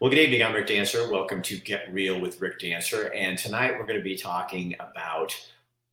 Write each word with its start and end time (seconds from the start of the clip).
Well, 0.00 0.10
good 0.10 0.18
evening. 0.18 0.42
I'm 0.42 0.52
Rick 0.52 0.66
Dancer. 0.66 1.08
Welcome 1.08 1.40
to 1.42 1.56
Get 1.56 1.92
Real 1.92 2.20
with 2.20 2.40
Rick 2.40 2.58
Dancer. 2.58 3.12
And 3.12 3.38
tonight 3.38 3.74
we're 3.78 3.86
going 3.86 3.98
to 3.98 4.02
be 4.02 4.16
talking 4.16 4.74
about 4.80 5.32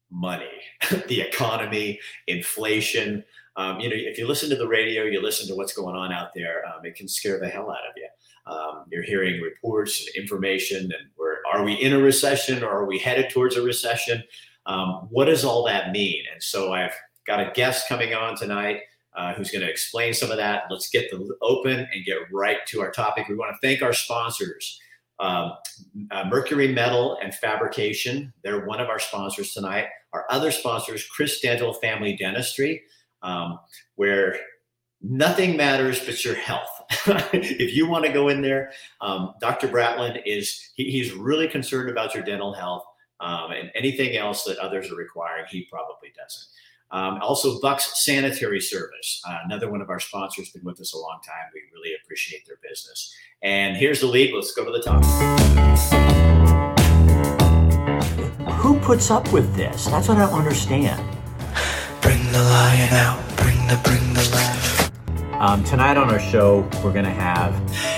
money, 0.09 0.49
the 1.07 1.21
economy, 1.21 1.99
inflation. 2.25 3.23
Um, 3.57 3.79
you 3.79 3.89
know, 3.89 3.95
if 3.95 4.17
you 4.17 4.27
listen 4.27 4.49
to 4.49 4.55
the 4.55 4.67
radio, 4.67 5.03
you 5.03 5.21
listen 5.21 5.47
to 5.49 5.55
what's 5.55 5.73
going 5.73 5.95
on 5.95 6.11
out 6.11 6.33
there, 6.33 6.63
um, 6.65 6.83
it 6.83 6.95
can 6.95 7.07
scare 7.07 7.39
the 7.39 7.47
hell 7.47 7.69
out 7.69 7.77
of 7.87 7.95
you. 7.95 8.07
Um, 8.51 8.85
you're 8.91 9.03
hearing 9.03 9.39
reports 9.39 9.99
and 10.07 10.15
information, 10.15 10.81
and 10.81 11.09
we're, 11.15 11.37
are 11.53 11.63
we 11.63 11.73
in 11.73 11.93
a 11.93 11.99
recession 11.99 12.63
or 12.63 12.71
are 12.71 12.85
we 12.87 12.97
headed 12.97 13.29
towards 13.29 13.55
a 13.55 13.61
recession? 13.61 14.23
Um, 14.65 15.09
what 15.11 15.25
does 15.25 15.45
all 15.45 15.63
that 15.65 15.91
mean? 15.91 16.23
And 16.33 16.41
so 16.41 16.73
I've 16.73 16.95
got 17.27 17.39
a 17.39 17.51
guest 17.53 17.87
coming 17.87 18.15
on 18.15 18.35
tonight 18.35 18.81
uh, 19.15 19.33
who's 19.33 19.51
going 19.51 19.63
to 19.63 19.69
explain 19.69 20.13
some 20.13 20.31
of 20.31 20.37
that. 20.37 20.63
Let's 20.69 20.89
get 20.89 21.09
the 21.11 21.35
open 21.41 21.79
and 21.79 22.05
get 22.05 22.17
right 22.31 22.57
to 22.67 22.81
our 22.81 22.91
topic. 22.91 23.27
We 23.27 23.35
want 23.35 23.53
to 23.53 23.67
thank 23.67 23.81
our 23.81 23.93
sponsors. 23.93 24.79
Um, 25.19 25.53
uh, 26.09 26.25
Mercury 26.25 26.73
Metal 26.73 27.17
and 27.21 27.33
Fabrication, 27.35 28.33
they're 28.43 28.65
one 28.65 28.79
of 28.79 28.89
our 28.89 28.99
sponsors 28.99 29.53
tonight. 29.53 29.85
Our 30.13 30.25
other 30.29 30.51
sponsors, 30.51 31.05
Chris 31.05 31.39
Dental 31.39 31.73
Family 31.73 32.15
Dentistry, 32.15 32.81
um, 33.21 33.59
where 33.95 34.37
nothing 35.01 35.55
matters 35.55 36.03
but 36.03 36.23
your 36.25 36.35
health. 36.35 36.81
if 37.33 37.75
you 37.75 37.87
want 37.87 38.05
to 38.05 38.11
go 38.11 38.29
in 38.29 38.41
there, 38.41 38.71
um, 38.99 39.33
Dr. 39.39 39.67
Bratland 39.67 40.21
is 40.25 40.71
he, 40.75 40.89
he's 40.91 41.13
really 41.13 41.47
concerned 41.47 41.89
about 41.89 42.15
your 42.15 42.23
dental 42.23 42.53
health 42.53 42.83
um, 43.21 43.51
and 43.51 43.71
anything 43.75 44.17
else 44.17 44.43
that 44.45 44.57
others 44.57 44.91
are 44.91 44.95
requiring, 44.95 45.45
he 45.49 45.67
probably 45.71 46.11
doesn't. 46.17 46.47
Um, 46.93 47.19
also, 47.21 47.57
Bucks 47.61 48.03
Sanitary 48.03 48.59
Service, 48.59 49.21
uh, 49.25 49.37
another 49.45 49.71
one 49.71 49.81
of 49.81 49.89
our 49.89 49.99
sponsors, 49.99 50.49
been 50.49 50.63
with 50.65 50.81
us 50.81 50.93
a 50.93 50.97
long 50.97 51.19
time. 51.25 51.45
We 51.53 51.61
really 51.73 51.95
appreciate 52.03 52.45
their 52.45 52.57
business. 52.61 53.15
And 53.41 53.77
here's 53.77 54.01
the 54.01 54.07
lead. 54.07 54.33
Let's 54.33 54.51
go 54.51 54.65
to 54.65 54.71
the 54.71 54.81
top. 54.81 55.01
Who 58.55 58.77
puts 58.81 59.09
up 59.09 59.31
with 59.31 59.55
this? 59.55 59.85
That's 59.85 60.09
what 60.09 60.17
I 60.17 60.25
don't 60.25 60.37
understand. 60.37 60.99
Bring 62.01 62.21
the 62.33 62.43
lion 62.43 62.93
out. 62.93 63.37
Bring 63.37 63.57
the 63.67 63.79
bring 63.85 64.13
the 64.13 64.29
lion. 64.33 65.41
Um, 65.41 65.63
tonight 65.63 65.95
on 65.95 66.09
our 66.09 66.19
show, 66.19 66.69
we're 66.83 66.91
gonna 66.93 67.09
have. 67.09 67.53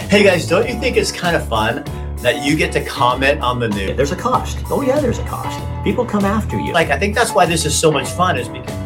Hey 0.09 0.23
guys, 0.23 0.47
don't 0.47 0.69
you 0.69 0.79
think 0.79 0.97
it's 0.97 1.11
kind 1.11 1.35
of 1.35 1.47
fun 1.49 1.83
that 2.17 2.45
you 2.45 2.55
get 2.55 2.71
to 2.73 2.85
comment 2.85 3.41
on 3.41 3.59
the 3.59 3.69
news? 3.69 3.97
There's 3.97 4.11
a 4.11 4.15
cost. 4.15 4.59
Oh 4.69 4.81
yeah, 4.81 4.99
there's 4.99 5.17
a 5.17 5.25
cost. 5.25 5.59
People 5.83 6.05
come 6.05 6.25
after 6.25 6.59
you. 6.59 6.71
Like 6.73 6.89
I 6.89 6.99
think 6.99 7.15
that's 7.15 7.33
why 7.33 7.47
this 7.47 7.65
is 7.65 7.77
so 7.77 7.91
much 7.91 8.07
fun, 8.07 8.37
is 8.37 8.47
because 8.47 8.82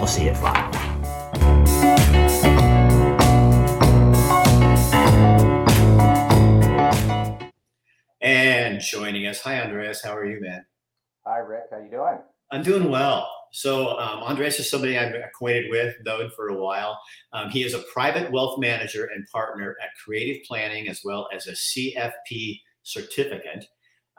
I'll 0.00 0.06
see 0.06 0.24
you 0.24 0.30
at 0.30 0.38
five. 0.38 0.74
And 8.22 8.80
joining 8.80 9.26
us, 9.26 9.42
hi 9.42 9.60
Andreas, 9.60 10.02
how 10.02 10.16
are 10.16 10.24
you, 10.24 10.40
man? 10.40 10.64
Hi 11.26 11.40
Rick, 11.40 11.64
how 11.70 11.80
you 11.80 11.90
doing? 11.90 12.18
I'm 12.50 12.62
doing 12.62 12.90
well. 12.90 13.30
So 13.52 13.98
um, 13.98 14.22
Andres 14.22 14.58
is 14.58 14.70
somebody 14.70 14.96
I'm 14.98 15.12
acquainted 15.14 15.70
with, 15.70 15.94
known 16.06 16.30
for 16.34 16.48
a 16.48 16.56
while. 16.56 16.98
Um, 17.34 17.50
he 17.50 17.62
is 17.62 17.74
a 17.74 17.84
private 17.92 18.32
wealth 18.32 18.58
manager 18.58 19.10
and 19.14 19.26
partner 19.30 19.76
at 19.82 19.90
Creative 20.02 20.42
Planning, 20.48 20.88
as 20.88 21.02
well 21.04 21.28
as 21.30 21.46
a 21.46 21.52
CFP 21.52 22.60
certificate. 22.84 23.66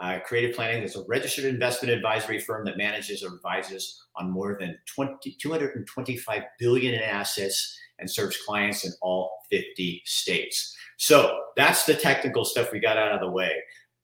Uh, 0.01 0.19
Creative 0.25 0.55
Planning 0.55 0.81
is 0.81 0.95
a 0.95 1.03
registered 1.07 1.45
investment 1.45 1.93
advisory 1.93 2.39
firm 2.39 2.65
that 2.65 2.75
manages 2.75 3.23
or 3.23 3.35
advises 3.35 4.03
on 4.15 4.31
more 4.31 4.57
than 4.59 4.75
20, 4.87 5.37
225 5.39 6.41
billion 6.59 6.95
in 6.95 7.01
assets 7.01 7.77
and 7.99 8.09
serves 8.09 8.37
clients 8.45 8.83
in 8.83 8.91
all 9.01 9.43
50 9.51 10.01
states. 10.05 10.75
So 10.97 11.39
that's 11.55 11.85
the 11.85 11.93
technical 11.93 12.43
stuff 12.45 12.71
we 12.71 12.79
got 12.79 12.97
out 12.97 13.11
of 13.11 13.21
the 13.21 13.29
way. 13.29 13.61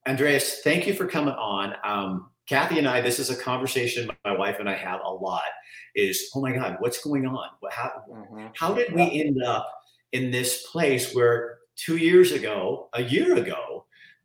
Andreas, 0.08 0.62
thank 0.64 0.86
you 0.86 0.94
for 0.94 1.08
coming 1.08 1.34
on. 1.34 1.73
Um, 1.84 2.30
Kathy 2.48 2.78
and 2.78 2.88
I, 2.88 3.02
this 3.02 3.20
is 3.20 3.30
a 3.30 3.36
conversation 3.36 4.09
my 4.23 4.38
wife 4.38 4.57
and 4.59 4.69
I 4.69 4.75
have 4.75 5.02
a 5.03 5.12
lot. 5.12 5.41
Is 5.96 6.30
oh 6.36 6.41
my 6.41 6.53
God, 6.53 6.78
what's 6.80 7.03
going 7.03 7.25
on? 7.25 7.50
How 7.72 8.03
mm-hmm. 8.09 8.47
how 8.56 8.74
did 8.74 8.94
we 8.94 9.02
end 9.22 9.44
up 9.44 9.68
in 10.13 10.31
this 10.31 10.66
place 10.72 11.13
where 11.13 11.57
two 11.75 11.97
years 11.97 12.31
ago, 12.31 12.88
a 12.94 13.03
year 13.03 13.36
ago, 13.36 13.76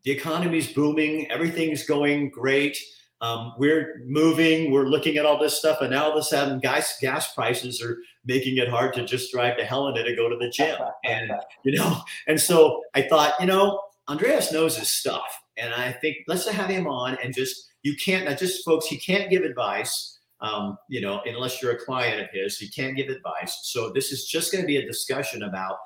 the 0.05 0.11
economy's 0.11 0.73
booming, 0.73 1.31
everything's 1.31 1.85
going 1.85 2.31
great. 2.31 2.77
Um, 3.21 3.55
we're 3.57 4.03
moving, 4.05 4.73
we're 4.73 4.87
looking 4.87 5.17
at 5.17 5.25
all 5.25 5.39
this 5.39 5.57
stuff, 5.57 5.81
and 5.81 5.93
now 5.93 6.07
all 6.07 6.13
of 6.13 6.17
a 6.17 6.25
sudden, 6.25 6.59
guys, 6.59 6.93
gas 7.01 7.33
prices 7.35 7.81
are 7.81 7.99
making 8.25 8.57
it 8.57 8.69
hard 8.69 8.95
to 8.95 9.05
just 9.05 9.31
drive 9.31 9.57
to 9.59 9.65
Helena 9.65 10.03
to 10.03 10.17
go 10.17 10.29
to 10.29 10.37
the 10.37 10.51
gym, 10.51 10.77
and 11.05 11.31
you 11.65 11.79
know, 11.79 12.03
and 12.27 12.41
so 12.41 12.83
I 12.95 13.03
thought, 13.03 13.35
you 13.39 13.47
know, 13.47 13.81
Andreas 14.09 14.53
knows 14.53 14.77
his 14.77 14.91
stuff, 14.91 15.41
and 15.57 15.73
I 15.73 15.93
think 15.93 16.17
let's 16.27 16.49
have 16.49 16.69
him 16.69 16.89
on 16.89 17.17
and 17.23 17.33
just 17.33 17.71
you 17.83 17.95
can't 17.97 18.29
not 18.29 18.39
just 18.39 18.65
folks, 18.65 18.87
he 18.87 18.99
can't 18.99 19.31
give 19.31 19.45
advice, 19.45 20.19
um, 20.41 20.77
you 20.89 21.01
know, 21.01 21.21
unless 21.25 21.63
you're 21.63 21.73
a 21.73 21.85
client 21.85 22.21
of 22.21 22.29
his, 22.33 22.59
he 22.59 22.69
can't 22.69 22.97
give 22.97 23.09
advice. 23.09 23.61
So 23.65 23.91
this 23.91 24.11
is 24.11 24.25
just 24.25 24.51
going 24.51 24.63
to 24.63 24.67
be 24.67 24.79
a 24.79 24.87
discussion 24.87 25.45
about 25.45 25.77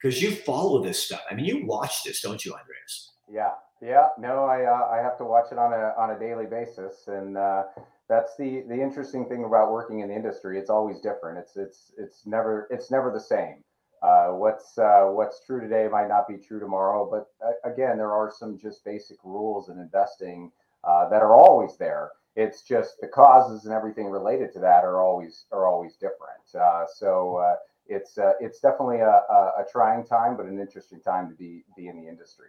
because 0.00 0.20
you 0.20 0.32
follow 0.32 0.82
this 0.82 1.02
stuff. 1.02 1.22
I 1.30 1.34
mean, 1.34 1.46
you 1.46 1.66
watch 1.66 2.04
this, 2.04 2.20
don't 2.20 2.44
you, 2.44 2.52
Andreas? 2.52 3.11
Yeah, 3.32 3.52
yeah. 3.80 4.08
No, 4.18 4.44
I 4.44 4.64
uh, 4.64 4.88
I 4.92 4.98
have 4.98 5.16
to 5.18 5.24
watch 5.24 5.52
it 5.52 5.58
on 5.58 5.72
a 5.72 5.94
on 5.96 6.10
a 6.10 6.18
daily 6.18 6.44
basis, 6.44 7.08
and 7.08 7.38
uh, 7.38 7.64
that's 8.06 8.36
the 8.36 8.62
the 8.68 8.78
interesting 8.78 9.26
thing 9.26 9.44
about 9.44 9.72
working 9.72 10.00
in 10.00 10.08
the 10.08 10.14
industry. 10.14 10.58
It's 10.58 10.68
always 10.68 11.00
different. 11.00 11.38
It's 11.38 11.56
it's 11.56 11.92
it's 11.96 12.26
never 12.26 12.68
it's 12.70 12.90
never 12.90 13.10
the 13.10 13.20
same. 13.20 13.64
Uh, 14.02 14.32
what's 14.32 14.76
uh, 14.76 15.04
what's 15.06 15.40
true 15.46 15.60
today 15.60 15.88
might 15.90 16.08
not 16.08 16.28
be 16.28 16.36
true 16.36 16.60
tomorrow. 16.60 17.08
But 17.10 17.28
uh, 17.42 17.70
again, 17.70 17.96
there 17.96 18.12
are 18.12 18.30
some 18.30 18.58
just 18.58 18.84
basic 18.84 19.16
rules 19.24 19.70
in 19.70 19.78
investing 19.78 20.52
uh, 20.84 21.08
that 21.08 21.22
are 21.22 21.34
always 21.34 21.78
there. 21.78 22.10
It's 22.36 22.62
just 22.62 23.00
the 23.00 23.08
causes 23.08 23.64
and 23.64 23.72
everything 23.72 24.08
related 24.10 24.52
to 24.54 24.58
that 24.58 24.84
are 24.84 25.00
always 25.00 25.46
are 25.52 25.66
always 25.66 25.94
different. 25.94 26.42
so 26.44 27.56
it's 27.86 28.18
it's 28.40 28.60
definitely 28.60 28.98
a, 28.98 29.08
a, 29.08 29.52
a 29.60 29.66
trying 29.72 30.04
time, 30.04 30.36
but 30.36 30.44
an 30.44 30.60
interesting 30.60 31.00
time 31.00 31.30
to 31.30 31.34
be 31.34 31.64
be 31.78 31.88
in 31.88 31.96
the 31.96 32.06
industry. 32.06 32.48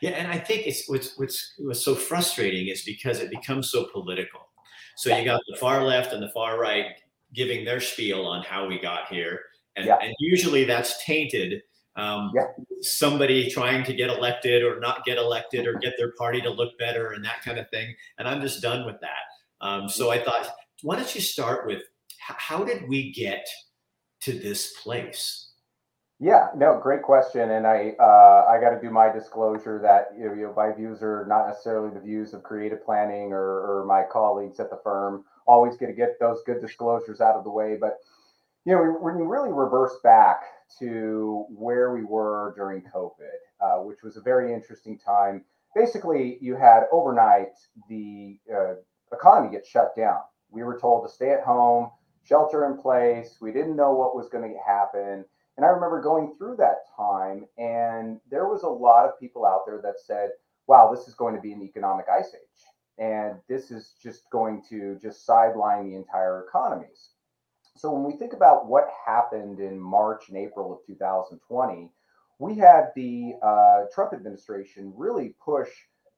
Yeah, 0.00 0.10
and 0.10 0.30
I 0.30 0.38
think 0.38 0.66
it's 0.66 0.88
what's 0.88 1.18
what's 1.18 1.54
what's 1.58 1.84
so 1.84 1.94
frustrating 1.94 2.68
is 2.68 2.82
because 2.82 3.20
it 3.20 3.30
becomes 3.30 3.70
so 3.70 3.86
political. 3.92 4.40
So 4.96 5.16
you 5.16 5.24
got 5.24 5.40
the 5.48 5.56
far 5.56 5.82
left 5.82 6.12
and 6.12 6.22
the 6.22 6.30
far 6.30 6.60
right 6.60 6.86
giving 7.34 7.64
their 7.64 7.80
spiel 7.80 8.24
on 8.24 8.44
how 8.44 8.66
we 8.66 8.78
got 8.78 9.08
here, 9.08 9.40
and, 9.76 9.86
yeah. 9.86 9.98
and 10.00 10.14
usually 10.18 10.64
that's 10.64 11.04
tainted. 11.04 11.62
Um, 11.96 12.32
yeah. 12.34 12.46
Somebody 12.80 13.48
trying 13.50 13.84
to 13.84 13.92
get 13.92 14.10
elected 14.10 14.62
or 14.62 14.80
not 14.80 15.04
get 15.04 15.16
elected 15.16 15.66
or 15.66 15.74
get 15.74 15.94
their 15.96 16.12
party 16.18 16.40
to 16.40 16.50
look 16.50 16.76
better 16.78 17.12
and 17.12 17.24
that 17.24 17.42
kind 17.44 17.58
of 17.58 17.70
thing. 17.70 17.94
And 18.18 18.26
I'm 18.26 18.40
just 18.40 18.60
done 18.60 18.84
with 18.84 18.96
that. 19.00 19.64
Um, 19.64 19.88
so 19.88 20.10
I 20.10 20.18
thought, 20.18 20.48
why 20.82 20.96
don't 20.96 21.14
you 21.14 21.20
start 21.20 21.66
with 21.66 21.82
how 22.18 22.64
did 22.64 22.88
we 22.88 23.12
get 23.12 23.46
to 24.22 24.32
this 24.32 24.74
place? 24.82 25.50
Yeah, 26.24 26.48
no, 26.56 26.80
great 26.82 27.02
question, 27.02 27.50
and 27.50 27.66
I 27.66 27.92
uh, 28.00 28.46
I 28.48 28.58
got 28.58 28.70
to 28.70 28.80
do 28.80 28.88
my 28.90 29.12
disclosure 29.12 29.78
that 29.82 30.18
you 30.18 30.34
know, 30.34 30.54
my 30.56 30.72
views 30.72 31.02
are 31.02 31.26
not 31.28 31.46
necessarily 31.46 31.92
the 31.92 32.00
views 32.00 32.32
of 32.32 32.42
creative 32.42 32.82
planning 32.82 33.34
or, 33.34 33.42
or 33.42 33.84
my 33.86 34.04
colleagues 34.10 34.58
at 34.58 34.70
the 34.70 34.80
firm. 34.82 35.26
Always 35.46 35.76
get 35.76 35.88
to 35.88 35.92
get 35.92 36.18
those 36.18 36.38
good 36.46 36.62
disclosures 36.62 37.20
out 37.20 37.34
of 37.34 37.44
the 37.44 37.50
way, 37.50 37.76
but 37.78 37.98
you 38.64 38.74
know 38.74 38.96
when 39.02 39.18
you 39.18 39.26
really 39.26 39.52
reverse 39.52 39.96
back 40.02 40.44
to 40.78 41.44
where 41.50 41.92
we 41.92 42.04
were 42.04 42.54
during 42.56 42.80
COVID, 42.80 43.40
uh, 43.60 43.82
which 43.82 43.98
was 44.02 44.16
a 44.16 44.22
very 44.22 44.54
interesting 44.54 44.98
time. 44.98 45.44
Basically, 45.76 46.38
you 46.40 46.56
had 46.56 46.84
overnight 46.90 47.52
the 47.90 48.38
uh, 48.50 48.76
economy 49.12 49.54
get 49.54 49.66
shut 49.66 49.94
down. 49.94 50.20
We 50.48 50.62
were 50.62 50.78
told 50.78 51.06
to 51.06 51.12
stay 51.12 51.32
at 51.32 51.44
home, 51.44 51.90
shelter 52.22 52.64
in 52.64 52.78
place. 52.78 53.36
We 53.42 53.52
didn't 53.52 53.76
know 53.76 53.92
what 53.92 54.16
was 54.16 54.30
going 54.30 54.50
to 54.50 54.58
happen 54.66 55.26
and 55.56 55.64
I 55.64 55.68
remember 55.68 56.00
going 56.00 56.34
through 56.36 56.56
that 56.56 56.86
time, 56.96 57.46
and 57.58 58.20
there 58.30 58.48
was 58.48 58.62
a 58.62 58.68
lot 58.68 59.06
of 59.06 59.18
people 59.20 59.46
out 59.46 59.60
there 59.66 59.80
that 59.82 60.00
said, 60.04 60.30
wow, 60.66 60.92
this 60.92 61.06
is 61.06 61.14
going 61.14 61.34
to 61.34 61.40
be 61.40 61.52
an 61.52 61.62
economic 61.62 62.06
ice 62.08 62.34
age. 62.34 62.64
And 62.98 63.38
this 63.48 63.70
is 63.70 63.94
just 64.02 64.22
going 64.30 64.62
to 64.70 64.98
just 65.00 65.26
sideline 65.26 65.88
the 65.88 65.96
entire 65.96 66.44
economies. 66.48 67.10
So 67.76 67.92
when 67.92 68.04
we 68.04 68.18
think 68.18 68.32
about 68.32 68.66
what 68.66 68.88
happened 69.04 69.60
in 69.60 69.78
March 69.78 70.28
and 70.28 70.36
April 70.36 70.72
of 70.72 70.78
2020, 70.86 71.90
we 72.38 72.56
had 72.56 72.90
the 72.96 73.34
uh, 73.42 73.82
Trump 73.92 74.12
administration 74.12 74.92
really 74.96 75.34
push 75.44 75.68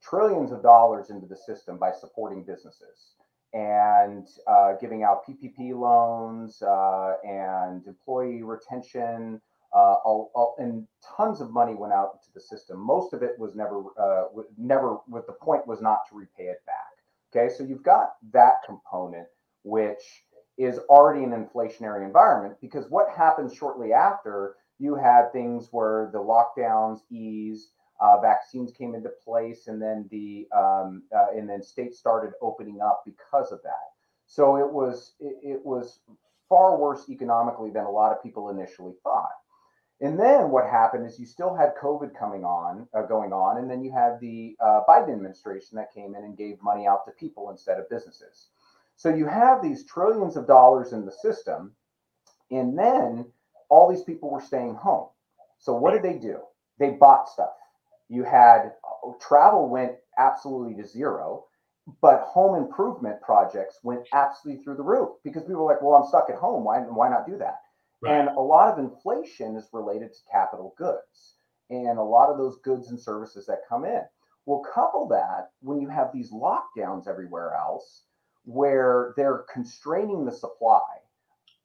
trillions 0.02 0.52
of 0.52 0.62
dollars 0.62 1.10
into 1.10 1.26
the 1.26 1.36
system 1.36 1.78
by 1.78 1.92
supporting 1.92 2.44
businesses 2.44 3.15
and 3.56 4.28
uh, 4.46 4.74
giving 4.78 5.02
out 5.02 5.26
PPP 5.26 5.74
loans 5.74 6.60
uh, 6.60 7.14
and 7.24 7.86
employee 7.86 8.42
retention. 8.42 9.40
Uh, 9.74 9.96
all, 10.04 10.30
all, 10.34 10.54
and 10.58 10.86
tons 11.16 11.40
of 11.40 11.50
money 11.50 11.74
went 11.74 11.92
out 11.92 12.12
into 12.14 12.32
the 12.34 12.40
system. 12.40 12.78
Most 12.78 13.12
of 13.14 13.22
it 13.22 13.32
was 13.38 13.54
never, 13.54 13.82
uh, 13.98 14.24
never. 14.58 14.98
With 15.08 15.26
the 15.26 15.32
point 15.32 15.66
was 15.66 15.80
not 15.80 16.00
to 16.10 16.16
repay 16.16 16.44
it 16.44 16.62
back. 16.66 16.96
Okay, 17.34 17.52
so 17.52 17.64
you've 17.64 17.82
got 17.82 18.10
that 18.32 18.56
component, 18.66 19.26
which 19.64 20.02
is 20.58 20.78
already 20.90 21.24
an 21.24 21.30
inflationary 21.30 22.04
environment 22.04 22.56
because 22.60 22.86
what 22.90 23.08
happens 23.14 23.54
shortly 23.54 23.92
after 23.92 24.56
you 24.78 24.94
had 24.94 25.32
things 25.32 25.68
where 25.70 26.10
the 26.12 26.18
lockdowns 26.18 27.00
eased, 27.10 27.68
uh, 28.00 28.20
vaccines 28.20 28.72
came 28.72 28.94
into 28.94 29.10
place, 29.24 29.68
and 29.68 29.80
then 29.80 30.06
the 30.10 30.46
um, 30.56 31.02
uh, 31.14 31.26
and 31.36 31.48
then 31.48 31.62
states 31.62 31.98
started 31.98 32.32
opening 32.42 32.80
up 32.80 33.02
because 33.04 33.52
of 33.52 33.62
that. 33.62 33.92
So 34.26 34.56
it 34.56 34.70
was 34.70 35.14
it, 35.20 35.36
it 35.42 35.64
was 35.64 36.00
far 36.48 36.76
worse 36.76 37.08
economically 37.08 37.70
than 37.70 37.84
a 37.84 37.90
lot 37.90 38.12
of 38.12 38.22
people 38.22 38.50
initially 38.50 38.94
thought. 39.02 39.30
And 40.00 40.20
then 40.20 40.50
what 40.50 40.68
happened 40.68 41.06
is 41.06 41.18
you 41.18 41.24
still 41.24 41.54
had 41.54 41.74
COVID 41.80 42.14
coming 42.18 42.44
on, 42.44 42.86
uh, 42.92 43.02
going 43.02 43.32
on, 43.32 43.56
and 43.56 43.70
then 43.70 43.82
you 43.82 43.90
had 43.90 44.20
the 44.20 44.54
uh, 44.60 44.82
Biden 44.86 45.12
administration 45.12 45.76
that 45.76 45.94
came 45.94 46.14
in 46.14 46.24
and 46.24 46.36
gave 46.36 46.62
money 46.62 46.86
out 46.86 47.06
to 47.06 47.12
people 47.12 47.50
instead 47.50 47.78
of 47.78 47.88
businesses. 47.88 48.48
So 48.96 49.08
you 49.08 49.26
have 49.26 49.62
these 49.62 49.86
trillions 49.86 50.36
of 50.36 50.46
dollars 50.46 50.92
in 50.92 51.06
the 51.06 51.12
system, 51.12 51.72
and 52.50 52.78
then 52.78 53.26
all 53.70 53.90
these 53.90 54.02
people 54.02 54.30
were 54.30 54.40
staying 54.40 54.74
home. 54.74 55.08
So 55.58 55.74
what 55.74 55.92
did 55.92 56.02
they 56.02 56.18
do? 56.18 56.40
They 56.78 56.90
bought 56.90 57.28
stuff. 57.28 57.56
You 58.08 58.24
had 58.24 58.72
uh, 58.84 59.12
travel 59.20 59.68
went 59.68 59.92
absolutely 60.18 60.74
to 60.82 60.88
zero, 60.88 61.46
but 62.00 62.20
home 62.22 62.56
improvement 62.56 63.20
projects 63.22 63.80
went 63.82 64.06
absolutely 64.12 64.62
through 64.62 64.76
the 64.76 64.82
roof 64.82 65.10
because 65.24 65.42
people 65.42 65.64
were 65.64 65.72
like, 65.72 65.82
"Well, 65.82 65.94
I'm 65.94 66.08
stuck 66.08 66.30
at 66.30 66.36
home. 66.36 66.64
Why 66.64 66.80
why 66.80 67.08
not 67.08 67.26
do 67.26 67.38
that?" 67.38 67.60
Right. 68.02 68.12
And 68.14 68.28
a 68.28 68.40
lot 68.40 68.68
of 68.72 68.78
inflation 68.78 69.56
is 69.56 69.68
related 69.72 70.12
to 70.12 70.18
capital 70.30 70.74
goods 70.76 71.36
and 71.70 71.98
a 71.98 72.02
lot 72.02 72.30
of 72.30 72.38
those 72.38 72.58
goods 72.58 72.88
and 72.90 73.00
services 73.00 73.46
that 73.46 73.62
come 73.68 73.84
in. 73.84 74.02
Well, 74.44 74.60
couple 74.72 75.08
that 75.08 75.50
when 75.60 75.80
you 75.80 75.88
have 75.88 76.12
these 76.12 76.32
lockdowns 76.32 77.08
everywhere 77.08 77.54
else, 77.54 78.04
where 78.44 79.12
they're 79.16 79.44
constraining 79.52 80.24
the 80.24 80.32
supply 80.32 80.82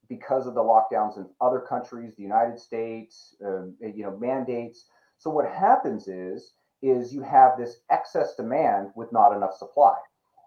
because 0.09 0.47
of 0.47 0.55
the 0.55 0.63
lockdowns 0.63 1.17
in 1.17 1.27
other 1.39 1.59
countries, 1.59 2.15
the 2.15 2.23
United 2.23 2.59
States, 2.59 3.35
uh, 3.45 3.65
you 3.79 4.03
know, 4.03 4.17
mandates. 4.17 4.85
So 5.21 5.29
what 5.29 5.47
happens 5.47 6.07
is 6.07 6.53
is 6.81 7.13
you 7.13 7.21
have 7.21 7.51
this 7.55 7.81
excess 7.91 8.35
demand 8.35 8.89
with 8.95 9.13
not 9.13 9.35
enough 9.35 9.53
supply. 9.55 9.95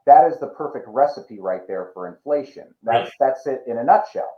That 0.04 0.28
is 0.28 0.40
the 0.40 0.48
perfect 0.48 0.86
recipe 0.88 1.38
right 1.38 1.64
there 1.68 1.90
for 1.94 2.08
inflation. 2.08 2.74
That's 2.82 3.04
right. 3.06 3.12
that's 3.20 3.46
it 3.46 3.62
in 3.68 3.78
a 3.78 3.84
nutshell. 3.84 4.32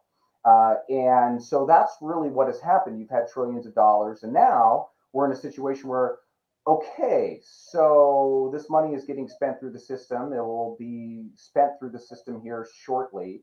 Uh, 0.45 0.75
and 0.91 1.43
so 1.43 1.65
that's 1.65 1.97
really 2.03 2.29
what 2.29 2.49
has 2.49 2.61
happened. 2.61 3.01
You've 3.01 3.09
had 3.09 3.29
trillions 3.33 3.67
of 3.67 3.75
dollars, 3.75 4.25
and 4.25 4.33
now 4.35 4.89
we're 5.15 5.25
in 5.25 5.33
a 5.33 5.41
situation 5.41 5.89
where, 5.89 6.19
okay, 6.67 7.41
so 7.43 8.51
this 8.53 8.69
money 8.69 8.95
is 8.95 9.05
getting 9.05 9.29
spent 9.29 9.59
through 9.59 9.73
the 9.73 9.79
system. 9.79 10.35
It 10.35 10.45
will 10.45 10.77
be 10.79 11.31
spent 11.35 11.73
through 11.79 11.93
the 11.93 11.99
system 11.99 12.43
here 12.43 12.69
shortly. 12.85 13.43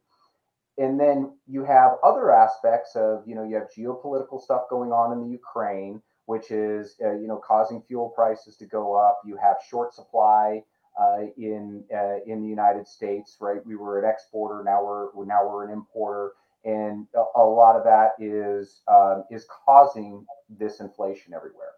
And 0.78 1.00
then 1.00 1.36
you 1.48 1.64
have 1.66 1.94
other 2.04 2.32
aspects 2.32 2.96
of, 2.96 3.24
you 3.28 3.34
know, 3.34 3.44
you 3.44 3.56
have 3.56 3.68
geopolitical 3.76 4.40
stuff 4.40 4.70
going 4.70 4.92
on 4.92 5.12
in 5.12 5.24
the 5.26 5.32
Ukraine, 5.32 6.02
which 6.26 6.52
is, 6.52 6.96
uh, 7.04 7.14
you 7.14 7.28
know, 7.28 7.42
causing 7.46 7.82
fuel 7.82 8.10
prices 8.10 8.56
to 8.58 8.66
go 8.66 8.96
up. 8.96 9.22
You 9.26 9.38
have 9.38 9.58
short 9.70 9.94
supply 9.94 10.64
uh, 11.00 11.26
in 11.38 11.84
uh, 11.94 12.18
in 12.26 12.42
the 12.42 12.48
United 12.48 12.88
States, 12.88 13.38
right? 13.42 13.66
We 13.66 13.76
were 13.76 14.00
an 14.00 14.10
exporter, 14.10 14.64
now 14.64 14.84
we're 14.84 15.26
now 15.26 15.48
we're 15.48 15.66
an 15.66 15.72
importer 15.72 16.34
and 16.66 17.08
a, 17.16 17.40
a 17.40 17.44
lot 17.44 17.76
of 17.76 17.84
that 17.84 18.12
is 18.20 18.82
um, 18.88 19.24
is 19.30 19.46
causing 19.66 20.26
this 20.50 20.80
inflation 20.80 21.34
everywhere. 21.34 21.72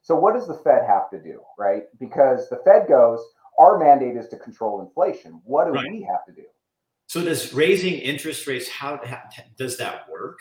So 0.00 0.16
what 0.16 0.34
does 0.34 0.48
the 0.48 0.54
Fed 0.54 0.82
have 0.86 1.10
to 1.10 1.22
do, 1.22 1.40
right? 1.58 1.84
Because 2.00 2.48
the 2.48 2.60
Fed 2.64 2.88
goes, 2.88 3.20
our 3.58 3.78
mandate 3.78 4.16
is 4.16 4.28
to 4.28 4.36
control 4.36 4.80
inflation. 4.80 5.40
What 5.44 5.66
do 5.66 5.72
right. 5.72 5.90
we 5.90 6.02
have 6.02 6.24
to 6.26 6.32
do? 6.32 6.46
So 7.06 7.22
does 7.22 7.52
raising 7.52 7.94
interest 7.94 8.46
rates 8.46 8.68
how, 8.68 8.98
how 9.04 9.22
does 9.56 9.76
that 9.76 10.08
work? 10.10 10.38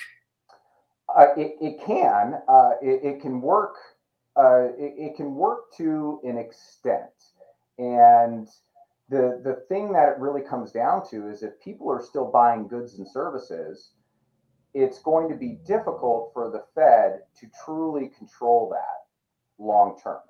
Uh, 1.16 1.28
it, 1.38 1.56
it 1.62 1.80
can 1.86 2.36
uh, 2.48 2.72
it, 2.82 3.04
it, 3.04 3.22
can 3.22 3.42
work 3.42 3.76
uh, 4.38 4.68
it, 4.78 4.94
it, 4.98 5.16
can 5.16 5.36
work 5.36 5.76
to 5.76 6.20
an 6.24 6.38
extent 6.38 7.12
and 7.78 8.48
the 9.10 9.42
the 9.44 9.56
thing 9.68 9.92
that 9.92 10.10
it 10.10 10.20
really 10.20 10.42
comes 10.42 10.72
down 10.72 11.08
to 11.10 11.30
is 11.30 11.44
if 11.44 11.60
people 11.62 11.92
are 11.92 12.02
still 12.02 12.32
buying 12.32 12.68
goods 12.68 12.98
and 12.98 13.08
services, 13.08 13.92
it's 14.74 15.00
going 15.00 15.30
to 15.30 15.36
be 15.36 15.60
difficult 15.66 16.32
for 16.34 16.50
the 16.50 16.64
Fed 16.74 17.22
to 17.40 17.48
truly 17.66 18.10
control 18.18 18.70
that 18.70 19.64
long 19.64 20.00
term 20.02 20.22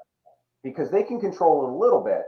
because 0.63 0.89
they 0.89 1.03
can 1.03 1.19
control 1.19 1.63
it 1.63 1.69
a 1.69 1.75
little 1.75 2.03
bit. 2.03 2.23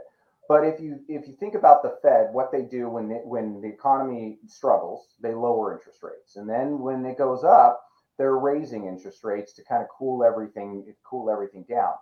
But 0.48 0.64
if 0.64 0.80
you 0.80 1.00
if 1.08 1.26
you 1.26 1.34
think 1.40 1.54
about 1.54 1.82
the 1.82 1.98
Fed, 2.02 2.28
what 2.32 2.52
they 2.52 2.62
do 2.62 2.88
when 2.88 3.08
they, 3.08 3.16
when 3.24 3.60
the 3.60 3.68
economy 3.68 4.38
struggles, 4.46 5.08
they 5.20 5.34
lower 5.34 5.74
interest 5.74 6.02
rates, 6.02 6.36
and 6.36 6.48
then 6.48 6.78
when 6.78 7.04
it 7.04 7.18
goes 7.18 7.42
up, 7.42 7.82
they're 8.18 8.36
raising 8.36 8.86
interest 8.86 9.24
rates 9.24 9.52
to 9.54 9.64
kind 9.64 9.82
of 9.82 9.88
cool 9.88 10.24
everything 10.24 10.84
cool 11.04 11.30
everything 11.30 11.64
down. 11.68 11.94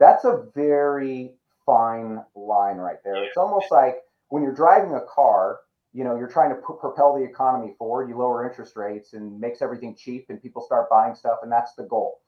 That's 0.00 0.24
a 0.24 0.46
very 0.54 1.34
fine 1.66 2.24
line 2.34 2.76
right 2.76 3.02
there. 3.04 3.24
It's 3.24 3.36
almost 3.36 3.70
like 3.70 3.98
when 4.28 4.42
you're 4.42 4.54
driving 4.54 4.94
a 4.94 5.02
car, 5.02 5.60
you 5.92 6.04
know, 6.04 6.16
you're 6.16 6.28
trying 6.28 6.50
to 6.50 6.56
p- 6.56 6.74
propel 6.80 7.16
the 7.16 7.24
economy 7.24 7.74
forward, 7.78 8.08
you 8.08 8.16
lower 8.16 8.48
interest 8.48 8.76
rates 8.76 9.12
and 9.12 9.38
makes 9.40 9.60
everything 9.60 9.94
cheap 9.96 10.26
and 10.28 10.42
people 10.42 10.62
start 10.62 10.88
buying 10.88 11.14
stuff 11.14 11.38
and 11.42 11.52
that's 11.52 11.74
the 11.74 11.84
goal. 11.84 12.20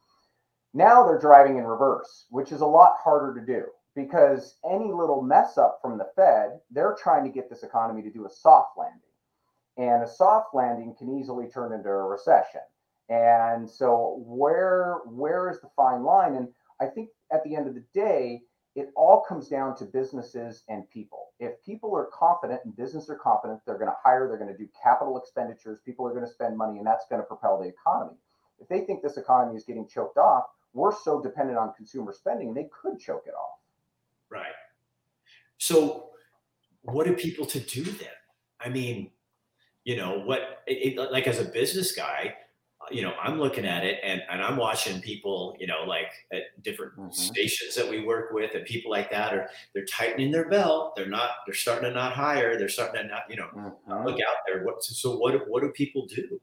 Now 0.74 1.04
they're 1.06 1.18
driving 1.18 1.58
in 1.58 1.64
reverse, 1.64 2.26
which 2.30 2.52
is 2.52 2.60
a 2.60 2.66
lot 2.66 2.96
harder 2.98 3.38
to 3.38 3.46
do 3.46 3.66
because 3.94 4.56
any 4.68 4.90
little 4.90 5.22
mess 5.22 5.58
up 5.58 5.78
from 5.82 5.98
the 5.98 6.08
Fed, 6.16 6.60
they're 6.70 6.96
trying 7.00 7.24
to 7.24 7.30
get 7.30 7.50
this 7.50 7.62
economy 7.62 8.02
to 8.02 8.10
do 8.10 8.26
a 8.26 8.30
soft 8.30 8.78
landing. 8.78 9.00
And 9.76 10.02
a 10.02 10.08
soft 10.08 10.54
landing 10.54 10.94
can 10.98 11.18
easily 11.18 11.48
turn 11.48 11.72
into 11.72 11.88
a 11.88 12.06
recession. 12.06 12.60
And 13.12 13.68
so 13.68 14.22
where 14.24 15.00
where 15.04 15.50
is 15.50 15.60
the 15.60 15.68
fine 15.76 16.02
line? 16.02 16.36
And 16.36 16.48
I 16.80 16.86
think 16.86 17.10
at 17.30 17.44
the 17.44 17.54
end 17.54 17.68
of 17.68 17.74
the 17.74 17.84
day, 17.92 18.40
it 18.74 18.88
all 18.96 19.22
comes 19.28 19.48
down 19.48 19.76
to 19.76 19.84
businesses 19.84 20.64
and 20.70 20.88
people. 20.88 21.28
If 21.38 21.62
people 21.62 21.94
are 21.94 22.06
confident 22.06 22.62
and 22.64 22.74
businesses 22.74 23.10
are 23.10 23.16
confident, 23.16 23.60
they're 23.66 23.76
going 23.76 23.90
to 23.90 23.96
hire, 24.02 24.28
they're 24.28 24.38
going 24.38 24.50
to 24.50 24.56
do 24.56 24.66
capital 24.82 25.18
expenditures, 25.18 25.80
people 25.84 26.06
are 26.06 26.14
going 26.14 26.24
to 26.24 26.30
spend 26.30 26.56
money, 26.56 26.78
and 26.78 26.86
that's 26.86 27.04
going 27.10 27.20
to 27.20 27.26
propel 27.26 27.60
the 27.60 27.68
economy. 27.68 28.16
If 28.58 28.68
they 28.68 28.80
think 28.80 29.02
this 29.02 29.18
economy 29.18 29.58
is 29.58 29.64
getting 29.64 29.86
choked 29.86 30.16
off, 30.16 30.44
we're 30.72 30.96
so 30.96 31.20
dependent 31.20 31.58
on 31.58 31.74
consumer 31.74 32.14
spending, 32.14 32.54
they 32.54 32.70
could 32.72 32.98
choke 32.98 33.24
it 33.26 33.34
off. 33.34 33.58
Right. 34.30 34.54
So, 35.58 36.10
what 36.80 37.06
are 37.06 37.12
people 37.12 37.44
to 37.44 37.60
do 37.60 37.84
then? 37.84 38.08
I 38.58 38.70
mean, 38.70 39.10
you 39.84 39.96
know, 39.96 40.20
what, 40.20 40.62
it, 40.66 40.96
like 41.12 41.26
as 41.26 41.40
a 41.40 41.44
business 41.44 41.92
guy, 41.92 42.36
you 42.92 43.02
know, 43.02 43.14
I'm 43.22 43.38
looking 43.38 43.64
at 43.64 43.84
it 43.84 43.98
and, 44.04 44.22
and 44.30 44.42
I'm 44.42 44.56
watching 44.56 45.00
people, 45.00 45.56
you 45.58 45.66
know, 45.66 45.84
like 45.86 46.10
at 46.32 46.42
different 46.62 46.92
mm-hmm. 46.96 47.10
stations 47.10 47.74
that 47.74 47.88
we 47.88 48.04
work 48.04 48.32
with 48.32 48.54
and 48.54 48.64
people 48.64 48.90
like 48.90 49.10
that 49.10 49.34
are 49.34 49.48
they're 49.74 49.84
tightening 49.86 50.30
their 50.30 50.48
belt. 50.48 50.94
They're 50.96 51.08
not, 51.08 51.30
they're 51.46 51.54
starting 51.54 51.88
to 51.88 51.94
not 51.94 52.12
hire. 52.12 52.58
They're 52.58 52.68
starting 52.68 53.02
to 53.02 53.08
not, 53.08 53.22
you 53.28 53.36
know, 53.36 53.48
mm-hmm. 53.54 54.06
look 54.06 54.16
out 54.16 54.36
there. 54.46 54.64
What 54.64 54.82
so 54.82 55.16
what 55.16 55.34
what 55.48 55.62
do 55.62 55.70
people 55.70 56.06
do? 56.06 56.40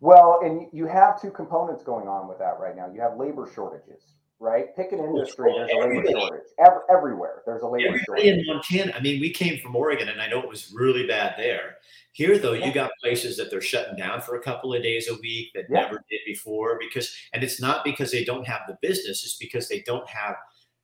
Well, 0.00 0.40
and 0.44 0.68
you 0.72 0.86
have 0.86 1.20
two 1.20 1.30
components 1.30 1.82
going 1.82 2.06
on 2.06 2.28
with 2.28 2.38
that 2.38 2.58
right 2.60 2.76
now. 2.76 2.90
You 2.92 3.00
have 3.00 3.16
labor 3.16 3.50
shortages, 3.54 4.02
right? 4.40 4.74
Pick 4.76 4.92
an 4.92 5.00
industry, 5.00 5.52
there's 5.56 5.70
a 5.72 5.76
labor 5.76 6.04
shortage. 6.10 6.46
Every, 6.58 6.80
everywhere, 6.90 7.42
there's 7.46 7.62
a 7.62 7.66
labor 7.66 7.88
Everybody 7.88 8.04
shortage. 8.04 8.38
in 8.38 8.46
Montana, 8.46 8.92
I 8.96 9.00
mean, 9.00 9.20
we 9.20 9.30
came 9.30 9.58
from 9.60 9.74
Oregon, 9.74 10.08
and 10.08 10.20
I 10.20 10.28
know 10.28 10.40
it 10.40 10.48
was 10.48 10.72
really 10.74 11.06
bad 11.06 11.34
there. 11.38 11.76
Here, 12.12 12.38
though, 12.38 12.52
you 12.52 12.72
got 12.72 12.90
places 13.02 13.36
that 13.36 13.50
they're 13.50 13.60
shutting 13.60 13.96
down 13.96 14.22
for 14.22 14.36
a 14.36 14.42
couple 14.42 14.72
of 14.74 14.82
days 14.82 15.08
a 15.08 15.14
week 15.20 15.50
that 15.54 15.64
yeah. 15.68 15.82
never 15.82 16.02
did 16.10 16.20
before 16.26 16.78
because, 16.80 17.14
and 17.32 17.44
it's 17.44 17.60
not 17.60 17.84
because 17.84 18.10
they 18.10 18.24
don't 18.24 18.46
have 18.46 18.62
the 18.66 18.78
business, 18.80 19.24
it's 19.24 19.36
because 19.36 19.68
they 19.68 19.82
don't 19.82 20.08
have. 20.08 20.36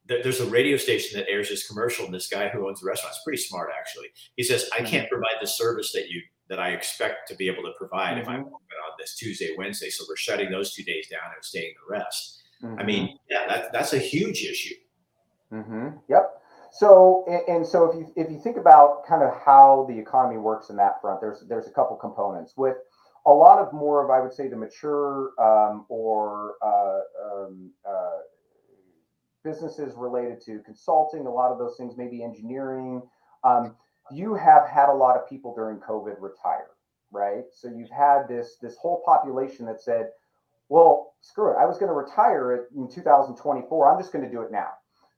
There's 0.04 0.40
a 0.40 0.46
radio 0.46 0.76
station 0.76 1.18
that 1.18 1.30
airs 1.30 1.48
this 1.48 1.66
commercial, 1.66 2.04
and 2.04 2.12
this 2.12 2.26
guy 2.26 2.48
who 2.48 2.68
owns 2.68 2.80
the 2.80 2.86
restaurant 2.86 3.14
is 3.14 3.20
pretty 3.24 3.40
smart, 3.40 3.70
actually. 3.78 4.08
He 4.36 4.42
says, 4.42 4.68
"I 4.72 4.78
can't 4.78 5.06
mm-hmm. 5.06 5.08
provide 5.08 5.36
the 5.40 5.46
service 5.46 5.92
that 5.92 6.10
you 6.10 6.20
that 6.48 6.58
I 6.58 6.70
expect 6.70 7.28
to 7.28 7.36
be 7.36 7.48
able 7.48 7.62
to 7.62 7.72
provide 7.78 8.14
mm-hmm. 8.14 8.22
if 8.22 8.28
I'm 8.28 8.40
mm-hmm. 8.40 8.54
on 8.54 8.96
this 8.98 9.14
Tuesday, 9.16 9.54
Wednesday. 9.56 9.88
So 9.88 10.04
we're 10.08 10.16
shutting 10.16 10.50
those 10.50 10.74
two 10.74 10.82
days 10.82 11.08
down 11.08 11.32
and 11.34 11.44
staying 11.44 11.74
the 11.76 11.94
rest." 11.94 12.41
Mm-hmm. 12.62 12.78
I 12.78 12.82
mean, 12.84 13.18
yeah, 13.28 13.46
that, 13.48 13.72
that's 13.72 13.92
a 13.92 13.98
huge 13.98 14.42
issue. 14.42 14.74
Mm-hmm. 15.52 15.88
Yep. 16.08 16.42
So 16.72 17.24
and, 17.28 17.56
and, 17.56 17.66
so 17.66 17.90
if 17.90 17.96
you 17.96 18.12
if 18.16 18.30
you 18.30 18.38
think 18.38 18.56
about 18.56 19.04
kind 19.06 19.22
of 19.22 19.34
how 19.44 19.84
the 19.88 19.98
economy 19.98 20.38
works 20.38 20.70
in 20.70 20.76
that 20.76 21.00
front, 21.02 21.20
there's 21.20 21.44
there's 21.46 21.66
a 21.66 21.70
couple 21.70 21.96
components 21.96 22.54
with 22.56 22.76
a 23.26 23.30
lot 23.30 23.58
of 23.58 23.72
more 23.72 24.02
of 24.02 24.10
I 24.10 24.20
would 24.20 24.32
say 24.32 24.48
the 24.48 24.56
mature 24.56 25.32
um, 25.38 25.84
or 25.90 26.54
uh, 26.62 27.00
um, 27.24 27.70
uh, 27.86 28.20
businesses 29.44 29.94
related 29.96 30.40
to 30.46 30.60
consulting, 30.60 31.26
a 31.26 31.30
lot 31.30 31.52
of 31.52 31.58
those 31.58 31.76
things, 31.76 31.96
maybe 31.96 32.22
engineering. 32.22 33.02
Um, 33.44 33.76
you 34.10 34.34
have 34.34 34.66
had 34.66 34.88
a 34.88 34.94
lot 34.94 35.16
of 35.16 35.28
people 35.28 35.54
during 35.54 35.78
COVID 35.78 36.16
retire, 36.20 36.70
right? 37.10 37.44
So 37.52 37.68
you've 37.68 37.90
had 37.90 38.28
this 38.28 38.56
this 38.60 38.76
whole 38.76 39.02
population 39.04 39.66
that 39.66 39.80
said, 39.80 40.10
well, 40.68 41.14
screw 41.20 41.52
it. 41.52 41.56
I 41.60 41.66
was 41.66 41.78
going 41.78 41.88
to 41.88 41.94
retire 41.94 42.68
in 42.74 42.88
2024. 42.88 43.92
I'm 43.92 44.00
just 44.00 44.12
going 44.12 44.24
to 44.24 44.30
do 44.30 44.42
it 44.42 44.50
now. 44.50 44.68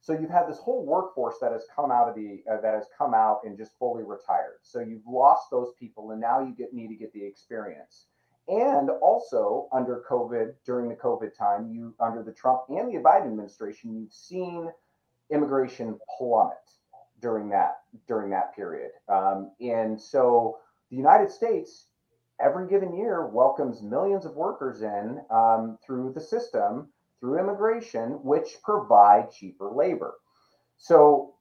So 0.01 0.13
you've 0.13 0.29
had 0.29 0.47
this 0.47 0.59
whole 0.59 0.85
workforce 0.85 1.37
that 1.41 1.51
has 1.51 1.65
come 1.75 1.91
out 1.91 2.07
of 2.07 2.15
the 2.15 2.43
uh, 2.51 2.61
that 2.61 2.75
has 2.75 2.85
come 2.95 3.15
out 3.15 3.39
and 3.43 3.57
just 3.57 3.71
fully 3.79 4.03
retired. 4.03 4.59
So 4.61 4.79
you've 4.79 5.07
lost 5.07 5.47
those 5.49 5.73
people, 5.79 6.11
and 6.11 6.21
now 6.21 6.41
you 6.41 6.53
get 6.55 6.73
need 6.73 6.89
to 6.89 6.95
get 6.95 7.11
the 7.13 7.25
experience. 7.25 8.05
And 8.47 8.91
also 9.01 9.67
under 9.73 10.03
COVID, 10.07 10.53
during 10.63 10.89
the 10.89 10.95
COVID 10.95 11.35
time, 11.35 11.71
you 11.71 11.95
under 11.99 12.21
the 12.21 12.33
Trump 12.33 12.61
and 12.69 12.93
the 12.93 12.99
Biden 12.99 13.25
administration, 13.25 13.95
you've 13.95 14.13
seen 14.13 14.69
immigration 15.31 15.97
plummet 16.19 16.53
during 17.19 17.49
that 17.49 17.77
during 18.07 18.29
that 18.29 18.55
period. 18.55 18.91
Um, 19.09 19.51
and 19.59 19.99
so 19.99 20.59
the 20.91 20.97
United 20.97 21.31
States, 21.31 21.87
every 22.39 22.67
given 22.67 22.95
year, 22.95 23.27
welcomes 23.27 23.81
millions 23.81 24.25
of 24.25 24.35
workers 24.35 24.81
in 24.81 25.21
um, 25.29 25.77
through 25.85 26.13
the 26.13 26.21
system 26.21 26.89
through 27.19 27.39
immigration, 27.39 28.11
which 28.23 28.57
provide 28.63 29.31
cheaper 29.31 29.71
labor. 29.71 30.15
So 30.77 31.35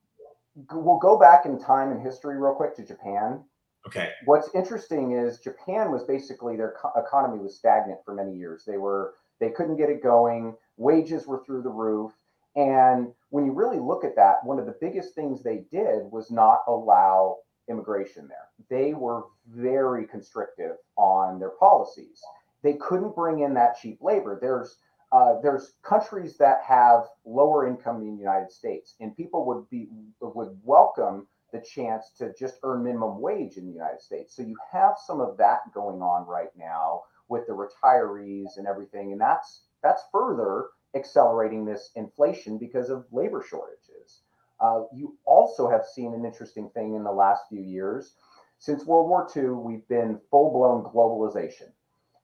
we'll 0.72 0.98
go 0.98 1.18
back 1.18 1.46
in 1.46 1.60
time 1.60 1.90
and 1.90 2.00
history 2.00 2.40
real 2.40 2.54
quick 2.54 2.76
to 2.76 2.84
Japan. 2.84 3.42
Okay. 3.86 4.12
What's 4.24 4.54
interesting 4.54 5.12
is 5.12 5.40
Japan 5.40 5.90
was 5.90 6.04
basically 6.04 6.56
their 6.56 6.74
co- 6.80 6.92
economy 6.96 7.38
was 7.38 7.56
stagnant 7.56 8.00
for 8.04 8.14
many 8.14 8.34
years. 8.34 8.64
They 8.64 8.78
were 8.78 9.14
they 9.40 9.50
couldn't 9.50 9.76
get 9.76 9.90
it 9.90 10.02
going. 10.02 10.56
Wages 10.76 11.26
were 11.26 11.44
through 11.44 11.62
the 11.62 11.70
roof. 11.70 12.12
And 12.56 13.12
when 13.30 13.44
you 13.44 13.52
really 13.52 13.80
look 13.80 14.04
at 14.04 14.16
that, 14.16 14.36
one 14.44 14.58
of 14.58 14.66
the 14.66 14.76
biggest 14.80 15.14
things 15.14 15.42
they 15.42 15.64
did 15.70 16.10
was 16.10 16.30
not 16.30 16.60
allow 16.68 17.38
immigration 17.68 18.28
there. 18.28 18.48
They 18.68 18.94
were 18.94 19.24
very 19.48 20.06
constrictive 20.06 20.76
on 20.96 21.38
their 21.38 21.50
policies. 21.50 22.20
They 22.62 22.74
couldn't 22.74 23.14
bring 23.14 23.40
in 23.40 23.54
that 23.54 23.78
cheap 23.80 23.98
labor. 24.00 24.38
There's 24.40 24.78
uh, 25.12 25.40
there's 25.42 25.74
countries 25.82 26.36
that 26.38 26.60
have 26.66 27.04
lower 27.24 27.68
income 27.68 28.00
than 28.00 28.16
the 28.16 28.22
United 28.22 28.50
States, 28.50 28.96
and 29.00 29.16
people 29.16 29.46
would 29.46 29.68
be 29.70 29.88
would 30.20 30.58
welcome 30.64 31.26
the 31.52 31.60
chance 31.60 32.10
to 32.18 32.32
just 32.36 32.58
earn 32.64 32.82
minimum 32.82 33.20
wage 33.20 33.56
in 33.56 33.66
the 33.66 33.72
United 33.72 34.00
States. 34.00 34.34
So 34.34 34.42
you 34.42 34.56
have 34.72 34.94
some 35.06 35.20
of 35.20 35.36
that 35.36 35.60
going 35.72 36.02
on 36.02 36.26
right 36.26 36.50
now 36.58 37.02
with 37.28 37.46
the 37.46 37.52
retirees 37.52 38.56
and 38.56 38.66
everything, 38.66 39.12
and 39.12 39.20
that's 39.20 39.66
that's 39.82 40.02
further 40.10 40.66
accelerating 40.96 41.64
this 41.64 41.90
inflation 41.94 42.58
because 42.58 42.90
of 42.90 43.04
labor 43.12 43.44
shortages. 43.48 44.22
Uh, 44.60 44.82
you 44.94 45.16
also 45.24 45.68
have 45.68 45.84
seen 45.84 46.14
an 46.14 46.24
interesting 46.24 46.70
thing 46.70 46.94
in 46.94 47.04
the 47.04 47.12
last 47.12 47.42
few 47.48 47.60
years. 47.60 48.14
Since 48.58 48.86
World 48.86 49.08
War 49.08 49.28
II, 49.36 49.50
we've 49.50 49.86
been 49.88 50.20
full 50.30 50.50
blown 50.52 50.84
globalization. 50.84 51.70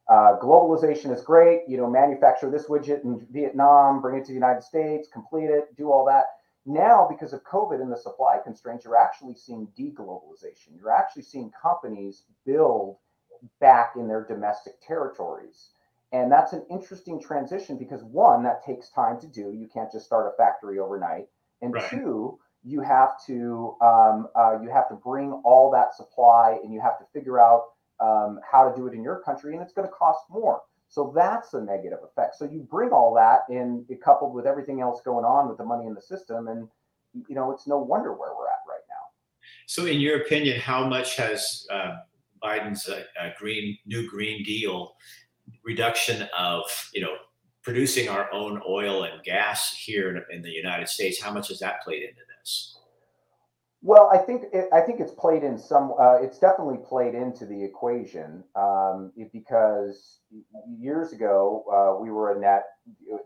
Uh, 0.08 0.38
globalization 0.40 1.14
is 1.14 1.22
great. 1.22 1.62
You 1.68 1.76
know, 1.76 1.88
manufacture 1.88 2.50
this 2.50 2.66
widget 2.66 3.04
in 3.04 3.26
Vietnam, 3.30 4.00
bring 4.00 4.18
it 4.18 4.24
to 4.24 4.28
the 4.28 4.34
United 4.34 4.62
States, 4.62 5.08
complete 5.12 5.50
it, 5.50 5.76
do 5.76 5.92
all 5.92 6.04
that. 6.06 6.24
Now, 6.66 7.06
because 7.08 7.32
of 7.32 7.44
COVID 7.44 7.80
and 7.80 7.90
the 7.90 7.96
supply 7.96 8.38
constraints, 8.42 8.84
you're 8.84 8.96
actually 8.96 9.34
seeing 9.34 9.68
deglobalization. 9.78 10.76
You're 10.76 10.92
actually 10.92 11.22
seeing 11.22 11.50
companies 11.50 12.24
build 12.44 12.96
back 13.60 13.94
in 13.96 14.08
their 14.08 14.24
domestic 14.24 14.80
territories. 14.80 15.70
And 16.12 16.30
that's 16.30 16.52
an 16.52 16.66
interesting 16.70 17.20
transition 17.20 17.78
because 17.78 18.02
one, 18.02 18.42
that 18.42 18.64
takes 18.64 18.90
time 18.90 19.18
to 19.20 19.26
do. 19.28 19.52
You 19.52 19.68
can't 19.72 19.92
just 19.92 20.06
start 20.06 20.32
a 20.32 20.36
factory 20.36 20.78
overnight. 20.78 21.28
And 21.62 21.74
Right. 21.74 21.90
two, 21.90 22.38
you 22.62 22.80
have 22.80 23.24
to 23.26 23.76
um, 23.80 24.28
uh, 24.34 24.58
you 24.62 24.68
have 24.68 24.88
to 24.88 24.94
bring 24.94 25.32
all 25.44 25.70
that 25.70 25.94
supply 25.94 26.58
and 26.62 26.72
you 26.72 26.80
have 26.80 26.98
to 26.98 27.04
figure 27.12 27.40
out 27.40 27.64
um, 28.00 28.40
how 28.50 28.68
to 28.68 28.74
do 28.74 28.86
it 28.86 28.94
in 28.94 29.02
your 29.02 29.20
country, 29.20 29.54
and 29.54 29.62
it's 29.62 29.72
going 29.72 29.86
to 29.86 29.92
cost 29.92 30.20
more. 30.30 30.62
So 30.88 31.12
that's 31.14 31.54
a 31.54 31.60
negative 31.60 32.00
effect. 32.02 32.34
So 32.34 32.44
you 32.46 32.66
bring 32.68 32.90
all 32.90 33.14
that 33.14 33.42
in, 33.48 33.86
coupled 34.02 34.34
with 34.34 34.46
everything 34.46 34.80
else 34.80 35.00
going 35.04 35.24
on 35.24 35.48
with 35.48 35.56
the 35.56 35.64
money 35.64 35.86
in 35.86 35.94
the 35.94 36.00
system, 36.00 36.48
and 36.48 36.68
you 37.28 37.34
know 37.34 37.52
it's 37.52 37.66
no 37.66 37.78
wonder 37.78 38.12
where 38.12 38.34
we're 38.36 38.48
at 38.48 38.64
right 38.66 38.82
now. 38.88 39.10
So, 39.66 39.86
in 39.86 40.00
your 40.00 40.22
opinion, 40.22 40.60
how 40.60 40.86
much 40.86 41.16
has 41.16 41.66
uh, 41.70 41.96
Biden's 42.42 42.88
uh, 42.88 43.04
uh, 43.20 43.30
green 43.38 43.78
new 43.86 44.08
Green 44.08 44.42
Deal 44.42 44.94
reduction 45.62 46.28
of 46.36 46.64
you 46.92 47.02
know 47.02 47.14
producing 47.62 48.08
our 48.08 48.32
own 48.32 48.60
oil 48.68 49.04
and 49.04 49.22
gas 49.22 49.72
here 49.76 50.10
in, 50.16 50.36
in 50.36 50.42
the 50.42 50.50
United 50.50 50.88
States? 50.88 51.20
How 51.20 51.32
much 51.32 51.48
has 51.48 51.58
that 51.60 51.82
played 51.82 52.02
into 52.02 52.22
this? 52.38 52.76
Well, 53.82 54.10
I 54.12 54.18
think 54.18 54.44
it, 54.52 54.68
I 54.72 54.80
think 54.82 55.00
it's 55.00 55.12
played 55.12 55.42
in 55.42 55.56
some. 55.56 55.94
Uh, 55.98 56.16
it's 56.20 56.38
definitely 56.38 56.78
played 56.86 57.14
into 57.14 57.46
the 57.46 57.62
equation 57.62 58.44
um, 58.54 59.10
it- 59.16 59.32
because 59.32 60.20
years 60.78 61.12
ago 61.12 61.64
uh, 61.72 62.02
we 62.02 62.10
were 62.10 62.36
a 62.36 62.40
net 62.40 62.64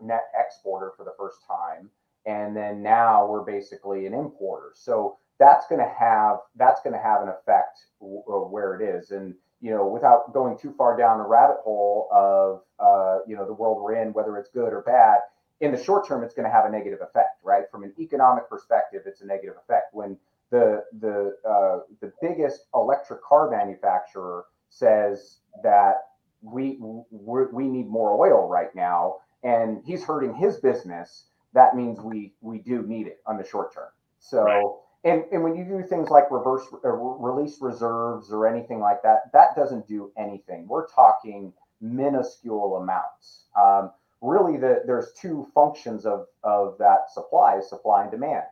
net 0.01 0.23
exporter 0.37 0.93
for 0.95 1.03
the 1.03 1.13
first 1.17 1.39
time, 1.45 1.89
and 2.25 2.55
then 2.55 2.81
now 2.81 3.27
we're 3.27 3.43
basically 3.43 4.05
an 4.05 4.13
importer. 4.13 4.71
So 4.75 5.17
that's 5.39 5.67
going 5.67 5.81
to 5.81 5.93
have 5.99 6.37
that's 6.55 6.81
going 6.81 6.93
to 6.95 7.01
have 7.01 7.21
an 7.21 7.27
effect 7.27 7.77
w- 7.99 8.23
uh, 8.25 8.47
where 8.47 8.79
it 8.79 8.95
is, 8.95 9.11
and 9.11 9.35
you 9.61 9.71
know, 9.71 9.85
without 9.87 10.33
going 10.33 10.57
too 10.57 10.73
far 10.77 10.97
down 10.97 11.19
a 11.19 11.27
rabbit 11.27 11.57
hole 11.63 12.07
of 12.11 12.61
uh, 12.79 13.19
you 13.27 13.35
know 13.35 13.45
the 13.45 13.53
world 13.53 13.81
we're 13.81 13.95
in, 13.95 14.13
whether 14.13 14.37
it's 14.37 14.49
good 14.49 14.73
or 14.73 14.81
bad. 14.81 15.19
In 15.61 15.71
the 15.71 15.81
short 15.81 16.07
term, 16.07 16.23
it's 16.23 16.33
going 16.33 16.45
to 16.45 16.51
have 16.51 16.65
a 16.65 16.69
negative 16.69 16.99
effect, 17.01 17.39
right? 17.43 17.63
From 17.71 17.83
an 17.83 17.93
economic 17.99 18.49
perspective, 18.49 19.03
it's 19.05 19.21
a 19.21 19.25
negative 19.25 19.55
effect 19.63 19.93
when 19.93 20.17
the 20.51 20.83
the 20.99 21.35
uh, 21.47 21.79
the 22.01 22.11
biggest 22.21 22.65
electric 22.73 23.23
car 23.23 23.49
manufacturer 23.49 24.45
says 24.69 25.39
that 25.63 25.95
we 26.41 26.77
we 26.81 27.67
need 27.67 27.87
more 27.87 28.11
oil 28.27 28.47
right 28.47 28.75
now, 28.75 29.17
and 29.43 29.81
he's 29.85 30.03
hurting 30.03 30.35
his 30.35 30.57
business. 30.57 31.25
That 31.53 31.75
means 31.75 31.99
we 32.01 32.33
we 32.41 32.59
do 32.59 32.81
need 32.83 33.07
it 33.07 33.21
on 33.25 33.37
the 33.37 33.45
short 33.45 33.73
term. 33.73 33.89
So. 34.19 34.43
Right. 34.43 34.65
And, 35.05 35.23
and 35.31 35.43
when 35.43 35.55
you 35.55 35.63
do 35.63 35.83
things 35.87 36.09
like 36.09 36.31
reverse 36.31 36.63
release 36.83 37.57
reserves 37.61 38.31
or 38.31 38.47
anything 38.47 38.79
like 38.79 39.03
that, 39.03 39.31
that 39.33 39.55
doesn't 39.55 39.87
do 39.87 40.11
anything. 40.17 40.67
We're 40.67 40.87
talking 40.87 41.53
minuscule 41.79 42.77
amounts. 42.77 43.45
Um, 43.55 43.91
really, 44.21 44.57
the, 44.57 44.81
there's 44.85 45.13
two 45.13 45.47
functions 45.53 46.05
of, 46.05 46.25
of 46.43 46.77
that 46.79 47.11
supply: 47.13 47.61
supply 47.61 48.01
and 48.03 48.11
demand 48.11 48.43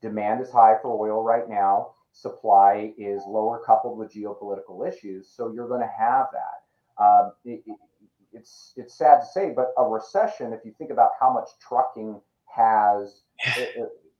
demand 0.00 0.40
is 0.40 0.50
high 0.50 0.76
for 0.80 0.90
oil 0.98 1.22
right 1.22 1.48
now 1.48 1.92
supply 2.12 2.92
is 2.98 3.22
lower 3.26 3.60
coupled 3.64 3.98
with 3.98 4.12
geopolitical 4.12 4.86
issues 4.88 5.28
so 5.28 5.52
you're 5.52 5.68
going 5.68 5.80
to 5.80 5.92
have 5.98 6.26
that 6.32 7.04
um, 7.04 7.32
it, 7.44 7.62
it, 7.66 7.76
it's 8.32 8.72
it's 8.76 8.94
sad 8.94 9.20
to 9.20 9.26
say 9.26 9.52
but 9.54 9.72
a 9.78 9.84
recession 9.84 10.52
if 10.52 10.60
you 10.64 10.72
think 10.78 10.90
about 10.90 11.10
how 11.20 11.32
much 11.32 11.48
trucking 11.66 12.20
has 12.46 13.22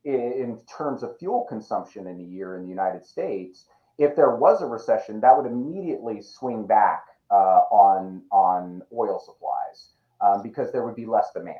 in 0.05 0.57
terms 0.77 1.03
of 1.03 1.17
fuel 1.17 1.45
consumption 1.49 2.07
in 2.07 2.19
a 2.19 2.23
year 2.23 2.55
in 2.55 2.63
the 2.63 2.69
united 2.69 3.03
states 3.05 3.65
if 3.97 4.15
there 4.15 4.35
was 4.35 4.61
a 4.61 4.65
recession 4.65 5.19
that 5.19 5.35
would 5.35 5.45
immediately 5.45 6.21
swing 6.21 6.65
back 6.65 7.03
uh, 7.31 7.61
on 7.71 8.21
on 8.31 8.81
oil 8.97 9.19
supplies 9.19 9.89
um, 10.21 10.41
because 10.41 10.71
there 10.71 10.83
would 10.85 10.95
be 10.95 11.05
less 11.05 11.31
demand 11.33 11.57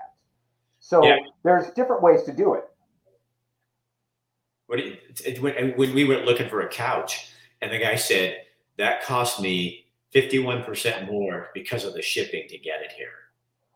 so 0.80 1.04
Yeah. 1.06 1.18
there's 1.44 1.70
different 1.72 2.02
ways 2.02 2.24
to 2.24 2.34
do 2.34 2.54
it 2.54 2.64
What 4.68 4.80
it, 4.80 5.42
when, 5.42 5.72
when 5.78 5.94
we 5.94 6.06
went 6.06 6.26
looking 6.26 6.48
for 6.48 6.62
a 6.62 6.70
couch, 6.70 7.32
and 7.62 7.72
the 7.72 7.80
guy 7.80 7.96
said 7.96 8.38
that 8.78 9.02
cost 9.04 9.42
me 9.42 9.86
fifty-one 10.12 10.64
percent 10.64 11.12
more 11.12 11.50
because 11.54 11.84
of 11.86 11.94
the 11.94 12.02
shipping 12.02 12.48
to 12.48 12.58
get 12.60 12.82
it 12.82 12.92
here. 12.92 13.29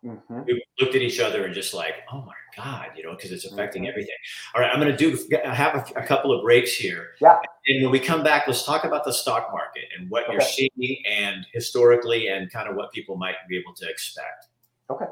Mhm. 0.03 0.45
we 0.45 0.63
looked 0.79 0.95
at 0.95 1.01
each 1.01 1.19
other 1.19 1.45
and 1.45 1.53
just 1.53 1.73
like, 1.73 1.95
oh 2.11 2.21
my 2.21 2.33
god, 2.57 2.89
you 2.95 3.03
know, 3.03 3.15
because 3.15 3.31
it's 3.31 3.45
affecting 3.45 3.87
everything. 3.87 4.15
All 4.53 4.61
right, 4.61 4.69
I'm 4.71 4.79
going 4.79 4.91
to 4.91 4.97
do 4.97 5.17
have 5.43 5.75
a, 5.75 5.99
a 5.99 6.05
couple 6.05 6.37
of 6.37 6.43
breaks 6.43 6.73
here. 6.73 7.11
Yeah. 7.21 7.39
And 7.67 7.83
when 7.83 7.91
we 7.91 7.99
come 7.99 8.23
back, 8.23 8.45
let's 8.47 8.65
talk 8.65 8.83
about 8.83 9.05
the 9.05 9.13
stock 9.13 9.49
market 9.53 9.85
and 9.97 10.09
what 10.09 10.29
you're 10.29 10.41
seeing 10.41 10.97
and 11.09 11.45
historically 11.53 12.27
and 12.27 12.51
kind 12.51 12.67
of 12.67 12.75
what 12.75 12.91
people 12.91 13.15
might 13.15 13.35
be 13.47 13.57
able 13.57 13.73
to 13.75 13.89
expect. 13.89 14.47
Okay. 14.89 15.05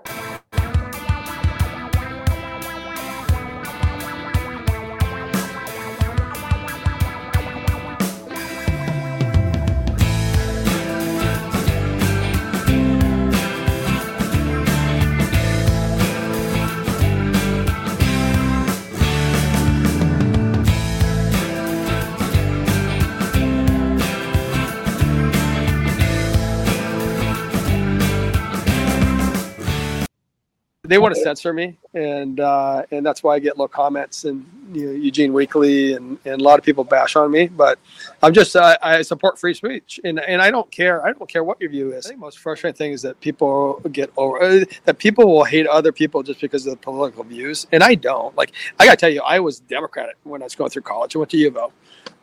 They 30.91 30.98
want 30.98 31.15
to 31.15 31.21
censor 31.21 31.53
me, 31.53 31.77
and 31.93 32.41
uh, 32.41 32.83
and 32.91 33.05
that's 33.05 33.24
why 33.24 33.36
I 33.36 33.39
get 33.39 33.57
low 33.57 33.69
comments 33.69 34.25
and 34.25 34.45
you 34.74 34.88
know, 34.88 34.91
Eugene 34.91 35.31
Weekly 35.31 35.93
and, 35.93 36.17
and 36.25 36.41
a 36.41 36.43
lot 36.43 36.60
of 36.60 36.65
people 36.65 36.83
bash 36.83 37.15
on 37.15 37.31
me, 37.31 37.48
but 37.48 37.79
I'm 38.21 38.33
just 38.33 38.57
uh, 38.57 38.77
I 38.81 39.01
support 39.01 39.39
free 39.39 39.53
speech 39.53 40.01
and, 40.03 40.19
and 40.19 40.41
I 40.41 40.51
don't 40.51 40.69
care 40.69 41.05
I 41.05 41.13
don't 41.13 41.29
care 41.29 41.45
what 41.45 41.62
your 41.62 41.69
view 41.69 41.93
is. 41.93 42.05
I 42.05 42.10
think 42.10 42.19
most 42.19 42.39
frustrating 42.39 42.77
thing 42.77 42.91
is 42.91 43.01
that 43.03 43.21
people 43.21 43.81
get 43.93 44.12
over 44.17 44.41
uh, 44.41 44.65
that 44.83 44.98
people 44.98 45.27
will 45.27 45.45
hate 45.45 45.65
other 45.65 45.93
people 45.93 46.24
just 46.24 46.41
because 46.41 46.67
of 46.67 46.71
the 46.71 46.77
political 46.77 47.24
views, 47.24 47.67
and 47.71 47.83
I 47.83 47.95
don't. 47.95 48.36
Like 48.36 48.51
I 48.77 48.83
gotta 48.83 48.98
tell 48.98 49.10
you, 49.10 49.21
I 49.21 49.39
was 49.39 49.62
Democratic 49.62 50.17
when 50.24 50.41
I 50.41 50.45
was 50.45 50.55
going 50.55 50.71
through 50.71 50.81
college. 50.81 51.15
I 51.15 51.19
went 51.19 51.31
to 51.31 51.38
U 51.38 51.57
of. 51.57 51.71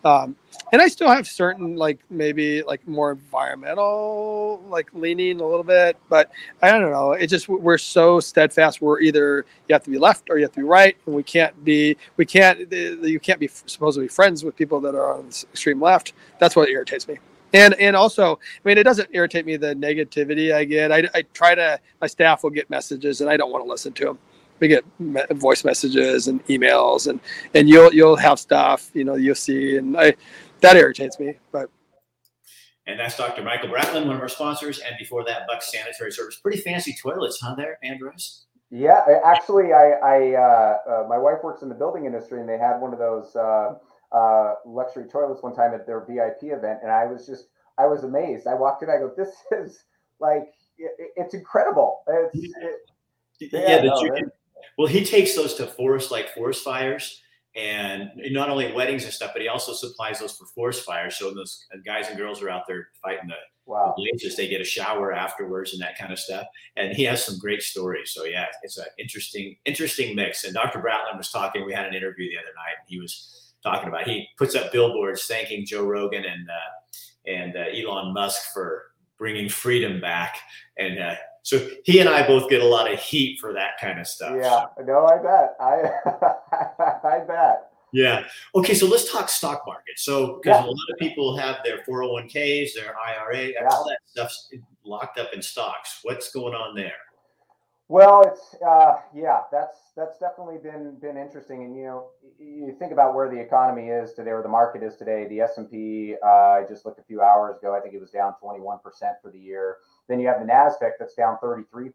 Um, 0.04 0.36
and 0.72 0.82
I 0.82 0.88
still 0.88 1.08
have 1.08 1.26
certain 1.26 1.76
like 1.76 1.98
maybe 2.10 2.62
like 2.62 2.86
more 2.86 3.12
environmental 3.12 4.62
like 4.68 4.90
leaning 4.92 5.40
a 5.40 5.46
little 5.46 5.64
bit, 5.64 5.96
but 6.08 6.30
I 6.62 6.70
don't 6.70 6.90
know. 6.90 7.12
It 7.12 7.28
just 7.28 7.48
we're 7.48 7.78
so 7.78 8.20
steadfast. 8.20 8.80
We're 8.80 9.00
either 9.00 9.46
you 9.68 9.72
have 9.72 9.84
to 9.84 9.90
be 9.90 9.98
left 9.98 10.28
or 10.30 10.36
you 10.36 10.44
have 10.44 10.52
to 10.52 10.60
be 10.60 10.66
right, 10.66 10.96
and 11.06 11.14
we 11.14 11.22
can't 11.22 11.64
be 11.64 11.96
we 12.16 12.26
can't 12.26 12.70
you 12.70 13.20
can't 13.20 13.40
be 13.40 13.48
supposed 13.48 13.96
to 13.96 14.02
be 14.02 14.08
friends 14.08 14.44
with 14.44 14.56
people 14.56 14.80
that 14.80 14.94
are 14.94 15.14
on 15.14 15.28
the 15.28 15.46
extreme 15.52 15.80
left. 15.80 16.12
That's 16.38 16.54
what 16.54 16.68
irritates 16.68 17.08
me. 17.08 17.18
And 17.54 17.74
and 17.74 17.96
also, 17.96 18.34
I 18.34 18.68
mean, 18.68 18.76
it 18.76 18.84
doesn't 18.84 19.08
irritate 19.12 19.46
me 19.46 19.56
the 19.56 19.74
negativity 19.74 20.52
I 20.52 20.64
get. 20.64 20.92
I, 20.92 21.08
I 21.14 21.22
try 21.32 21.54
to 21.54 21.80
my 22.00 22.06
staff 22.06 22.42
will 22.42 22.50
get 22.50 22.68
messages 22.68 23.22
and 23.22 23.30
I 23.30 23.38
don't 23.38 23.50
want 23.50 23.64
to 23.64 23.70
listen 23.70 23.92
to 23.94 24.04
them 24.04 24.18
we 24.60 24.68
get 24.68 24.84
voice 25.32 25.64
messages 25.64 26.28
and 26.28 26.44
emails 26.46 27.06
and 27.08 27.20
and 27.54 27.68
you'll 27.68 27.92
you'll 27.92 28.16
have 28.16 28.38
stuff 28.38 28.90
you 28.94 29.04
know 29.04 29.14
you'll 29.14 29.34
see 29.34 29.76
and 29.76 29.96
i 29.98 30.14
that 30.60 30.76
irritates 30.76 31.18
me 31.18 31.34
but 31.52 31.70
and 32.88 32.98
that's 32.98 33.18
Dr. 33.18 33.42
Michael 33.42 33.68
Bratlin, 33.68 34.06
one 34.06 34.16
of 34.16 34.22
our 34.22 34.30
sponsors. 34.30 34.78
And 34.78 34.96
before 34.98 35.22
that, 35.26 35.46
Bucks 35.46 35.70
Sanitary 35.70 36.10
Service. 36.10 36.36
Pretty 36.36 36.58
fancy 36.58 36.96
toilets, 37.00 37.38
huh? 37.38 37.54
There, 37.54 37.78
Andres. 37.84 38.46
Yeah, 38.70 39.02
actually, 39.24 39.72
I, 39.74 39.92
I 40.02 40.34
uh, 40.34 40.76
uh, 40.90 41.06
my 41.08 41.18
wife 41.18 41.38
works 41.42 41.62
in 41.62 41.68
the 41.68 41.74
building 41.74 42.06
industry, 42.06 42.40
and 42.40 42.48
they 42.48 42.58
had 42.58 42.78
one 42.78 42.92
of 42.92 42.98
those 42.98 43.34
uh, 43.36 43.74
uh 44.12 44.54
luxury 44.66 45.04
toilets 45.06 45.42
one 45.42 45.54
time 45.54 45.74
at 45.74 45.86
their 45.86 46.00
VIP 46.00 46.44
event, 46.44 46.80
and 46.82 46.90
I 46.90 47.06
was 47.06 47.26
just, 47.26 47.48
I 47.78 47.86
was 47.86 48.04
amazed. 48.04 48.46
I 48.46 48.54
walked 48.54 48.82
in, 48.82 48.90
I 48.90 48.96
go, 48.96 49.10
"This 49.16 49.30
is 49.52 49.84
like, 50.20 50.52
it, 50.76 51.12
it's 51.16 51.32
incredible." 51.32 52.00
It's, 52.08 52.52
it, 53.40 53.52
yeah, 53.52 53.76
yeah 53.76 53.82
no, 53.82 54.08
well, 54.78 54.86
he 54.86 55.04
takes 55.04 55.34
those 55.34 55.54
to 55.54 55.66
forest 55.66 56.10
like 56.10 56.32
forest 56.32 56.64
fires 56.64 57.20
and 57.56 58.10
not 58.30 58.48
only 58.48 58.72
weddings 58.72 59.04
and 59.04 59.12
stuff, 59.12 59.32
but 59.32 59.42
he 59.42 59.48
also 59.48 59.72
supplies 59.72 60.20
those 60.20 60.36
for 60.36 60.46
forest 60.46 60.84
fires. 60.84 61.16
So 61.16 61.34
those 61.34 61.66
guys 61.84 62.08
and 62.08 62.16
girls 62.16 62.40
are 62.40 62.48
out 62.48 62.62
there 62.68 62.88
fighting 63.02 63.28
the, 63.28 63.34
wow. 63.68 63.94
blazes. 63.96 64.36
They 64.36 64.48
get 64.48 64.60
a 64.60 64.64
shower 64.64 65.12
afterwards 65.12 65.72
and 65.72 65.82
that 65.82 65.98
kind 65.98 66.12
of 66.12 66.18
stuff. 66.18 66.46
And 66.76 66.94
he 66.94 67.04
has 67.04 67.24
some 67.24 67.38
great 67.38 67.62
stories. 67.62 68.12
So 68.12 68.24
yeah, 68.24 68.46
it's 68.62 68.78
an 68.78 68.86
interesting, 68.98 69.56
interesting 69.64 70.14
mix. 70.14 70.44
And 70.44 70.54
Dr. 70.54 70.80
Bratlin 70.80 71.16
was 71.16 71.30
talking. 71.30 71.66
We 71.66 71.74
had 71.74 71.86
an 71.86 71.94
interview 71.94 72.30
the 72.30 72.38
other 72.38 72.54
night. 72.56 72.76
And 72.80 72.88
he 72.88 73.00
was 73.00 73.52
talking 73.62 73.88
about 73.88 74.06
he 74.06 74.28
puts 74.38 74.54
up 74.54 74.72
billboards 74.72 75.24
thanking 75.26 75.66
Joe 75.66 75.84
Rogan 75.84 76.24
and 76.24 76.48
uh, 76.48 77.30
and 77.30 77.56
uh, 77.56 77.64
Elon 77.76 78.14
Musk 78.14 78.52
for 78.54 78.84
bringing 79.18 79.48
freedom 79.48 80.00
back. 80.00 80.36
And 80.78 80.98
uh, 80.98 81.16
so 81.48 81.66
he 81.82 81.98
and 82.00 82.10
I 82.10 82.26
both 82.26 82.50
get 82.50 82.60
a 82.60 82.66
lot 82.66 82.92
of 82.92 83.00
heat 83.00 83.40
for 83.40 83.54
that 83.54 83.78
kind 83.80 83.98
of 83.98 84.06
stuff. 84.06 84.36
Yeah, 84.36 84.66
no, 84.84 85.06
I 85.06 85.16
bet. 85.16 85.56
I 85.58 87.08
I 87.08 87.20
bet. 87.20 87.70
Yeah. 87.90 88.24
Okay, 88.54 88.74
so 88.74 88.86
let's 88.86 89.10
talk 89.10 89.30
stock 89.30 89.62
market. 89.66 89.94
So 89.98 90.40
because 90.42 90.60
yeah. 90.60 90.66
a 90.66 90.68
lot 90.68 90.90
of 90.92 90.98
people 90.98 91.38
have 91.38 91.60
their 91.64 91.78
401ks, 91.88 92.74
their 92.74 92.94
IRA, 93.02 93.46
yeah. 93.46 93.66
all 93.70 93.88
that 93.88 94.00
stuff's 94.04 94.50
locked 94.84 95.18
up 95.18 95.32
in 95.32 95.40
stocks. 95.40 96.00
What's 96.02 96.30
going 96.32 96.52
on 96.52 96.74
there? 96.74 96.92
Well, 97.90 98.24
it's 98.26 98.54
uh, 98.62 98.96
yeah, 99.14 99.40
that's 99.50 99.78
that's 99.96 100.18
definitely 100.18 100.58
been 100.62 100.98
been 101.00 101.16
interesting. 101.16 101.64
And 101.64 101.74
you 101.74 101.84
know, 101.84 102.08
you 102.38 102.76
think 102.78 102.92
about 102.92 103.14
where 103.14 103.30
the 103.30 103.40
economy 103.40 103.88
is 103.88 104.12
today, 104.12 104.32
or 104.32 104.42
the 104.42 104.50
market 104.50 104.82
is 104.82 104.96
today. 104.96 105.26
The 105.26 105.40
S 105.40 105.56
and 105.56 105.70
P, 105.70 106.14
uh, 106.22 106.28
I 106.28 106.64
just 106.68 106.84
looked 106.84 107.00
a 107.00 107.04
few 107.04 107.22
hours 107.22 107.56
ago. 107.56 107.74
I 107.74 107.80
think 107.80 107.94
it 107.94 108.00
was 108.00 108.10
down 108.10 108.34
21 108.38 108.80
percent 108.80 109.14
for 109.22 109.30
the 109.30 109.38
year. 109.38 109.76
Then 110.08 110.20
you 110.20 110.26
have 110.28 110.40
the 110.40 110.46
NASDAQ 110.46 110.92
that's 110.98 111.14
down 111.14 111.38
33% 111.42 111.92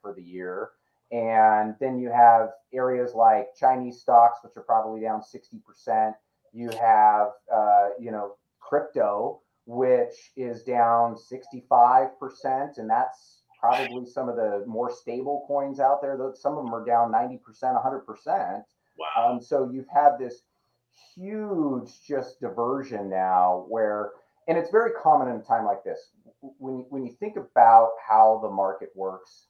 for 0.00 0.14
the 0.14 0.22
year. 0.22 0.70
And 1.12 1.74
then 1.80 1.98
you 1.98 2.10
have 2.10 2.50
areas 2.72 3.14
like 3.14 3.54
Chinese 3.58 4.00
stocks, 4.00 4.38
which 4.42 4.56
are 4.56 4.62
probably 4.62 5.00
down 5.00 5.22
60%. 5.22 6.14
You 6.52 6.70
have, 6.70 7.28
uh, 7.52 7.88
you 7.98 8.10
know, 8.10 8.36
crypto, 8.60 9.40
which 9.66 10.32
is 10.36 10.62
down 10.62 11.16
65%. 11.16 12.78
And 12.78 12.88
that's 12.88 13.42
probably 13.60 14.06
some 14.06 14.28
of 14.28 14.36
the 14.36 14.64
more 14.66 14.90
stable 14.90 15.44
coins 15.46 15.80
out 15.80 16.00
there. 16.00 16.16
Though 16.16 16.32
some 16.34 16.56
of 16.56 16.64
them 16.64 16.74
are 16.74 16.84
down 16.84 17.12
90%, 17.12 17.40
100%. 17.62 18.64
Wow. 18.98 19.06
Um, 19.32 19.40
so 19.40 19.70
you've 19.70 19.88
had 19.88 20.18
this 20.18 20.42
huge 21.14 21.90
just 22.06 22.40
diversion 22.40 23.10
now 23.10 23.64
where– 23.68 24.12
and 24.48 24.56
it's 24.56 24.70
very 24.70 24.92
common 24.92 25.28
in 25.28 25.36
a 25.36 25.42
time 25.42 25.64
like 25.64 25.82
this 25.84 26.10
when 26.58 26.86
when 26.90 27.04
you 27.04 27.12
think 27.12 27.36
about 27.36 27.90
how 28.06 28.40
the 28.42 28.50
market 28.50 28.90
works 28.94 29.46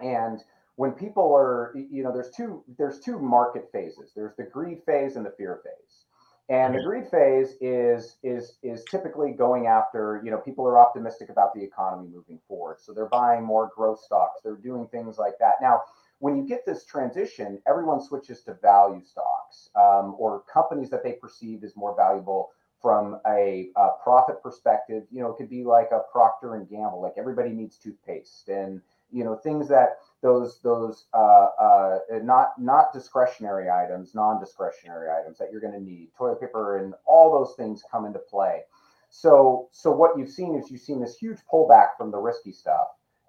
and 0.00 0.42
when 0.76 0.92
people 0.92 1.34
are 1.34 1.74
you 1.74 2.02
know 2.02 2.12
there's 2.12 2.30
two 2.30 2.64
there's 2.78 3.00
two 3.00 3.18
market 3.18 3.68
phases. 3.72 4.12
There's 4.14 4.34
the 4.36 4.44
greed 4.44 4.78
phase 4.86 5.16
and 5.16 5.24
the 5.24 5.34
fear 5.36 5.60
phase. 5.64 6.04
And 6.48 6.74
the 6.74 6.82
greed 6.82 7.08
phase 7.08 7.56
is 7.60 8.16
is 8.22 8.58
is 8.62 8.84
typically 8.90 9.30
going 9.32 9.66
after 9.68 10.20
you 10.24 10.30
know 10.30 10.38
people 10.38 10.66
are 10.66 10.78
optimistic 10.78 11.28
about 11.30 11.54
the 11.54 11.62
economy 11.62 12.08
moving 12.08 12.40
forward. 12.48 12.78
So 12.80 12.92
they're 12.92 13.08
buying 13.08 13.44
more 13.44 13.70
growth 13.74 14.00
stocks. 14.00 14.40
They're 14.42 14.56
doing 14.56 14.88
things 14.88 15.18
like 15.18 15.34
that. 15.38 15.54
Now 15.62 15.82
when 16.18 16.36
you 16.36 16.46
get 16.46 16.64
this 16.66 16.84
transition 16.84 17.60
everyone 17.66 18.00
switches 18.00 18.42
to 18.42 18.54
value 18.62 19.02
stocks 19.02 19.70
um, 19.74 20.14
or 20.18 20.42
companies 20.52 20.90
that 20.90 21.02
they 21.02 21.12
perceive 21.12 21.64
as 21.64 21.76
more 21.76 21.96
valuable 21.96 22.50
from 22.82 23.20
a, 23.26 23.70
a, 23.76 23.90
profit 24.02 24.42
perspective, 24.42 25.04
you 25.12 25.22
know, 25.22 25.30
it 25.30 25.36
could 25.36 25.48
be 25.48 25.62
like 25.62 25.90
a 25.92 26.00
Procter 26.10 26.56
and 26.56 26.68
Gamble, 26.68 27.00
like 27.00 27.14
everybody 27.16 27.50
needs 27.50 27.78
toothpaste 27.78 28.48
and 28.48 28.82
you 29.12 29.24
know 29.24 29.36
things 29.36 29.68
that 29.68 29.98
those 30.22 30.58
those 30.62 31.04
uh, 31.14 31.48
uh, 31.60 31.98
not 32.22 32.52
not 32.58 32.92
discretionary 32.92 33.70
items, 33.70 34.14
non-discretionary 34.14 35.08
items 35.10 35.38
that 35.38 35.48
you're 35.52 35.60
going 35.60 35.74
to 35.74 35.80
need, 35.80 36.08
toilet 36.16 36.40
paper 36.40 36.78
and 36.78 36.94
all 37.04 37.30
those 37.30 37.54
things 37.56 37.84
come 37.90 38.04
into 38.04 38.18
play. 38.18 38.62
So 39.10 39.68
so 39.70 39.92
what 39.92 40.18
you've 40.18 40.30
seen 40.30 40.56
is 40.56 40.70
you've 40.70 40.80
seen 40.80 41.00
this 41.00 41.16
huge 41.16 41.38
pullback 41.52 41.96
from 41.96 42.10
the 42.10 42.18
risky 42.18 42.52
stuff, 42.52 42.88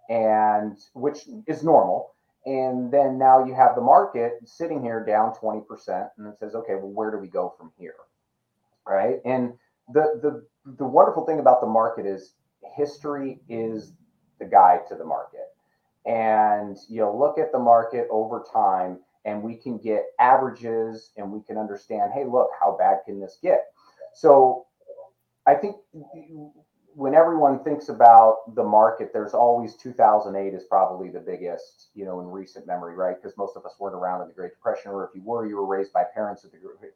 and 0.10 0.78
which 0.94 1.28
is 1.48 1.64
normal. 1.64 2.12
And 2.46 2.92
then 2.92 3.18
now 3.18 3.46
you 3.46 3.54
have 3.54 3.74
the 3.76 3.82
market 3.82 4.34
sitting 4.44 4.82
here 4.82 5.06
down 5.06 5.34
20%, 5.34 6.10
and 6.18 6.28
it 6.28 6.38
says, 6.38 6.56
okay, 6.56 6.76
well, 6.76 6.92
where 6.92 7.10
do 7.10 7.18
we 7.18 7.30
go 7.30 7.54
from 7.58 7.72
here? 7.78 7.96
Right? 8.88 9.20
And 9.26 9.54
the 9.94 10.20
the 10.22 10.46
the 10.78 10.86
wonderful 10.86 11.26
thing 11.26 11.40
about 11.40 11.62
the 11.62 11.68
market 11.68 12.06
is 12.06 12.36
history 12.76 13.40
is 13.50 13.94
the 14.40 14.46
guide 14.46 14.82
to 14.90 14.96
the 14.96 15.06
market. 15.06 15.48
And 16.06 16.78
you 16.90 17.10
look 17.10 17.38
at 17.38 17.52
the 17.52 17.60
market 17.60 18.08
over 18.12 18.44
time 18.52 19.00
and 19.26 19.42
we 19.42 19.56
can 19.56 19.78
get 19.78 20.04
averages 20.20 21.12
and 21.18 21.32
we 21.32 21.42
can 21.42 21.58
understand, 21.58 22.12
hey, 22.14 22.26
look, 22.26 22.50
how 22.60 22.76
bad 22.78 23.00
can 23.06 23.20
this 23.20 23.40
get? 23.42 23.66
So 24.14 24.66
I 25.48 25.56
think 25.56 25.78
when 26.96 27.16
everyone 27.16 27.64
thinks 27.64 27.90
about 27.90 28.56
the 28.56 28.64
market, 28.64 29.12
there's 29.14 29.34
always 29.34 29.76
2008 29.76 30.54
is 30.54 30.64
probably 30.64 31.10
the 31.10 31.20
biggest, 31.20 31.90
you 31.96 32.06
know, 32.06 32.20
in 32.20 32.28
recent 32.28 32.68
memory, 32.68 32.96
right? 32.96 33.16
Because 33.22 33.38
most 33.38 33.58
of 33.58 33.66
us 33.66 33.74
weren't 33.80 33.96
around 33.96 34.22
in 34.22 34.28
the 34.28 34.34
Great 34.34 34.52
Depression, 34.52 34.92
or 34.92 35.06
if 35.06 35.16
you 35.16 35.22
were, 35.24 35.48
you 35.48 35.56
were 35.56 35.66
raised 35.66 35.92
by 35.92 36.04
parents 36.04 36.44
the, 36.44 36.50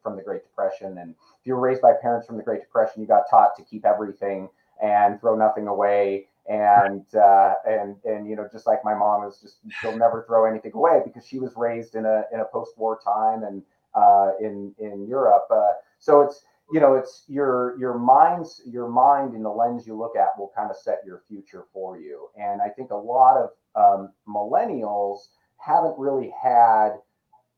from 0.04 0.16
the 0.16 0.22
Great 0.22 0.44
Depression. 0.44 0.98
And 1.00 1.12
if 1.40 1.46
you 1.48 1.56
were 1.56 1.62
raised 1.62 1.82
by 1.82 1.94
parents 2.02 2.28
from 2.28 2.38
the 2.38 2.44
Great 2.44 2.62
Depression, 2.62 3.02
you 3.02 3.08
got 3.08 3.24
taught 3.30 3.56
to 3.58 3.64
keep 3.64 3.86
everything 3.86 4.50
and 4.82 5.20
throw 5.20 5.36
nothing 5.36 5.68
away. 5.68 6.28
And 6.48 7.04
uh, 7.14 7.56
and 7.68 7.98
and 8.06 8.30
you 8.30 8.38
know, 8.38 8.48
just 8.50 8.68
like 8.68 8.80
my 8.86 8.94
mom 8.96 9.28
is 9.28 9.40
just 9.42 9.58
she'll 9.82 9.98
never 9.98 10.24
throw 10.26 10.46
anything 10.46 10.72
away 10.76 11.02
because 11.04 11.28
she 11.28 11.40
was 11.40 11.52
raised 11.58 11.96
in 11.96 12.06
a 12.06 12.24
in 12.32 12.40
a 12.40 12.46
post-war 12.46 13.00
time 13.04 13.44
and 13.44 13.64
uh, 13.94 14.32
in 14.40 14.74
in 14.80 15.06
Europe. 15.10 15.48
Uh, 15.52 15.74
so 16.00 16.22
it's 16.22 16.46
you 16.72 16.80
know 16.80 16.96
it's 16.96 17.24
your 17.28 17.78
your 17.80 17.98
mind's 17.98 18.62
your 18.66 18.88
mind 18.88 19.34
and 19.34 19.44
the 19.46 19.50
lens 19.50 19.88
you 19.88 19.96
look 19.96 20.16
at 20.16 20.38
will 20.38 20.52
kind 20.56 20.70
of 20.70 20.76
set 20.76 21.02
your 21.06 21.22
future 21.28 21.66
for 21.74 22.00
you. 22.00 22.28
And 22.36 22.62
i 22.62 22.70
think 22.70 22.92
a 22.92 22.96
lot 22.96 23.38
of 23.38 23.50
um, 23.76 24.12
millennials 24.28 25.20
haven't 25.58 25.98
really 25.98 26.34
had 26.42 26.92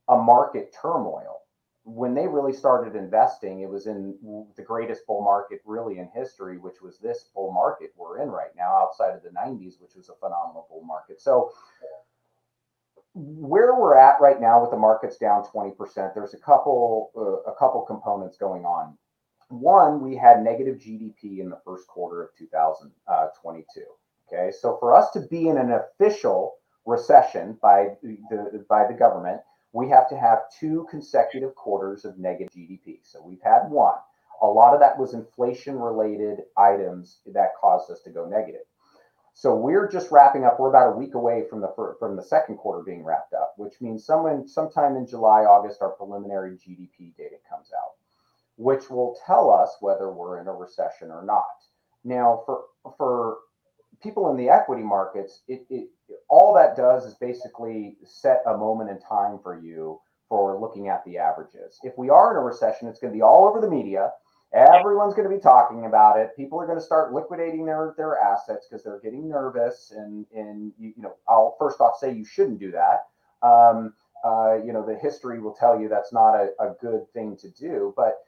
a 0.08 0.16
market 0.16 0.74
turmoil. 0.80 1.38
When 1.84 2.14
they 2.14 2.28
really 2.28 2.52
started 2.52 2.94
investing 2.94 3.60
it 3.60 3.68
was 3.68 3.86
in 3.86 4.16
the 4.56 4.62
greatest 4.62 5.06
bull 5.06 5.24
market 5.24 5.60
really 5.64 5.98
in 5.98 6.08
history 6.14 6.58
which 6.58 6.80
was 6.82 6.98
this 6.98 7.30
bull 7.34 7.52
market 7.52 7.92
we're 7.96 8.22
in 8.22 8.28
right 8.28 8.54
now 8.56 8.76
outside 8.76 9.14
of 9.14 9.22
the 9.22 9.30
90s 9.30 9.80
which 9.80 9.96
was 9.96 10.08
a 10.08 10.14
phenomenal 10.14 10.66
bull 10.68 10.84
market. 10.84 11.20
So 11.20 11.52
where 13.14 13.74
we're 13.74 13.96
at 13.96 14.20
right 14.20 14.40
now 14.40 14.60
with 14.60 14.70
the 14.70 14.76
markets 14.76 15.16
down 15.16 15.44
20%, 15.44 16.14
there's 16.14 16.34
a 16.34 16.38
couple 16.38 17.10
uh, 17.16 17.50
a 17.50 17.54
couple 17.56 17.82
components 17.82 18.36
going 18.36 18.64
on. 18.64 18.96
One, 19.48 20.00
we 20.00 20.16
had 20.16 20.42
negative 20.42 20.76
GDP 20.78 21.40
in 21.40 21.50
the 21.50 21.60
first 21.64 21.88
quarter 21.88 22.22
of 22.22 22.30
2022. 22.38 23.64
Okay, 24.32 24.52
so 24.52 24.76
for 24.78 24.94
us 24.94 25.10
to 25.10 25.20
be 25.22 25.48
in 25.48 25.58
an 25.58 25.72
official 25.72 26.54
recession 26.86 27.58
by 27.60 27.96
the 28.02 28.64
by 28.68 28.86
the 28.86 28.94
government, 28.94 29.40
we 29.72 29.88
have 29.88 30.08
to 30.10 30.16
have 30.16 30.38
two 30.58 30.86
consecutive 30.88 31.54
quarters 31.56 32.04
of 32.04 32.18
negative 32.18 32.54
GDP. 32.54 33.00
So 33.02 33.20
we've 33.24 33.42
had 33.42 33.68
one. 33.68 33.96
A 34.42 34.46
lot 34.46 34.72
of 34.72 34.80
that 34.80 34.98
was 34.98 35.14
inflation 35.14 35.78
related 35.78 36.44
items 36.56 37.18
that 37.26 37.56
caused 37.60 37.90
us 37.90 38.00
to 38.02 38.10
go 38.10 38.26
negative. 38.26 38.62
So 39.34 39.54
we're 39.54 39.90
just 39.90 40.10
wrapping 40.10 40.44
up. 40.44 40.58
We're 40.58 40.68
about 40.68 40.92
a 40.92 40.96
week 40.96 41.14
away 41.14 41.44
from 41.48 41.60
the 41.60 41.72
from 41.98 42.16
the 42.16 42.22
second 42.22 42.56
quarter 42.56 42.82
being 42.82 43.04
wrapped 43.04 43.32
up, 43.32 43.54
which 43.56 43.80
means 43.80 44.04
someone 44.04 44.46
sometime 44.46 44.96
in 44.96 45.06
July, 45.06 45.44
August, 45.44 45.82
our 45.82 45.90
preliminary 45.90 46.56
GDP 46.56 47.16
data 47.16 47.36
comes 47.48 47.70
out, 47.72 47.92
which 48.56 48.90
will 48.90 49.16
tell 49.26 49.50
us 49.50 49.76
whether 49.80 50.12
we're 50.12 50.40
in 50.40 50.48
a 50.48 50.52
recession 50.52 51.10
or 51.10 51.24
not. 51.24 51.44
Now, 52.04 52.42
for 52.44 52.64
for 52.96 53.38
people 54.02 54.30
in 54.30 54.36
the 54.36 54.48
equity 54.48 54.82
markets, 54.82 55.42
it, 55.48 55.64
it 55.70 55.88
all 56.28 56.54
that 56.54 56.76
does 56.76 57.04
is 57.04 57.14
basically 57.14 57.96
set 58.04 58.42
a 58.46 58.56
moment 58.56 58.90
in 58.90 59.00
time 59.00 59.38
for 59.42 59.58
you 59.58 60.00
for 60.28 60.58
looking 60.60 60.88
at 60.88 61.04
the 61.04 61.18
averages. 61.18 61.78
If 61.82 61.98
we 61.98 62.08
are 62.08 62.30
in 62.30 62.36
a 62.36 62.40
recession, 62.40 62.88
it's 62.88 63.00
going 63.00 63.12
to 63.12 63.16
be 63.16 63.22
all 63.22 63.46
over 63.46 63.60
the 63.60 63.70
media. 63.70 64.12
Everyone's 64.52 65.14
going 65.14 65.28
to 65.28 65.34
be 65.34 65.40
talking 65.40 65.86
about 65.86 66.18
it. 66.18 66.36
People 66.36 66.60
are 66.60 66.66
going 66.66 66.78
to 66.78 66.84
start 66.84 67.12
liquidating 67.12 67.64
their 67.64 67.94
their 67.96 68.18
assets 68.18 68.66
because 68.68 68.82
they're 68.82 69.00
getting 69.00 69.28
nervous. 69.28 69.92
And 69.96 70.26
and 70.34 70.72
you, 70.78 70.92
you, 70.96 71.02
know, 71.02 71.14
I'll 71.28 71.56
first 71.58 71.80
off 71.80 71.98
say 71.98 72.12
you 72.12 72.24
shouldn't 72.24 72.58
do 72.58 72.72
that. 72.72 73.06
Um, 73.46 73.94
uh, 74.24 74.56
you 74.64 74.72
know, 74.72 74.84
the 74.84 74.96
history 74.96 75.40
will 75.40 75.54
tell 75.54 75.80
you 75.80 75.88
that's 75.88 76.12
not 76.12 76.34
a, 76.34 76.50
a 76.58 76.74
good 76.80 77.10
thing 77.12 77.36
to 77.38 77.48
do. 77.50 77.94
But 77.96 78.18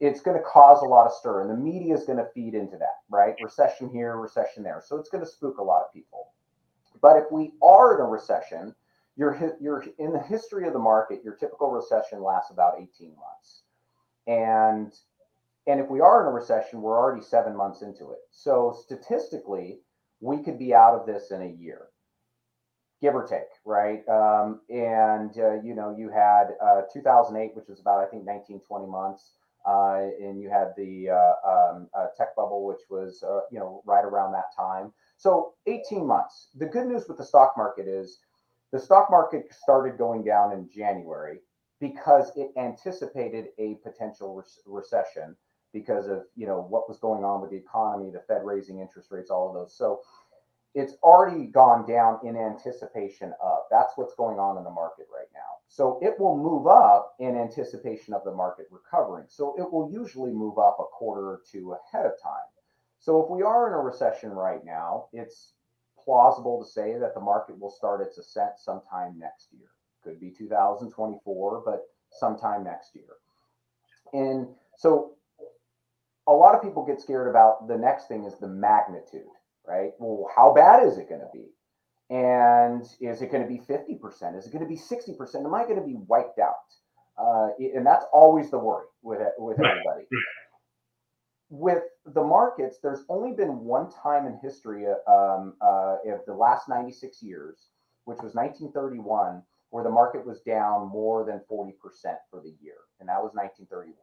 it's 0.00 0.20
going 0.20 0.36
to 0.36 0.42
cause 0.42 0.82
a 0.82 0.86
lot 0.86 1.06
of 1.06 1.12
stir, 1.12 1.42
and 1.42 1.50
the 1.50 1.56
media 1.56 1.94
is 1.94 2.04
going 2.04 2.18
to 2.18 2.28
feed 2.34 2.54
into 2.54 2.76
that, 2.76 3.00
right? 3.08 3.34
Recession 3.42 3.88
here, 3.88 4.16
recession 4.16 4.62
there. 4.62 4.82
So 4.84 4.96
it's 4.96 5.08
going 5.08 5.24
to 5.24 5.30
spook 5.30 5.58
a 5.58 5.62
lot 5.62 5.82
of 5.82 5.92
people. 5.92 6.32
But 7.00 7.16
if 7.16 7.24
we 7.30 7.52
are 7.62 7.94
in 7.94 8.00
a 8.00 8.08
recession, 8.08 8.74
you're, 9.16 9.56
you're 9.60 9.84
in 9.98 10.12
the 10.12 10.22
history 10.22 10.66
of 10.66 10.74
the 10.74 10.78
market, 10.78 11.22
your 11.24 11.34
typical 11.34 11.70
recession 11.70 12.22
lasts 12.22 12.50
about 12.50 12.74
18 12.78 13.14
months. 13.16 13.62
And 14.26 14.92
and 15.66 15.80
if 15.80 15.88
we 15.88 16.00
are 16.00 16.22
in 16.22 16.28
a 16.28 16.32
recession, 16.32 16.80
we're 16.80 16.98
already 16.98 17.22
seven 17.22 17.56
months 17.56 17.82
into 17.82 18.12
it. 18.12 18.18
So 18.30 18.76
statistically, 18.84 19.80
we 20.20 20.42
could 20.42 20.58
be 20.58 20.74
out 20.74 20.94
of 20.94 21.06
this 21.06 21.30
in 21.30 21.42
a 21.42 21.46
year, 21.60 21.88
give 23.00 23.14
or 23.14 23.26
take, 23.26 23.50
right? 23.64 24.06
Um, 24.08 24.60
and 24.70 25.36
uh, 25.38 25.60
you 25.62 25.74
know, 25.74 25.94
you 25.96 26.08
had 26.08 26.50
uh, 26.64 26.82
2008, 26.92 27.56
which 27.56 27.68
was 27.68 27.80
about 27.80 28.00
I 28.00 28.06
think 28.06 28.24
19, 28.24 28.60
20 28.60 28.86
months. 28.86 29.32
Uh, 29.68 30.10
and 30.20 30.40
you 30.40 30.48
had 30.48 30.68
the 30.76 31.10
uh, 31.10 31.32
um, 31.50 31.88
uh, 31.92 32.06
tech 32.16 32.36
bubble, 32.36 32.64
which 32.64 32.82
was 32.88 33.24
uh, 33.24 33.40
you 33.50 33.58
know 33.58 33.82
right 33.84 34.04
around 34.04 34.30
that 34.30 34.54
time. 34.56 34.92
So 35.16 35.54
18 35.66 36.06
months. 36.06 36.50
The 36.54 36.66
good 36.66 36.86
news 36.86 37.08
with 37.08 37.18
the 37.18 37.24
stock 37.24 37.54
market 37.56 37.88
is 37.88 38.20
the 38.72 38.78
stock 38.78 39.08
market 39.10 39.52
started 39.52 39.98
going 39.98 40.22
down 40.22 40.52
in 40.52 40.68
January 40.72 41.40
because 41.80 42.30
it 42.36 42.52
anticipated 42.56 43.46
a 43.58 43.74
potential 43.82 44.36
re- 44.36 44.44
recession 44.66 45.34
because 45.76 46.08
of 46.08 46.22
you 46.36 46.46
know 46.46 46.66
what 46.70 46.88
was 46.88 46.96
going 46.98 47.22
on 47.22 47.42
with 47.42 47.50
the 47.50 47.56
economy, 47.56 48.10
the 48.10 48.22
Fed 48.26 48.40
raising 48.44 48.80
interest 48.80 49.10
rates, 49.10 49.30
all 49.30 49.48
of 49.48 49.54
those. 49.54 49.76
So 49.76 50.00
it's 50.74 50.94
already 51.02 51.44
gone 51.48 51.86
down 51.86 52.18
in 52.24 52.34
anticipation 52.34 53.34
of. 53.42 53.58
That's 53.70 53.92
what's 53.96 54.14
going 54.14 54.38
on 54.38 54.56
in 54.56 54.64
the 54.64 54.70
market 54.70 55.06
right 55.14 55.28
now. 55.34 55.60
So 55.68 55.98
it 56.00 56.18
will 56.18 56.38
move 56.38 56.66
up 56.66 57.14
in 57.18 57.36
anticipation 57.36 58.14
of 58.14 58.24
the 58.24 58.32
market 58.32 58.68
recovering. 58.70 59.26
So 59.28 59.54
it 59.58 59.70
will 59.70 59.90
usually 59.92 60.32
move 60.32 60.58
up 60.58 60.78
a 60.80 60.84
quarter 60.84 61.26
or 61.26 61.42
two 61.50 61.74
ahead 61.74 62.06
of 62.06 62.12
time. 62.22 62.48
So 62.98 63.22
if 63.22 63.28
we 63.30 63.42
are 63.42 63.68
in 63.68 63.74
a 63.74 63.78
recession 63.78 64.30
right 64.30 64.64
now, 64.64 65.08
it's 65.12 65.52
plausible 66.02 66.64
to 66.64 66.70
say 66.70 66.96
that 66.98 67.12
the 67.12 67.20
market 67.20 67.58
will 67.58 67.70
start 67.70 68.00
its 68.00 68.16
ascent 68.16 68.52
sometime 68.56 69.18
next 69.18 69.48
year. 69.52 69.68
Could 70.02 70.20
be 70.20 70.30
2024, 70.30 71.62
but 71.66 71.82
sometime 72.10 72.64
next 72.64 72.94
year. 72.94 73.16
And 74.14 74.48
so 74.76 75.15
a 76.28 76.32
lot 76.32 76.54
of 76.54 76.62
people 76.62 76.84
get 76.84 77.00
scared 77.00 77.28
about 77.28 77.68
the 77.68 77.76
next 77.76 78.08
thing 78.08 78.24
is 78.24 78.38
the 78.38 78.48
magnitude 78.48 79.22
right? 79.66 79.92
Well, 79.98 80.30
how 80.34 80.52
bad 80.54 80.86
is 80.86 80.98
it 80.98 81.08
going 81.08 81.20
to 81.20 81.30
be? 81.32 81.46
And 82.08 82.82
is 83.00 83.20
it 83.20 83.32
going 83.32 83.42
to 83.42 83.48
be 83.48 83.58
50%? 83.58 84.38
Is 84.38 84.46
it 84.46 84.52
going 84.52 84.64
to 84.64 84.68
be 84.68 84.76
60%? 84.76 85.44
Am 85.44 85.54
I 85.54 85.64
going 85.64 85.76
to 85.76 85.86
be 85.86 85.96
wiped 86.06 86.38
out? 86.38 86.54
Uh, 87.18 87.48
and 87.58 87.84
that's 87.84 88.04
always 88.12 88.50
the 88.50 88.58
worry 88.58 88.86
with 89.02 89.20
with 89.38 89.58
right. 89.58 89.70
everybody. 89.70 90.06
With 91.48 91.82
the 92.04 92.22
markets, 92.22 92.78
there's 92.82 93.04
only 93.08 93.32
been 93.32 93.60
one 93.60 93.90
time 93.90 94.26
in 94.26 94.38
history 94.42 94.84
uh, 94.86 95.10
um, 95.10 95.54
uh, 95.62 95.96
of 96.06 96.20
the 96.26 96.34
last 96.34 96.68
96 96.68 97.22
years, 97.22 97.70
which 98.04 98.18
was 98.18 98.34
1931, 98.34 99.42
where 99.70 99.82
the 99.82 99.90
market 99.90 100.26
was 100.26 100.40
down 100.40 100.88
more 100.88 101.24
than 101.24 101.40
40% 101.50 101.72
for 102.30 102.42
the 102.42 102.54
year, 102.60 102.84
and 103.00 103.08
that 103.08 103.22
was 103.22 103.32
1931. 103.32 103.94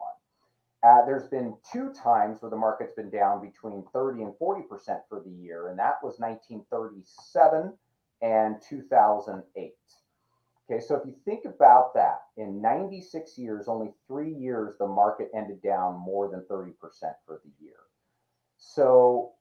Uh, 0.83 1.05
there's 1.05 1.27
been 1.29 1.55
two 1.71 1.93
times 1.93 2.41
where 2.41 2.49
the 2.49 2.57
market's 2.57 2.93
been 2.93 3.09
down 3.09 3.41
between 3.41 3.85
30 3.93 4.23
and 4.23 4.33
40% 4.33 4.63
for 5.07 5.21
the 5.25 5.31
year, 5.31 5.69
and 5.69 5.79
that 5.79 5.95
was 6.03 6.19
1937 6.19 7.73
and 8.21 8.55
2008. 8.67 9.73
Okay, 10.69 10.81
so 10.81 10.95
if 10.95 11.05
you 11.05 11.15
think 11.23 11.45
about 11.45 11.93
that, 11.93 12.21
in 12.35 12.61
96 12.61 13.37
years, 13.37 13.67
only 13.67 13.93
three 14.07 14.33
years, 14.33 14.75
the 14.77 14.87
market 14.87 15.29
ended 15.33 15.61
down 15.61 15.99
more 15.99 16.29
than 16.29 16.41
30% 16.49 16.73
for 17.25 17.41
the 17.43 17.51
year. 17.63 17.75
So 18.57 19.31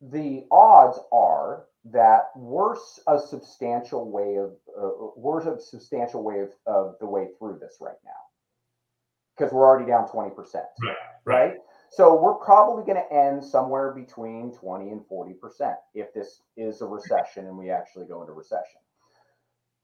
the 0.00 0.46
odds 0.50 0.98
are 1.12 1.64
that 1.86 2.30
we're 2.36 2.76
a 3.06 3.18
substantial 3.18 4.10
way 4.10 4.36
of 4.36 4.52
uh, 4.76 5.12
we're 5.16 5.40
a 5.40 5.60
substantial 5.60 6.22
way 6.22 6.40
of, 6.40 6.50
of 6.66 6.96
the 7.00 7.06
way 7.06 7.28
through 7.38 7.58
this 7.60 7.76
right 7.80 7.96
now 8.04 8.25
because 9.36 9.52
we're 9.52 9.66
already 9.66 9.86
down 9.86 10.06
20%. 10.08 10.34
Right. 10.34 10.96
right. 11.24 11.54
So 11.90 12.20
we're 12.20 12.34
probably 12.34 12.84
going 12.84 13.02
to 13.02 13.14
end 13.14 13.44
somewhere 13.44 13.92
between 13.92 14.52
20 14.52 14.90
and 14.90 15.00
40% 15.10 15.74
if 15.94 16.12
this 16.12 16.42
is 16.56 16.80
a 16.80 16.86
recession 16.86 17.46
and 17.46 17.56
we 17.56 17.70
actually 17.70 18.06
go 18.06 18.20
into 18.20 18.32
recession. 18.32 18.80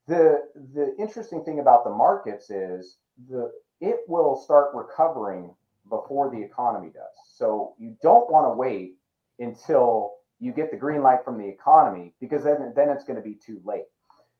The 0.08 0.42
the 0.74 0.96
interesting 0.98 1.44
thing 1.44 1.60
about 1.60 1.84
the 1.84 1.90
markets 1.90 2.50
is 2.50 2.98
the 3.28 3.52
it 3.80 4.00
will 4.08 4.36
start 4.36 4.70
recovering 4.74 5.54
before 5.88 6.28
the 6.28 6.42
economy 6.42 6.90
does. 6.92 7.14
So 7.36 7.74
you 7.78 7.96
don't 8.02 8.30
want 8.30 8.46
to 8.46 8.56
wait 8.56 8.96
until 9.38 10.14
you 10.40 10.52
get 10.52 10.72
the 10.72 10.76
green 10.76 11.02
light 11.02 11.24
from 11.24 11.38
the 11.38 11.46
economy 11.46 12.14
because 12.20 12.42
then 12.42 12.72
then 12.74 12.88
it's 12.88 13.04
going 13.04 13.16
to 13.16 13.22
be 13.22 13.38
too 13.46 13.60
late 13.64 13.84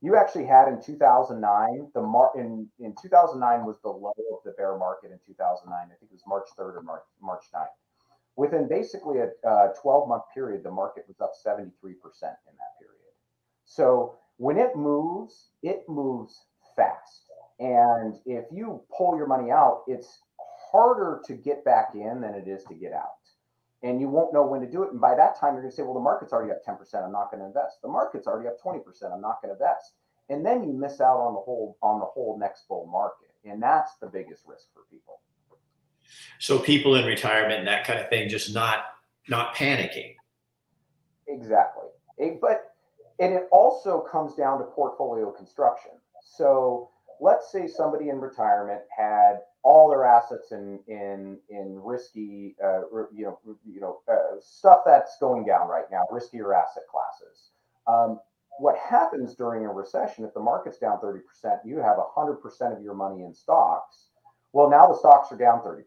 you 0.03 0.17
actually 0.17 0.45
had 0.45 0.69
in 0.69 0.83
2009 0.83 1.91
the 1.95 2.03
mar- 2.03 2.33
in 2.37 2.69
in 2.81 2.95
2009 3.01 3.65
was 3.65 3.79
the 3.83 3.89
low 3.89 4.13
of 4.33 4.45
the 4.45 4.53
bear 4.53 4.77
market 4.77 5.13
in 5.13 5.19
2009 5.27 5.73
i 5.73 5.87
think 5.89 6.11
it 6.11 6.13
was 6.13 6.23
march 6.27 6.49
3rd 6.59 6.77
or 6.77 6.83
march, 6.83 7.05
march 7.23 7.45
9th 7.55 7.67
within 8.37 8.69
basically 8.69 9.19
a 9.19 9.69
12 9.81 10.09
month 10.09 10.23
period 10.35 10.63
the 10.63 10.71
market 10.71 11.05
was 11.07 11.21
up 11.21 11.33
73% 11.47 11.65
in 11.75 11.85
that 12.03 12.79
period. 12.79 13.13
So 13.65 14.17
when 14.39 14.59
it 14.59 14.77
moves 14.77 15.51
it 15.63 15.85
moves 15.89 16.47
fast. 16.77 17.31
And 17.61 18.17
if 18.27 18.47
you 18.51 18.83
pull 18.97 19.17
your 19.17 19.27
money 19.27 19.51
out 19.51 19.83
it's 19.87 20.21
harder 20.71 21.21
to 21.27 21.35
get 21.35 21.65
back 21.65 21.91
in 21.95 22.23
than 22.23 22.35
it 22.35 22.49
is 22.49 22.65
to 22.65 22.75
get 22.75 22.93
out 22.93 23.22
and 23.83 24.01
you 24.01 24.09
won't 24.09 24.33
know 24.33 24.47
when 24.47 24.61
to 24.61 24.67
do 24.67 24.83
it. 24.83 24.93
And 24.93 25.01
by 25.01 25.15
that 25.15 25.39
time, 25.39 25.55
you're 25.55 25.63
going 25.63 25.71
to 25.71 25.77
say, 25.77 25.83
well, 25.83 25.95
the 25.95 26.01
market's 26.01 26.33
already 26.33 26.53
up 26.53 26.65
10%. 26.65 26.79
I'm 27.05 27.13
not 27.13 27.31
going 27.31 27.41
to 27.41 27.47
invest. 27.47 27.83
The 27.83 27.89
market's 27.89 28.27
already 28.27 28.49
up 28.49 28.61
20%. 28.61 28.79
I'm 29.13 29.21
not 29.21 29.43
going 29.43 29.49
to 29.49 29.61
invest. 29.61 29.95
And 30.29 30.47
then 30.47 30.65
you 30.65 30.73
miss 30.73 31.01
out 31.01 31.19
on 31.19 31.35
the 31.35 31.41
whole 31.41 31.77
on 31.83 31.99
the 31.99 32.07
whole 32.07 32.39
next 32.39 32.69
bull 32.69 32.89
market. 32.91 33.35
And 33.45 33.63
that's 33.63 33.97
the 34.01 34.07
biggest 34.07 34.45
risk 34.47 34.67
for 34.73 34.83
people. 34.91 35.21
So 36.39 36.59
people 36.59 36.95
in 36.95 37.05
retirement 37.05 37.59
and 37.59 37.69
that 37.69 37.85
kind 37.85 37.99
of 37.99 38.09
thing, 38.09 38.29
just 38.29 38.55
not 38.55 38.85
not 39.29 39.55
panicking. 39.55 40.15
Exactly. 41.27 41.89
It, 42.19 42.41
but 42.41 42.73
and 43.19 43.35
it 43.35 43.49
also 43.51 44.01
comes 44.01 44.35
down 44.35 44.59
to 44.59 44.65
portfolio 44.65 45.31
construction. 45.33 45.93
So 46.23 46.91
let's 47.21 47.51
say 47.51 47.67
somebody 47.67 48.09
in 48.09 48.21
retirement 48.21 48.81
had 48.97 49.41
all 49.65 49.89
their 49.89 50.05
assets 50.05 50.53
in 50.53 50.81
in 50.89 51.39
in 51.49 51.81
risky, 51.83 52.57
uh, 52.65 52.83
you 53.13 53.25
know, 53.25 53.39
you 53.65 53.81
know, 53.81 54.01
uh, 54.11 54.37
stuff 54.41 54.81
that's 54.85 55.17
going 55.21 55.45
down 55.45 55.69
right 55.69 55.85
now, 55.91 56.05
riskier 56.11 56.55
asset 56.55 56.85
classes. 56.91 57.51
Um, 57.87 58.21
what 58.59 58.77
happens 58.77 59.35
during 59.35 59.65
a 59.65 59.69
recession 59.73 60.25
if 60.25 60.35
the 60.35 60.41
market's 60.41 60.79
down 60.79 60.99
30%, 61.01 61.23
you 61.65 61.79
have 61.79 61.97
100% 61.97 62.77
of 62.77 62.83
your 62.83 62.95
money 62.95 63.25
in 63.25 63.33
stocks. 63.35 64.09
Well, 64.53 64.69
now 64.69 64.87
the 64.89 64.99
stocks 64.99 65.33
are 65.33 65.39
down 65.39 65.63
30%. 65.63 65.83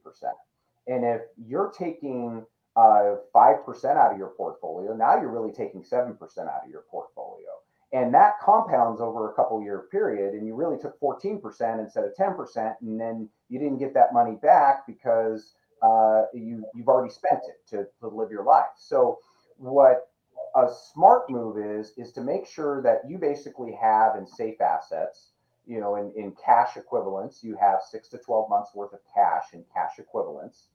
And 0.88 1.06
if 1.06 1.22
you're 1.38 1.72
taking 1.78 2.46
uh, 2.76 3.16
5% 3.34 3.86
out 3.98 4.12
of 4.12 4.18
your 4.18 4.30
portfolio, 4.36 4.96
now 4.96 5.16
you're 5.16 5.32
really 5.32 5.54
taking 5.54 5.84
7% 5.84 6.18
out 6.18 6.62
of 6.66 6.70
your 6.70 6.84
portfolio 6.90 7.55
and 7.94 8.14
that 8.14 8.40
compounds 8.42 9.00
over 9.00 9.32
a 9.32 9.34
couple 9.34 9.62
year 9.62 9.88
period 9.92 10.34
and 10.34 10.46
you 10.46 10.56
really 10.56 10.78
took 10.78 11.00
14% 11.00 11.42
instead 11.80 12.04
of 12.04 12.14
10% 12.20 12.76
and 12.82 13.00
then 13.00 13.30
you 13.50 13.60
didn't 13.60 13.78
get 13.78 13.94
that 13.94 14.14
money 14.14 14.38
back 14.42 14.86
because 14.88 15.54
uh, 15.82 16.24
you 16.34 16.66
you've 16.74 16.88
already 16.88 17.14
spent 17.14 17.42
it 17.48 17.68
to, 17.70 17.86
to 18.00 18.08
live 18.08 18.32
your 18.32 18.44
life 18.44 18.74
so 18.78 19.20
what 19.58 20.10
a 20.56 20.68
smart 20.94 21.30
move 21.30 21.58
is 21.58 21.94
is 21.98 22.12
to 22.14 22.22
make 22.22 22.48
sure 22.48 22.82
that 22.82 23.02
you 23.08 23.18
basically 23.18 23.74
have 23.80 24.16
in 24.16 24.26
safe 24.26 24.60
assets 24.62 25.32
you 25.66 25.80
know, 25.80 25.96
in, 25.96 26.12
in 26.16 26.34
cash 26.34 26.78
equivalents, 26.78 27.44
you 27.44 27.58
have 27.60 27.80
six 27.90 28.08
to 28.10 28.18
12 28.18 28.50
months 28.50 28.72
worth 28.76 28.94
of 28.94 29.00
cash 29.14 29.46
and 29.54 29.64
cash 29.74 29.98
equivalents. 29.98 30.68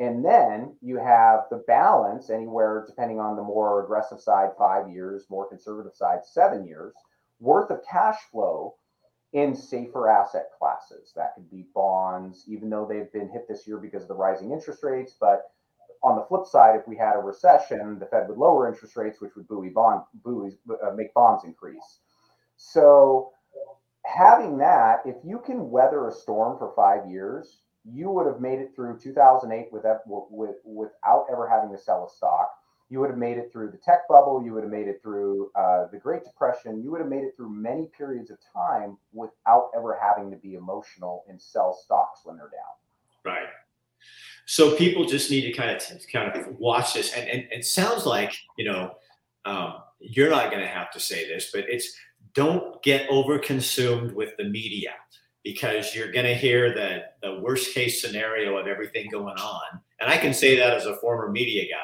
And 0.00 0.24
then 0.24 0.76
you 0.80 0.98
have 0.98 1.44
the 1.50 1.62
balance 1.68 2.28
anywhere, 2.28 2.84
depending 2.86 3.20
on 3.20 3.36
the 3.36 3.42
more 3.42 3.84
aggressive 3.84 4.20
side, 4.20 4.50
five 4.58 4.90
years, 4.90 5.26
more 5.30 5.48
conservative 5.48 5.94
side, 5.94 6.24
seven 6.24 6.66
years 6.66 6.94
worth 7.38 7.70
of 7.70 7.80
cash 7.88 8.18
flow 8.30 8.74
in 9.32 9.54
safer 9.54 10.08
asset 10.08 10.46
classes. 10.58 11.12
That 11.14 11.34
could 11.34 11.50
be 11.50 11.66
bonds, 11.74 12.44
even 12.48 12.70
though 12.70 12.86
they've 12.88 13.12
been 13.12 13.30
hit 13.30 13.46
this 13.48 13.66
year 13.66 13.78
because 13.78 14.02
of 14.02 14.08
the 14.08 14.14
rising 14.14 14.52
interest 14.52 14.82
rates. 14.82 15.16
But 15.20 15.42
on 16.02 16.16
the 16.16 16.24
flip 16.26 16.46
side, 16.46 16.76
if 16.76 16.86
we 16.86 16.96
had 16.96 17.16
a 17.16 17.20
recession, 17.20 17.98
the 17.98 18.06
Fed 18.06 18.28
would 18.28 18.38
lower 18.38 18.68
interest 18.68 18.96
rates, 18.96 19.20
which 19.20 19.34
would 19.36 19.48
buoy 19.48 19.70
bond, 19.70 20.02
buoy, 20.22 20.50
uh, 20.70 20.92
make 20.94 21.12
bonds 21.14 21.44
increase. 21.44 22.00
So 22.56 23.32
having 24.04 24.58
that, 24.58 25.00
if 25.04 25.16
you 25.24 25.40
can 25.44 25.70
weather 25.70 26.08
a 26.08 26.12
storm 26.12 26.58
for 26.58 26.72
five 26.76 27.10
years, 27.10 27.63
you 27.84 28.10
would 28.10 28.26
have 28.26 28.40
made 28.40 28.58
it 28.58 28.72
through 28.74 28.98
2008 28.98 29.72
with, 29.72 29.84
with, 30.30 30.56
without 30.64 31.26
ever 31.30 31.48
having 31.48 31.70
to 31.76 31.82
sell 31.82 32.06
a 32.06 32.16
stock. 32.16 32.50
You 32.90 33.00
would 33.00 33.10
have 33.10 33.18
made 33.18 33.38
it 33.38 33.50
through 33.52 33.70
the 33.70 33.78
tech 33.78 34.06
bubble. 34.08 34.42
You 34.44 34.52
would 34.54 34.62
have 34.62 34.72
made 34.72 34.88
it 34.88 35.00
through 35.02 35.50
uh, 35.54 35.86
the 35.90 35.98
Great 35.98 36.24
Depression. 36.24 36.82
You 36.82 36.90
would 36.90 37.00
have 37.00 37.08
made 37.08 37.24
it 37.24 37.34
through 37.36 37.50
many 37.50 37.88
periods 37.96 38.30
of 38.30 38.38
time 38.52 38.98
without 39.12 39.70
ever 39.76 39.98
having 40.00 40.30
to 40.30 40.36
be 40.36 40.54
emotional 40.54 41.24
and 41.28 41.40
sell 41.40 41.74
stocks 41.74 42.20
when 42.24 42.36
they're 42.36 42.50
down. 42.50 43.32
Right. 43.32 43.48
So 44.46 44.76
people 44.76 45.06
just 45.06 45.30
need 45.30 45.42
to 45.42 45.52
kind 45.52 45.70
of 45.70 45.82
kind 46.12 46.36
of 46.36 46.58
watch 46.58 46.92
this, 46.92 47.14
and 47.14 47.26
and 47.26 47.46
it 47.50 47.64
sounds 47.64 48.04
like 48.04 48.36
you 48.58 48.70
know 48.70 48.92
um, 49.46 49.76
you're 49.98 50.28
not 50.28 50.50
going 50.50 50.62
to 50.62 50.68
have 50.68 50.90
to 50.90 51.00
say 51.00 51.26
this, 51.26 51.50
but 51.52 51.64
it's 51.66 51.96
don't 52.34 52.82
get 52.82 53.08
over 53.08 53.38
consumed 53.38 54.12
with 54.12 54.36
the 54.36 54.44
media 54.44 54.90
because 55.44 55.94
you're 55.94 56.10
going 56.10 56.26
to 56.26 56.34
hear 56.34 56.74
the, 56.74 57.02
the 57.22 57.40
worst 57.40 57.74
case 57.74 58.00
scenario 58.00 58.56
of 58.56 58.66
everything 58.66 59.08
going 59.10 59.36
on. 59.36 59.80
And 60.00 60.10
I 60.10 60.16
can 60.16 60.34
say 60.34 60.56
that 60.56 60.74
as 60.74 60.86
a 60.86 60.96
former 60.96 61.30
media 61.30 61.64
guy. 61.64 61.78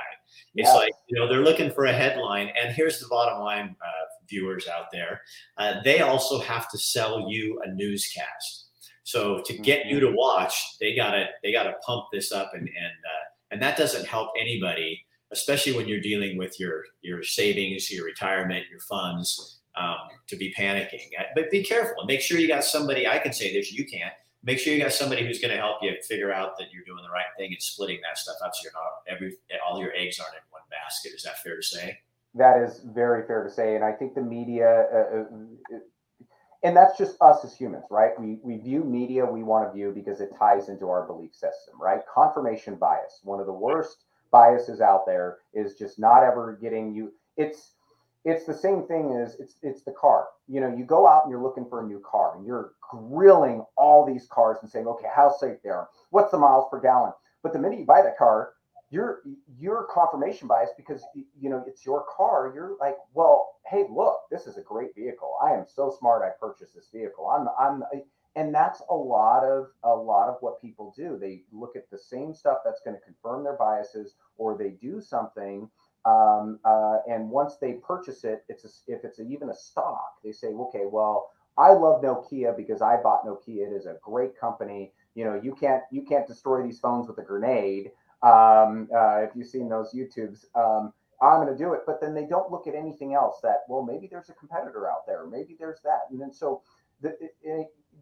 It's 0.55 0.66
yes. 0.66 0.75
like, 0.75 0.92
you 1.09 1.18
know, 1.18 1.29
they're 1.29 1.42
looking 1.42 1.70
for 1.70 1.85
a 1.85 1.92
headline. 1.92 2.51
And 2.61 2.75
here's 2.75 2.99
the 2.99 3.07
bottom 3.09 3.40
line, 3.40 3.77
uh, 3.81 4.07
viewers 4.31 4.68
out 4.68 4.87
there 4.92 5.20
uh, 5.59 5.83
they 5.85 6.01
also 6.01 6.40
have 6.40 6.70
to 6.70 6.79
sell 6.79 7.29
you 7.29 7.61
a 7.64 7.73
newscast. 7.75 8.68
So 9.03 9.42
to 9.44 9.59
get 9.59 9.87
you 9.87 9.96
mm-hmm. 9.96 10.07
to 10.07 10.12
watch, 10.16 10.77
they 10.81 10.94
gotta 10.94 11.27
they 11.42 11.53
gotta 11.53 11.75
pump 11.85 12.07
this 12.12 12.33
up, 12.33 12.53
and 12.55 12.62
and 12.62 12.68
uh, 12.68 13.27
and 13.51 13.61
that 13.61 13.77
doesn't 13.77 14.07
help 14.07 14.31
anybody, 14.40 15.05
especially 15.33 15.73
when 15.73 15.88
you're 15.88 16.01
dealing 16.01 16.38
with 16.38 16.61
your 16.61 16.85
your 17.03 17.23
savings, 17.23 17.90
your 17.90 18.05
retirement, 18.05 18.66
your 18.70 18.81
funds 18.81 19.60
um, 19.76 19.96
to 20.28 20.37
be 20.37 20.54
panicking. 20.56 21.09
Uh, 21.18 21.24
but 21.35 21.50
be 21.50 21.62
careful. 21.62 22.00
And 22.00 22.06
make 22.06 22.20
sure 22.20 22.38
you 22.38 22.48
got 22.48 22.64
somebody. 22.64 23.06
I 23.06 23.18
can 23.18 23.33
say 23.33 23.52
this. 23.52 23.72
You 23.72 23.85
can't. 23.85 24.12
Make 24.42 24.59
sure 24.59 24.72
you 24.72 24.83
got 24.83 24.92
somebody 24.92 25.26
who's 25.26 25.38
going 25.38 25.54
to 25.54 25.61
help 25.61 25.83
you 25.83 25.92
figure 26.09 26.33
out 26.33 26.56
that 26.59 26.72
you're 26.72 26.85
doing 26.85 27.02
the 27.04 27.11
right 27.11 27.26
thing 27.37 27.52
and 27.52 27.62
splitting 27.62 28.00
that 28.02 28.16
stuff 28.16 28.37
up 28.42 28.52
so 28.54 28.64
you're 28.64 28.72
not 28.72 29.02
every 29.06 29.37
all 29.66 29.80
your 29.80 29.92
eggs 29.94 30.18
aren't 30.18 30.35
in 30.35 30.40
one 30.50 30.62
basket. 30.70 31.12
Is 31.14 31.22
that 31.24 31.42
fair 31.42 31.56
to 31.56 31.62
say? 31.62 31.98
That 32.35 32.59
is 32.59 32.80
very 32.94 33.26
fair 33.26 33.44
to 33.44 33.50
say, 33.50 33.74
and 33.74 33.85
I 33.85 33.92
think 33.92 34.14
the 34.14 34.22
media. 34.22 34.87
Uh, 34.92 35.20
uh, 35.20 35.78
and 36.62 36.76
that's 36.76 36.96
just 36.98 37.16
us 37.20 37.44
as 37.44 37.54
humans, 37.54 37.85
right? 37.90 38.18
We 38.18 38.38
we 38.42 38.56
view 38.56 38.85
media 38.85 39.24
we 39.24 39.42
want 39.42 39.68
to 39.68 39.74
view 39.74 39.92
because 39.94 40.20
it 40.20 40.30
ties 40.38 40.68
into 40.68 40.88
our 40.88 41.06
belief 41.06 41.33
system, 41.35 41.80
right? 41.80 42.00
Confirmation 42.12 42.76
bias, 42.76 43.20
one 43.22 43.40
of 43.40 43.46
the 43.46 43.52
worst 43.52 44.04
biases 44.30 44.80
out 44.80 45.06
there, 45.06 45.38
is 45.52 45.74
just 45.74 45.98
not 45.98 46.22
ever 46.22 46.59
getting 46.61 46.94
you. 46.94 47.12
It's 47.37 47.72
it's 48.24 48.44
the 48.44 48.54
same 48.54 48.87
thing 48.87 49.18
as 49.22 49.37
it's 49.40 49.56
it's 49.62 49.83
the 49.83 49.92
car. 49.92 50.28
You 50.46 50.61
know, 50.61 50.74
you 50.74 50.85
go 50.85 51.06
out 51.06 51.24
and 51.24 51.30
you're 51.30 51.42
looking 51.42 51.66
for 51.68 51.83
a 51.83 51.87
new 51.87 52.00
car 52.00 52.37
and 52.37 52.44
you're 52.46 52.72
grilling 52.90 53.64
all 53.76 54.04
these 54.04 54.26
cars 54.30 54.59
and 54.62 54.70
saying, 54.70 54.87
okay, 54.87 55.09
how 55.14 55.30
safe 55.30 55.59
they 55.62 55.70
are, 55.70 55.88
what's 56.11 56.30
the 56.30 56.38
miles 56.38 56.66
per 56.70 56.80
gallon. 56.80 57.12
But 57.42 57.52
the 57.52 57.59
minute 57.59 57.78
you 57.78 57.87
buy 57.87 58.02
that 58.02 58.18
car, 58.18 58.52
you're 58.90 59.22
you're 59.59 59.87
confirmation 59.92 60.48
bias 60.48 60.70
because 60.76 61.02
you 61.14 61.48
know 61.48 61.64
it's 61.66 61.87
your 61.87 62.04
car. 62.14 62.52
You're 62.54 62.76
like, 62.80 62.96
well, 63.14 63.48
hey, 63.66 63.87
look, 63.90 64.16
this 64.30 64.46
is 64.46 64.59
a 64.59 64.62
great 64.62 64.94
vehicle. 64.94 65.33
I 65.42 65.52
am 65.52 65.64
so 65.66 65.94
smart. 65.98 66.22
I 66.22 66.30
purchased 66.38 66.74
this 66.74 66.88
vehicle. 66.92 67.28
I'm 67.28 67.48
I'm 67.59 67.85
and 68.37 68.54
that's 68.54 68.83
a 68.90 68.94
lot 68.94 69.44
of 69.44 69.68
a 69.85 69.94
lot 69.94 70.28
of 70.28 70.37
what 70.40 70.61
people 70.61 70.92
do. 70.96 71.18
They 71.18 71.42
look 71.52 71.76
at 71.76 71.90
the 71.90 71.98
same 71.98 72.35
stuff 72.35 72.59
that's 72.64 72.80
going 72.85 72.96
to 72.96 73.02
confirm 73.04 73.44
their 73.44 73.56
biases, 73.56 74.14
or 74.37 74.56
they 74.59 74.70
do 74.70 75.00
something 75.00 75.68
um, 76.04 76.58
uh, 76.64 76.98
and 77.08 77.28
once 77.28 77.56
they 77.60 77.74
purchase 77.74 78.24
it, 78.24 78.44
it's 78.48 78.64
a, 78.64 78.92
if 78.92 79.04
it's 79.04 79.18
a, 79.18 79.22
even 79.28 79.50
a 79.50 79.54
stock, 79.54 80.14
they 80.24 80.32
say, 80.32 80.48
okay, 80.48 80.84
well, 80.90 81.30
I 81.58 81.72
love 81.72 82.02
Nokia 82.02 82.56
because 82.56 82.80
I 82.80 82.96
bought 83.02 83.26
Nokia. 83.26 83.70
It 83.70 83.74
is 83.74 83.86
a 83.86 83.96
great 84.02 84.38
company. 84.38 84.92
You 85.14 85.24
know, 85.24 85.40
you 85.42 85.54
can't 85.54 85.82
you 85.90 86.02
can't 86.02 86.26
destroy 86.26 86.62
these 86.62 86.78
phones 86.80 87.08
with 87.08 87.18
a 87.18 87.22
grenade. 87.22 87.90
Um, 88.22 88.88
uh, 88.94 89.22
if 89.22 89.30
you've 89.34 89.48
seen 89.48 89.68
those 89.68 89.92
YouTubes, 89.92 90.44
um, 90.54 90.92
I'm 91.20 91.42
going 91.42 91.52
to 91.52 91.58
do 91.62 91.74
it. 91.74 91.80
But 91.86 92.00
then 92.00 92.14
they 92.14 92.24
don't 92.24 92.50
look 92.50 92.66
at 92.66 92.74
anything 92.74 93.14
else. 93.14 93.40
That 93.42 93.64
well, 93.68 93.82
maybe 93.82 94.06
there's 94.10 94.30
a 94.30 94.34
competitor 94.34 94.88
out 94.88 95.06
there. 95.06 95.26
Maybe 95.26 95.56
there's 95.58 95.80
that. 95.84 96.02
And 96.10 96.20
then 96.20 96.32
so 96.32 96.62
the 97.02 97.16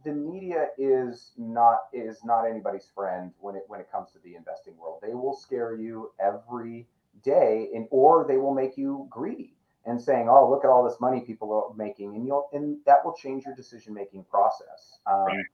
the 0.05 0.13
media 0.13 0.69
is 0.79 1.33
not 1.37 1.79
is 1.93 2.19
not 2.25 2.45
anybody's 2.45 2.89
friend 2.95 3.33
when 3.41 3.57
it 3.57 3.63
when 3.67 3.81
it 3.81 3.91
comes 3.91 4.13
to 4.13 4.19
the 4.23 4.37
investing 4.37 4.77
world. 4.77 5.01
They 5.03 5.15
will 5.15 5.35
scare 5.35 5.75
you 5.75 6.11
every 6.21 6.87
day 7.23 7.69
and 7.75 7.87
or 7.91 8.27
they 8.29 8.37
will 8.37 8.55
make 8.55 8.77
you 8.77 9.07
greedy 9.11 9.55
and 9.87 10.01
saying 10.01 10.29
oh 10.29 10.49
look 10.49 10.65
at 10.65 10.69
all 10.69 10.85
this 10.85 11.01
money 11.01 11.21
people 11.21 11.53
are 11.53 11.77
making 11.77 12.15
and 12.15 12.27
you'll 12.27 12.49
and 12.53 12.79
that 12.87 13.05
will 13.05 13.15
change 13.15 13.45
your 13.45 13.55
decision 13.55 13.95
making 13.95 14.25
process 14.25 14.99
um, 15.07 15.25
right. 15.25 15.45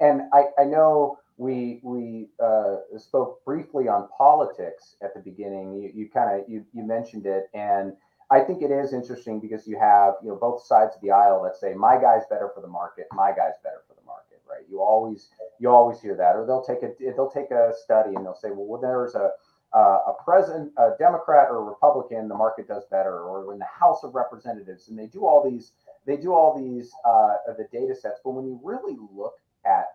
and 0.00 0.22
I, 0.32 0.44
I 0.58 0.64
know 0.64 1.18
we 1.36 1.80
we 1.82 2.28
uh, 2.42 2.76
spoke 2.98 3.44
briefly 3.44 3.88
on 3.88 4.08
politics 4.16 4.96
at 5.02 5.14
the 5.14 5.20
beginning 5.20 5.74
you, 5.74 5.90
you 5.94 6.08
kind 6.08 6.40
of 6.40 6.48
you, 6.48 6.64
you 6.72 6.82
mentioned 6.82 7.26
it 7.26 7.48
and 7.54 7.94
I 8.30 8.40
think 8.40 8.62
it 8.62 8.70
is 8.70 8.92
interesting 8.92 9.40
because 9.40 9.66
you 9.66 9.76
have 9.78 10.14
you 10.22 10.28
know 10.28 10.36
both 10.36 10.64
sides 10.64 10.94
of 10.94 11.00
the 11.02 11.10
aisle 11.10 11.42
that 11.42 11.56
say 11.56 11.74
my 11.74 12.00
guy's 12.00 12.22
better 12.30 12.48
for 12.54 12.60
the 12.60 12.68
market, 12.68 13.08
my 13.12 13.30
guy's 13.30 13.58
better 13.64 13.82
for 13.88 13.94
the 13.94 14.06
market, 14.06 14.40
right? 14.48 14.64
You 14.70 14.80
always 14.80 15.30
you 15.58 15.68
always 15.68 16.00
hear 16.00 16.14
that, 16.14 16.36
or 16.36 16.46
they'll 16.46 16.62
take 16.62 16.82
a 16.84 16.92
they'll 17.00 17.30
take 17.30 17.50
a 17.50 17.72
study 17.82 18.14
and 18.14 18.24
they'll 18.24 18.36
say, 18.36 18.50
well, 18.50 18.66
well 18.66 18.80
there's 18.80 19.16
a 19.16 19.32
uh, 19.72 19.98
a 20.08 20.14
president, 20.24 20.72
a 20.78 20.90
Democrat 20.98 21.48
or 21.50 21.58
a 21.58 21.62
Republican, 21.62 22.28
the 22.28 22.34
market 22.34 22.66
does 22.66 22.84
better, 22.90 23.20
or 23.20 23.52
in 23.52 23.58
the 23.58 23.66
House 23.66 24.02
of 24.02 24.14
Representatives, 24.14 24.88
and 24.88 24.98
they 24.98 25.06
do 25.06 25.26
all 25.26 25.48
these, 25.48 25.72
they 26.06 26.16
do 26.16 26.32
all 26.32 26.58
these 26.58 26.92
uh, 27.04 27.36
the 27.56 27.68
data 27.72 27.94
sets. 27.94 28.20
But 28.24 28.32
when 28.32 28.46
you 28.46 28.60
really 28.62 28.96
look 29.14 29.34
at 29.64 29.86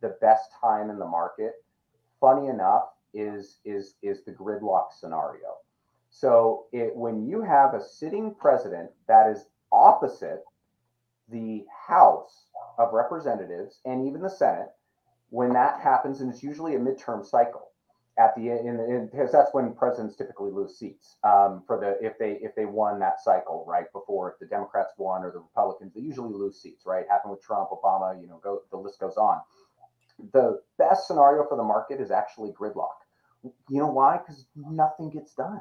the 0.00 0.16
best 0.20 0.50
time 0.60 0.90
in 0.90 0.98
the 0.98 1.06
market, 1.06 1.54
funny 2.20 2.48
enough, 2.48 2.90
is 3.14 3.58
is 3.64 3.94
is 4.02 4.24
the 4.24 4.32
gridlock 4.32 4.92
scenario. 4.92 5.56
So 6.10 6.66
it, 6.72 6.94
when 6.94 7.26
you 7.26 7.42
have 7.42 7.74
a 7.74 7.82
sitting 7.82 8.34
president 8.34 8.90
that 9.08 9.28
is 9.28 9.46
opposite 9.72 10.44
the 11.28 11.64
House 11.88 12.46
of 12.78 12.92
Representatives 12.92 13.80
and 13.84 14.06
even 14.06 14.22
the 14.22 14.30
Senate, 14.30 14.70
when 15.30 15.52
that 15.54 15.80
happens, 15.80 16.20
and 16.20 16.32
it's 16.32 16.44
usually 16.44 16.76
a 16.76 16.78
midterm 16.78 17.26
cycle 17.26 17.70
at 18.18 18.34
the 18.34 18.50
end 18.50 19.10
because 19.10 19.30
that's 19.30 19.52
when 19.52 19.74
presidents 19.74 20.16
typically 20.16 20.50
lose 20.50 20.78
seats 20.78 21.16
um, 21.22 21.62
for 21.66 21.78
the 21.78 22.06
if 22.06 22.18
they 22.18 22.38
if 22.42 22.54
they 22.54 22.64
won 22.64 22.98
that 22.98 23.20
cycle 23.20 23.64
right 23.68 23.92
before 23.92 24.32
if 24.32 24.38
the 24.38 24.46
Democrats 24.46 24.92
won 24.96 25.22
or 25.22 25.30
the 25.30 25.40
Republicans 25.40 25.92
they 25.94 26.00
usually 26.00 26.32
lose 26.32 26.60
seats 26.60 26.84
right? 26.86 27.04
Happened 27.10 27.32
with 27.32 27.42
Trump 27.42 27.68
Obama 27.70 28.20
you 28.20 28.26
know 28.26 28.40
go 28.42 28.62
the 28.70 28.76
list 28.76 29.00
goes 29.00 29.16
on. 29.16 29.40
The 30.32 30.60
best 30.78 31.06
scenario 31.06 31.44
for 31.46 31.56
the 31.56 31.62
market 31.62 32.00
is 32.00 32.10
actually 32.10 32.52
gridlock. 32.52 32.96
You 33.42 33.80
know 33.80 33.88
why? 33.88 34.18
Because 34.18 34.46
nothing 34.56 35.10
gets 35.10 35.34
done. 35.34 35.60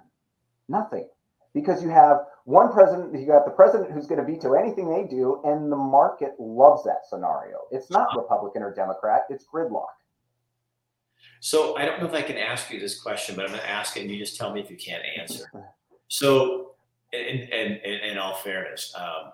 Nothing. 0.69 1.09
Because 1.53 1.83
you 1.83 1.89
have 1.89 2.19
one 2.45 2.71
president 2.71 3.19
you 3.19 3.27
got 3.27 3.43
the 3.43 3.51
president 3.51 3.91
who's 3.91 4.07
going 4.07 4.25
to 4.25 4.31
veto 4.31 4.53
anything 4.53 4.89
they 4.89 5.03
do 5.03 5.41
and 5.43 5.69
the 5.69 5.75
market 5.75 6.35
loves 6.39 6.85
that 6.85 7.05
scenario. 7.09 7.59
It's 7.71 7.91
not 7.91 8.15
Republican 8.15 8.63
or 8.63 8.73
Democrat 8.73 9.23
it's 9.29 9.45
gridlock 9.45 9.91
so 11.39 11.77
I 11.77 11.85
don't 11.85 11.99
know 11.99 12.07
if 12.07 12.13
I 12.13 12.23
can 12.23 12.37
ask 12.37 12.71
you 12.71 12.79
this 12.79 12.99
question, 12.99 13.35
but 13.35 13.45
I'm 13.45 13.51
going 13.51 13.61
to 13.61 13.69
ask 13.69 13.97
it, 13.97 14.01
and 14.01 14.09
you 14.09 14.17
just 14.17 14.35
tell 14.35 14.51
me 14.51 14.61
if 14.61 14.69
you 14.71 14.77
can't 14.77 15.03
answer. 15.19 15.45
So, 16.07 16.71
in, 17.13 17.19
in, 17.19 17.73
in, 17.83 17.93
in 18.11 18.17
all 18.17 18.35
fairness, 18.35 18.93
um, 18.97 19.31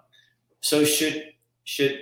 so 0.61 0.83
should 0.83 1.31
should 1.63 1.99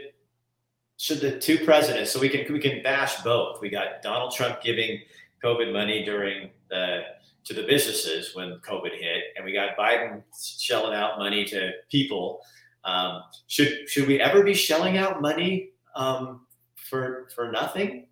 should 0.97 1.21
the 1.21 1.39
two 1.39 1.63
presidents? 1.63 2.11
So 2.11 2.19
we 2.19 2.27
can 2.27 2.51
we 2.51 2.59
can 2.59 2.81
bash 2.83 3.21
both. 3.21 3.61
We 3.61 3.69
got 3.69 4.01
Donald 4.01 4.33
Trump 4.33 4.61
giving 4.61 4.99
COVID 5.43 5.71
money 5.71 6.03
during 6.03 6.49
the 6.69 7.01
to 7.45 7.53
the 7.53 7.63
businesses 7.63 8.35
when 8.35 8.59
COVID 8.67 8.91
hit, 8.91 9.23
and 9.35 9.45
we 9.45 9.53
got 9.53 9.77
Biden 9.77 10.23
shelling 10.59 10.93
out 10.93 11.17
money 11.17 11.45
to 11.45 11.71
people. 11.89 12.41
Um, 12.83 13.23
should 13.47 13.87
should 13.87 14.07
we 14.07 14.19
ever 14.19 14.43
be 14.43 14.53
shelling 14.53 14.97
out 14.97 15.21
money 15.21 15.69
um, 15.95 16.47
for 16.75 17.29
for 17.33 17.51
nothing? 17.51 18.07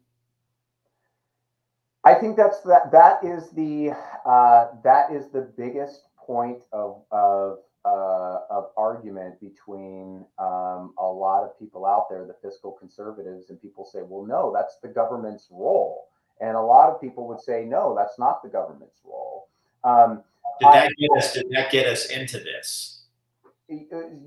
I 2.08 2.14
think 2.14 2.38
that's 2.38 2.62
that. 2.62 2.90
That 2.90 3.22
is 3.22 3.50
the 3.50 3.92
uh, 4.26 4.68
that 4.82 5.12
is 5.12 5.28
the 5.30 5.42
biggest 5.58 6.04
point 6.18 6.64
of 6.72 7.02
of 7.12 7.60
uh, 7.84 8.40
of 8.50 8.70
argument 8.78 9.42
between 9.42 10.26
um, 10.40 10.94
a 10.98 11.06
lot 11.06 11.44
of 11.44 11.60
people 11.60 11.86
out 11.86 12.06
there, 12.10 12.26
the 12.26 12.36
fiscal 12.42 12.72
conservatives, 12.72 13.50
and 13.50 13.62
people 13.62 13.84
say, 13.84 14.00
well, 14.04 14.26
no, 14.26 14.54
that's 14.56 14.78
the 14.82 14.88
government's 14.88 15.48
role. 15.52 16.08
And 16.40 16.56
a 16.56 16.62
lot 16.62 16.90
of 16.90 17.02
people 17.02 17.28
would 17.28 17.42
say, 17.42 17.66
no, 17.66 17.94
that's 17.98 18.18
not 18.18 18.42
the 18.42 18.50
government's 18.50 19.02
role. 19.04 19.50
Um, 19.84 20.24
did 20.62 20.72
that 20.72 20.92
get 20.98 21.10
us? 21.18 21.34
Did 21.34 21.50
that 21.52 21.72
get 21.72 21.88
us 21.88 22.06
into 22.06 22.40
this? 22.40 23.04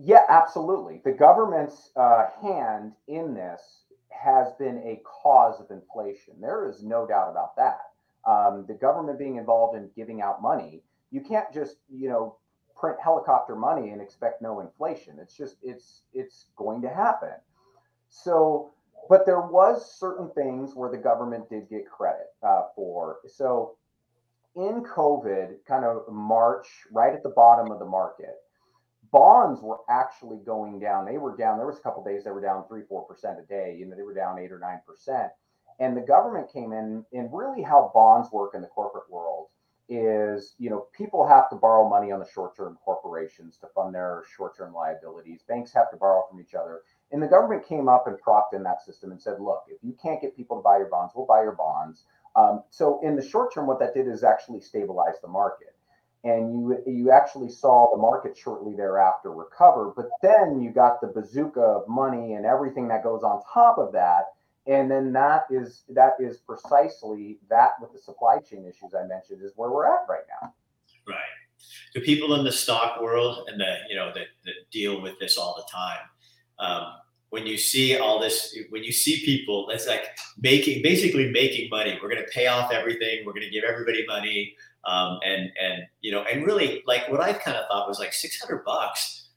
Yeah, 0.02 0.24
absolutely. 0.28 1.00
The 1.02 1.12
government's 1.12 1.92
uh, 1.96 2.26
hand 2.42 2.92
in 3.08 3.32
this 3.32 3.79
has 4.22 4.52
been 4.59 4.78
a 4.78 5.00
cause 5.04 5.61
of 5.61 5.70
inflation. 5.70 6.35
There 6.40 6.68
is 6.68 6.83
no 6.83 7.06
doubt 7.06 7.30
about 7.30 7.56
that. 7.56 7.80
Um, 8.24 8.64
the 8.68 8.74
government 8.74 9.18
being 9.18 9.37
involved 9.37 9.76
in 9.76 9.88
giving 9.96 10.20
out 10.20 10.42
money, 10.42 10.83
you 11.11 11.20
can't 11.20 11.52
just 11.52 11.76
you 11.90 12.09
know 12.09 12.37
print 12.80 12.96
helicopter 13.02 13.54
money 13.54 13.90
and 13.90 14.00
expect 14.00 14.42
no 14.42 14.61
inflation. 14.61 15.18
It's 15.20 15.37
just 15.37 15.56
it's 15.62 16.02
it's 16.12 16.46
going 16.56 16.83
to 16.83 16.88
happen. 16.88 17.35
So, 18.09 18.72
but 19.09 19.24
there 19.24 19.40
was 19.40 19.98
certain 19.98 20.30
things 20.30 20.74
where 20.74 20.90
the 20.90 20.98
government 20.98 21.48
did 21.48 21.68
get 21.68 21.88
credit 21.88 22.28
uh, 22.42 22.64
for. 22.74 23.18
So, 23.28 23.76
in 24.56 24.83
COVID, 24.83 25.64
kind 25.66 25.85
of 25.85 26.02
March, 26.12 26.66
right 26.90 27.14
at 27.14 27.22
the 27.22 27.30
bottom 27.30 27.70
of 27.70 27.78
the 27.78 27.87
market, 27.87 28.37
bonds 29.12 29.60
were 29.60 29.78
actually 29.88 30.38
going 30.38 30.78
down. 30.78 31.06
They 31.06 31.18
were 31.18 31.36
down. 31.36 31.58
There 31.58 31.66
was 31.66 31.78
a 31.78 31.82
couple 31.82 32.04
days 32.04 32.24
they 32.24 32.30
were 32.30 32.40
down 32.40 32.66
three, 32.68 32.82
four 32.88 33.04
percent 33.04 33.38
a 33.38 33.42
day. 33.42 33.76
You 33.78 33.86
know, 33.86 33.96
they 33.96 34.02
were 34.02 34.14
down 34.14 34.38
eight 34.38 34.52
or 34.52 34.58
nine 34.58 34.80
percent. 34.86 35.30
And 35.78 35.96
the 35.96 36.02
government 36.02 36.52
came 36.52 36.72
in, 36.72 37.04
and 37.12 37.30
really 37.32 37.62
how 37.62 37.90
bonds 37.94 38.30
work 38.32 38.54
in 38.54 38.60
the 38.60 38.66
corporate 38.68 39.10
world 39.10 39.46
is 39.90 40.54
you 40.56 40.70
know 40.70 40.86
people 40.96 41.26
have 41.26 41.50
to 41.50 41.56
borrow 41.56 41.86
money 41.88 42.12
on 42.12 42.20
the 42.20 42.28
short 42.32 42.56
term 42.56 42.78
corporations 42.84 43.56
to 43.56 43.66
fund 43.74 43.92
their 43.92 44.22
short 44.36 44.56
term 44.56 44.72
liabilities 44.72 45.40
banks 45.48 45.72
have 45.72 45.90
to 45.90 45.96
borrow 45.96 46.24
from 46.30 46.40
each 46.40 46.54
other 46.54 46.82
and 47.10 47.20
the 47.20 47.26
government 47.26 47.66
came 47.66 47.88
up 47.88 48.06
and 48.06 48.16
propped 48.20 48.54
in 48.54 48.62
that 48.62 48.80
system 48.80 49.10
and 49.10 49.20
said 49.20 49.40
look 49.40 49.64
if 49.68 49.78
you 49.82 49.92
can't 50.00 50.20
get 50.20 50.36
people 50.36 50.56
to 50.56 50.62
buy 50.62 50.78
your 50.78 50.88
bonds 50.88 51.12
we'll 51.16 51.26
buy 51.26 51.42
your 51.42 51.56
bonds 51.56 52.04
um, 52.36 52.62
so 52.70 53.00
in 53.02 53.16
the 53.16 53.28
short 53.28 53.52
term 53.52 53.66
what 53.66 53.80
that 53.80 53.92
did 53.92 54.06
is 54.06 54.22
actually 54.22 54.60
stabilize 54.60 55.16
the 55.22 55.28
market 55.28 55.74
and 56.24 56.52
you 56.52 56.83
you 56.87 57.11
actually 57.11 57.48
saw 57.48 57.90
the 57.92 57.96
market 57.96 58.37
shortly 58.37 58.74
thereafter 58.74 59.33
recover 59.33 59.92
but 59.96 60.11
then 60.22 60.61
you 60.61 60.70
got 60.70 61.00
the 61.00 61.06
bazooka 61.06 61.61
of 61.61 61.88
money 61.88 62.35
and 62.35 62.44
everything 62.44 62.88
that 62.88 63.02
goes 63.02 63.22
on 63.22 63.40
top 63.52 63.78
of 63.78 63.92
that. 63.92 64.24
And 64.66 64.90
then 64.90 65.12
that 65.14 65.44
is 65.50 65.85
that 65.88 66.12
is 66.20 66.38
precisely 66.38 67.38
that 67.48 67.70
with 67.80 67.92
the 67.92 67.98
supply 67.98 68.38
chain 68.38 68.66
issues 68.66 68.94
i 68.94 69.06
mentioned 69.06 69.42
is 69.42 69.52
where 69.56 69.70
we're 69.70 69.87
at 69.87 70.06
right 70.09 70.24
now. 70.42 70.52
Right. 71.09 71.18
The 71.94 72.00
people 72.00 72.35
in 72.35 72.44
the 72.44 72.52
stock 72.52 73.00
world 73.00 73.48
and 73.48 73.59
the 73.61 73.78
you 73.88 73.96
know 73.96 74.12
that, 74.14 74.26
that 74.44 74.54
deal 74.70 75.00
with 75.00 75.18
this 75.18 75.38
all 75.38 75.54
the 75.56 75.72
time 75.72 75.98
um, 76.59 76.92
when 77.30 77.46
you 77.46 77.56
see 77.56 77.96
all 77.96 78.20
this 78.20 78.54
when 78.68 78.85
you 78.85 78.92
see 78.92 79.24
people 79.24 79.66
that's 79.66 79.87
like 79.87 80.04
making 80.38 80.83
basically 80.83 81.30
making 81.30 81.70
money. 81.70 81.98
We're 82.00 82.11
going 82.11 82.22
to 82.22 82.30
pay 82.30 82.46
off 82.46 82.70
everything. 82.70 83.24
We're 83.24 83.33
going 83.33 83.46
to 83.46 83.50
give 83.50 83.64
everybody 83.64 84.04
money 84.06 84.54
um, 84.86 85.18
and 85.24 85.50
and 85.60 85.82
you 86.00 86.10
know 86.10 86.22
and 86.22 86.46
really 86.46 86.82
like 86.86 87.08
what 87.08 87.20
i 87.20 87.32
kind 87.32 87.56
of 87.56 87.66
thought 87.68 87.88
was 87.88 87.98
like 87.98 88.12
600 88.12 88.64
bucks 88.64 89.28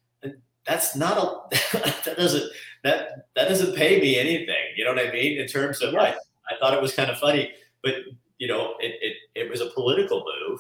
that's 0.66 0.96
not 0.96 1.18
a 1.18 1.58
that 2.06 2.16
doesn't 2.18 2.52
that 2.84 3.28
that 3.36 3.50
doesn't 3.50 3.76
pay 3.76 4.00
me 4.00 4.18
anything. 4.18 4.56
You 4.76 4.86
know 4.86 4.94
what 4.94 5.06
I 5.06 5.12
mean? 5.12 5.40
In 5.40 5.48
terms 5.48 5.82
of 5.82 5.94
yes. 5.94 6.18
I, 6.50 6.54
I 6.54 6.60
thought 6.60 6.74
it 6.74 6.82
was 6.82 6.94
kind 6.94 7.10
of 7.10 7.18
funny, 7.18 7.52
but 7.82 7.96
you 8.38 8.48
know, 8.48 8.76
it 8.80 8.94
it, 9.02 9.16
it 9.36 9.50
was 9.50 9.62
a 9.62 9.68
political 9.68 10.24
move, 10.48 10.60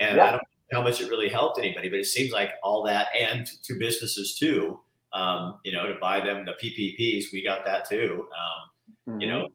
and 0.00 0.16
yeah. 0.16 0.24
I 0.24 0.30
don't 0.32 0.42
know 0.72 0.80
how 0.80 0.82
much 0.82 1.00
it 1.00 1.10
really 1.10 1.28
helped 1.28 1.58
anybody, 1.58 1.88
but 1.88 1.98
it 1.98 2.06
seems 2.06 2.32
like 2.32 2.50
all 2.62 2.82
that 2.84 3.08
and 3.18 3.46
to 3.64 3.78
businesses 3.78 4.36
too. 4.38 4.80
Um, 5.12 5.60
you 5.64 5.72
know, 5.72 5.86
to 5.86 5.94
buy 6.00 6.20
them 6.20 6.44
the 6.44 6.52
PPPs, 6.52 7.26
we 7.32 7.44
got 7.44 7.64
that 7.66 7.88
too. 7.88 8.26
Um, 8.32 9.12
mm-hmm. 9.12 9.20
You 9.20 9.28
know, 9.28 9.48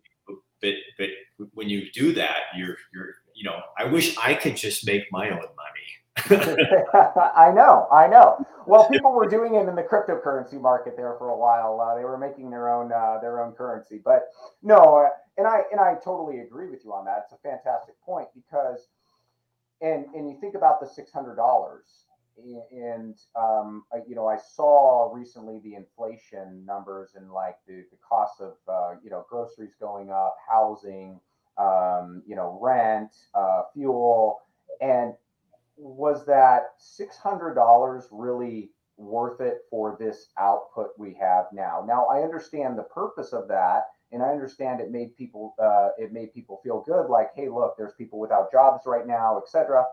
but 0.61 0.73
but 0.97 1.09
when 1.53 1.69
you 1.69 1.91
do 1.91 2.13
that, 2.13 2.37
you're 2.55 2.77
you're 2.93 3.15
you 3.39 3.45
know, 3.45 3.61
I 3.77 3.85
wish 3.85 4.17
I 4.17 4.33
could 4.33 4.57
just 4.57 4.85
make 4.85 5.03
my 5.11 5.29
own 5.29 5.37
money 5.37 5.89
I 6.29 7.51
know, 7.53 7.87
I 7.93 8.07
know. 8.07 8.45
Well, 8.65 8.89
people 8.89 9.13
were 9.13 9.27
doing 9.27 9.55
it 9.55 9.69
in 9.69 9.75
the 9.75 9.83
cryptocurrency 9.83 10.59
market 10.59 10.97
there 10.97 11.15
for 11.17 11.29
a 11.29 11.37
while. 11.37 11.79
Uh, 11.79 11.95
they 11.95 12.03
were 12.03 12.17
making 12.17 12.49
their 12.49 12.69
own 12.69 12.91
uh, 12.91 13.19
their 13.21 13.41
own 13.41 13.53
currency, 13.53 14.01
but 14.03 14.23
no, 14.61 14.75
uh, 14.75 15.09
and 15.37 15.47
I 15.47 15.61
and 15.71 15.79
I 15.79 15.95
totally 16.03 16.39
agree 16.39 16.69
with 16.69 16.83
you 16.83 16.91
on 16.91 17.05
that. 17.05 17.23
It's 17.23 17.33
a 17.33 17.37
fantastic 17.37 17.95
point 18.01 18.27
because, 18.35 18.89
and 19.81 20.07
and 20.13 20.29
you 20.29 20.37
think 20.41 20.55
about 20.55 20.81
the 20.81 20.87
six 20.87 21.09
hundred 21.11 21.35
dollars, 21.35 21.85
and 22.71 23.15
um, 23.35 23.85
you 24.05 24.15
know, 24.15 24.27
I 24.27 24.37
saw 24.37 25.13
recently 25.13 25.61
the 25.63 25.75
inflation 25.75 26.65
numbers 26.65 27.11
and 27.15 27.31
like 27.31 27.55
the 27.65 27.85
the 27.91 27.97
cost 28.07 28.41
of 28.41 28.55
uh, 28.67 28.95
you 29.01 29.09
know 29.09 29.25
groceries 29.29 29.75
going 29.79 30.11
up, 30.11 30.35
housing, 30.51 31.21
um, 31.57 32.23
you 32.25 32.35
know, 32.35 32.57
rent, 32.61 33.15
uh, 33.33 33.63
fuel, 33.73 34.39
and 34.81 35.13
was 35.77 36.25
that 36.25 36.73
$600 36.79 38.03
really 38.11 38.71
worth 38.97 39.39
it 39.39 39.59
for 39.69 39.95
this 39.99 40.27
output 40.37 40.89
we 40.97 41.13
have 41.19 41.45
now? 41.53 41.83
Now, 41.87 42.05
I 42.07 42.21
understand 42.21 42.77
the 42.77 42.83
purpose 42.83 43.33
of 43.33 43.47
that, 43.47 43.85
and 44.11 44.21
I 44.21 44.27
understand 44.29 44.81
it 44.81 44.91
made 44.91 45.15
people 45.15 45.55
uh, 45.61 45.89
it 45.97 46.11
made 46.11 46.33
people 46.33 46.59
feel 46.63 46.81
good, 46.81 47.09
like, 47.09 47.29
hey, 47.35 47.47
look, 47.47 47.75
there's 47.77 47.93
people 47.93 48.19
without 48.19 48.51
jobs 48.51 48.83
right 48.85 49.07
now, 49.07 49.37
etc. 49.37 49.85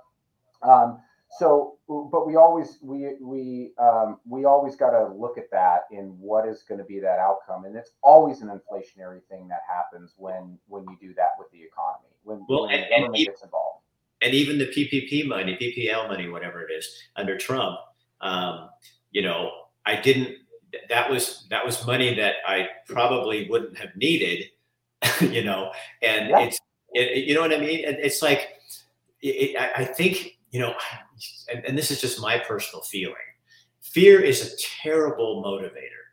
Um, 0.62 1.00
so, 1.38 1.78
but 1.88 2.26
we 2.26 2.36
always 2.36 2.78
we 2.82 3.14
we 3.20 3.72
um, 3.78 4.18
we 4.26 4.44
always 4.44 4.76
got 4.76 4.90
to 4.90 5.12
look 5.14 5.38
at 5.38 5.50
that 5.50 5.82
in 5.90 6.16
what 6.18 6.46
is 6.46 6.62
going 6.62 6.78
to 6.78 6.84
be 6.84 7.00
that 7.00 7.18
outcome, 7.18 7.64
and 7.64 7.76
it's 7.76 7.90
always 8.02 8.42
an 8.42 8.48
inflationary 8.48 9.20
thing 9.28 9.48
that 9.48 9.60
happens 9.68 10.14
when 10.16 10.58
when 10.68 10.84
you 10.84 10.96
do 11.00 11.14
that 11.14 11.30
with 11.38 11.50
the 11.50 11.58
economy 11.62 12.14
when, 12.22 12.44
well, 12.48 12.66
when 12.66 12.74
and, 12.74 12.84
the 12.84 12.88
government 12.88 13.16
and 13.16 13.26
gets 13.26 13.42
involved 13.42 13.82
and 14.22 14.34
even 14.34 14.58
the 14.58 14.66
PPP 14.66 15.26
money, 15.26 15.56
PPL 15.60 16.08
money, 16.08 16.28
whatever 16.28 16.62
it 16.62 16.72
is, 16.72 16.88
under 17.16 17.36
Trump, 17.36 17.78
um, 18.20 18.70
you 19.10 19.22
know, 19.22 19.50
I 19.84 20.00
didn't. 20.00 20.36
That 20.88 21.10
was 21.10 21.46
that 21.50 21.64
was 21.64 21.86
money 21.86 22.14
that 22.14 22.36
I 22.46 22.68
probably 22.88 23.48
wouldn't 23.48 23.78
have 23.78 23.90
needed, 23.96 24.46
you 25.20 25.44
know. 25.44 25.70
And 26.02 26.30
yeah. 26.30 26.40
it's, 26.40 26.58
it, 26.92 27.24
you 27.24 27.34
know 27.34 27.42
what 27.42 27.52
I 27.52 27.58
mean. 27.58 27.82
it's 27.84 28.22
like, 28.22 28.48
it, 29.20 29.56
I, 29.56 29.82
I 29.82 29.84
think 29.84 30.38
you 30.50 30.60
know, 30.60 30.74
and, 31.52 31.64
and 31.64 31.76
this 31.76 31.90
is 31.90 32.00
just 32.00 32.20
my 32.20 32.38
personal 32.38 32.82
feeling. 32.82 33.14
Fear 33.82 34.20
is 34.20 34.52
a 34.52 34.56
terrible 34.82 35.42
motivator. 35.44 36.04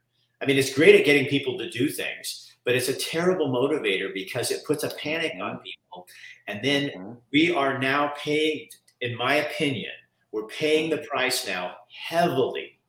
I 0.41 0.45
mean, 0.45 0.57
it's 0.57 0.73
great 0.73 0.95
at 0.95 1.05
getting 1.05 1.25
people 1.27 1.57
to 1.57 1.69
do 1.69 1.89
things, 1.89 2.51
but 2.65 2.75
it's 2.75 2.89
a 2.89 2.93
terrible 2.93 3.49
motivator 3.49 4.13
because 4.13 4.51
it 4.51 4.65
puts 4.65 4.83
a 4.83 4.89
panic 4.95 5.33
on 5.41 5.59
people. 5.59 6.07
And 6.47 6.59
then 6.63 6.89
mm-hmm. 6.89 7.13
we 7.31 7.51
are 7.51 7.77
now 7.79 8.13
paying, 8.17 8.67
in 9.01 9.15
my 9.17 9.35
opinion, 9.35 9.91
we're 10.31 10.47
paying 10.47 10.89
the 10.89 10.97
price 11.09 11.47
now 11.47 11.75
heavily 12.07 12.79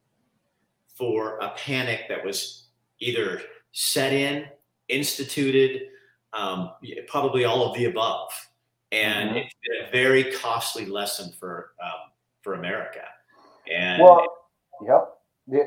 for 0.97 1.39
a 1.39 1.51
panic 1.51 2.03
that 2.09 2.25
was 2.25 2.69
either 3.01 3.43
set 3.73 4.13
in, 4.13 4.47
instituted, 4.89 5.83
um, 6.33 6.71
probably 7.07 7.45
all 7.45 7.69
of 7.69 7.77
the 7.77 7.87
above. 7.87 8.31
And 8.95 9.31
mm-hmm. 9.31 9.39
it's 9.39 9.55
been 9.67 9.87
a 9.87 9.91
very 9.91 10.33
costly 10.33 10.87
lesson 10.87 11.33
for 11.39 11.73
um, 11.83 12.13
for 12.43 12.55
America. 12.55 13.05
And 13.71 14.03
well, 14.03 14.27
yep. 14.87 15.11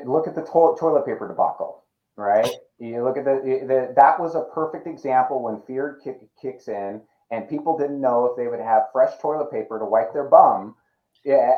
Look 0.06 0.26
at 0.26 0.34
the 0.34 0.42
to- 0.42 0.76
toilet 0.78 1.06
paper 1.06 1.28
debacle, 1.28 1.84
right? 2.16 2.48
You 2.78 3.04
look 3.04 3.16
at 3.16 3.24
the, 3.24 3.40
the 3.66 3.92
that 3.94 4.18
was 4.18 4.34
a 4.34 4.48
perfect 4.52 4.86
example 4.86 5.42
when 5.42 5.60
fear 5.66 6.00
kick, 6.02 6.20
kicks 6.40 6.68
in 6.68 7.00
and 7.30 7.48
people 7.48 7.76
didn't 7.76 8.00
know 8.00 8.24
if 8.26 8.36
they 8.36 8.48
would 8.48 8.60
have 8.60 8.84
fresh 8.92 9.12
toilet 9.20 9.52
paper 9.52 9.78
to 9.78 9.84
wipe 9.84 10.12
their 10.12 10.28
bum. 10.28 10.74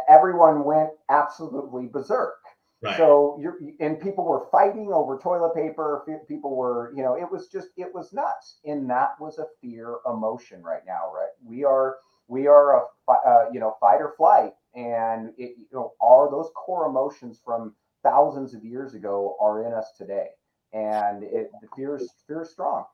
Everyone 0.08 0.64
went 0.64 0.90
absolutely 1.08 1.86
berserk. 1.86 2.39
Right. 2.82 2.96
So 2.96 3.38
you're 3.40 3.58
and 3.80 4.00
people 4.00 4.24
were 4.24 4.46
fighting 4.50 4.90
over 4.92 5.18
toilet 5.18 5.54
paper. 5.54 6.04
People 6.26 6.56
were, 6.56 6.92
you 6.96 7.02
know, 7.02 7.14
it 7.14 7.30
was 7.30 7.48
just 7.48 7.68
it 7.76 7.92
was 7.92 8.12
nuts. 8.12 8.60
And 8.64 8.88
that 8.88 9.20
was 9.20 9.38
a 9.38 9.46
fear 9.60 9.96
emotion 10.06 10.62
right 10.62 10.82
now, 10.86 11.12
right? 11.14 11.28
We 11.44 11.64
are 11.64 11.96
we 12.26 12.46
are 12.46 12.76
a 12.76 13.12
uh, 13.12 13.44
you 13.52 13.60
know 13.60 13.76
fight 13.80 14.00
or 14.00 14.14
flight, 14.16 14.52
and 14.74 15.30
it, 15.36 15.56
you 15.58 15.66
know 15.72 15.92
all 16.00 16.30
those 16.30 16.50
core 16.54 16.86
emotions 16.86 17.38
from 17.44 17.74
thousands 18.02 18.54
of 18.54 18.64
years 18.64 18.94
ago 18.94 19.36
are 19.38 19.66
in 19.66 19.74
us 19.74 19.92
today 19.98 20.28
and 20.72 21.22
it 21.24 21.50
the 21.60 21.68
fear 21.76 21.96
is 21.96 22.08
fear 22.26 22.42
is 22.42 22.50
strong. 22.50 22.84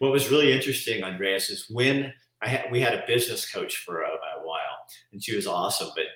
What 0.00 0.10
was 0.10 0.30
really 0.30 0.52
interesting, 0.52 1.04
Andreas, 1.04 1.50
is 1.50 1.66
when 1.70 2.12
I 2.42 2.48
had 2.48 2.70
we 2.70 2.80
had 2.80 2.94
a 2.94 3.04
business 3.06 3.50
coach 3.50 3.78
for 3.78 4.02
a, 4.02 4.08
a 4.08 4.44
while, 4.46 4.78
and 5.12 5.22
she 5.22 5.36
was 5.36 5.46
awesome. 5.46 5.90
But 5.94 6.06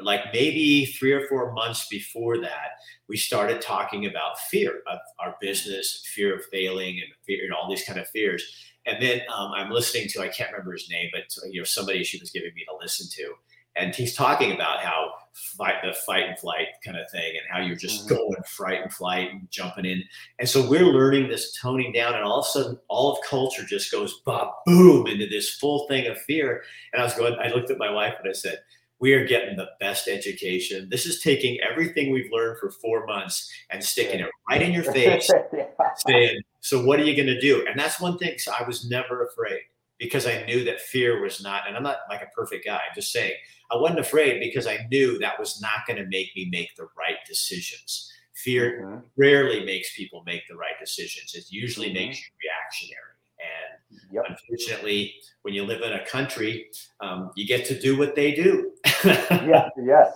like 0.00 0.20
maybe 0.32 0.86
three 0.86 1.12
or 1.12 1.26
four 1.28 1.52
months 1.52 1.86
before 1.88 2.38
that, 2.40 2.70
we 3.08 3.16
started 3.16 3.60
talking 3.60 4.06
about 4.06 4.38
fear 4.50 4.82
of 4.86 4.98
our 5.18 5.36
business, 5.40 6.00
and 6.02 6.06
fear 6.14 6.36
of 6.36 6.44
failing, 6.52 6.96
and 7.00 7.12
fear 7.26 7.44
and 7.44 7.52
all 7.52 7.68
these 7.68 7.84
kind 7.84 7.98
of 7.98 8.08
fears. 8.08 8.44
And 8.86 9.02
then 9.02 9.20
um, 9.34 9.52
I'm 9.52 9.70
listening 9.70 10.08
to 10.10 10.20
I 10.22 10.28
can't 10.28 10.52
remember 10.52 10.72
his 10.72 10.90
name, 10.90 11.08
but 11.12 11.22
you 11.50 11.60
know 11.60 11.64
somebody 11.64 12.04
she 12.04 12.18
was 12.18 12.30
giving 12.30 12.54
me 12.54 12.64
to 12.68 12.76
listen 12.80 13.06
to, 13.16 13.34
and 13.76 13.94
he's 13.94 14.14
talking 14.14 14.52
about 14.52 14.80
how 14.80 15.12
fight 15.56 15.76
the 15.82 15.92
fight 16.06 16.24
and 16.28 16.38
flight 16.38 16.68
kind 16.84 16.96
of 16.96 17.10
thing 17.10 17.32
and 17.36 17.40
how 17.50 17.60
you're 17.60 17.74
just 17.74 18.06
Mhm. 18.06 18.10
going 18.10 18.42
fright 18.46 18.80
and 18.82 18.92
flight 18.92 19.30
and 19.32 19.50
jumping 19.50 19.84
in. 19.84 20.04
And 20.38 20.48
so 20.48 20.68
we're 20.68 20.84
learning 20.86 21.28
this 21.28 21.58
toning 21.60 21.92
down, 21.92 22.14
and 22.14 22.22
all 22.22 22.40
of 22.40 22.46
a 22.46 22.48
sudden, 22.50 22.78
all 22.88 23.12
of 23.12 23.18
culture 23.26 23.64
just 23.64 23.90
goes 23.90 24.20
boom 24.24 25.06
into 25.08 25.26
this 25.26 25.56
full 25.56 25.88
thing 25.88 26.06
of 26.06 26.20
fear. 26.22 26.62
And 26.92 27.02
I 27.02 27.04
was 27.04 27.14
going, 27.14 27.34
I 27.42 27.48
looked 27.48 27.70
at 27.70 27.78
my 27.78 27.90
wife 27.90 28.14
and 28.20 28.28
I 28.28 28.32
said, 28.32 28.60
we 29.00 29.12
are 29.12 29.26
getting 29.26 29.56
the 29.56 29.68
best 29.80 30.08
education. 30.08 30.88
This 30.90 31.06
is 31.06 31.20
taking 31.20 31.58
everything 31.60 32.12
we've 32.12 32.30
learned 32.30 32.58
for 32.58 32.70
four 32.70 33.06
months 33.06 33.50
and 33.70 33.82
sticking 33.82 34.20
it 34.20 34.30
right 34.48 34.62
in 34.62 34.72
your 34.72 34.84
face, 34.84 35.30
saying, 36.06 36.40
So, 36.60 36.84
what 36.84 37.00
are 37.00 37.04
you 37.04 37.16
going 37.16 37.34
to 37.34 37.40
do? 37.40 37.66
And 37.68 37.78
that's 37.78 38.00
one 38.00 38.18
thing. 38.18 38.38
So, 38.38 38.52
I 38.58 38.66
was 38.66 38.88
never 38.88 39.26
afraid 39.26 39.60
because 39.98 40.26
I 40.26 40.44
knew 40.44 40.64
that 40.64 40.80
fear 40.80 41.20
was 41.22 41.42
not, 41.42 41.66
and 41.66 41.76
I'm 41.76 41.82
not 41.82 41.98
like 42.08 42.22
a 42.22 42.26
perfect 42.34 42.64
guy, 42.64 42.76
I'm 42.76 42.94
just 42.94 43.12
saying, 43.12 43.34
I 43.70 43.76
wasn't 43.76 44.00
afraid 44.00 44.40
because 44.40 44.66
I 44.66 44.86
knew 44.90 45.18
that 45.18 45.38
was 45.38 45.60
not 45.60 45.86
going 45.86 45.96
to 45.96 46.06
make 46.06 46.34
me 46.36 46.48
make 46.50 46.74
the 46.76 46.88
right 46.98 47.16
decisions. 47.26 48.12
Fear 48.34 48.82
Mhm. 48.82 49.02
rarely 49.16 49.64
makes 49.64 49.94
people 49.96 50.22
make 50.26 50.46
the 50.48 50.56
right 50.56 50.78
decisions, 50.80 51.34
it 51.34 51.44
usually 51.50 51.90
Mhm. 51.90 51.94
makes 51.94 52.18
you 52.18 52.26
reactionary. 52.42 53.00
And 53.38 54.12
Yep. 54.12 54.24
unfortunately, 54.28 55.14
when 55.42 55.54
you 55.54 55.64
live 55.64 55.82
in 55.82 55.92
a 55.92 56.04
country, 56.06 56.70
um, 57.00 57.30
you 57.36 57.46
get 57.46 57.64
to 57.66 57.78
do 57.78 57.96
what 57.96 58.14
they 58.14 58.34
do. 58.34 58.73
Yeah, 59.04 59.68
yes. 59.82 60.12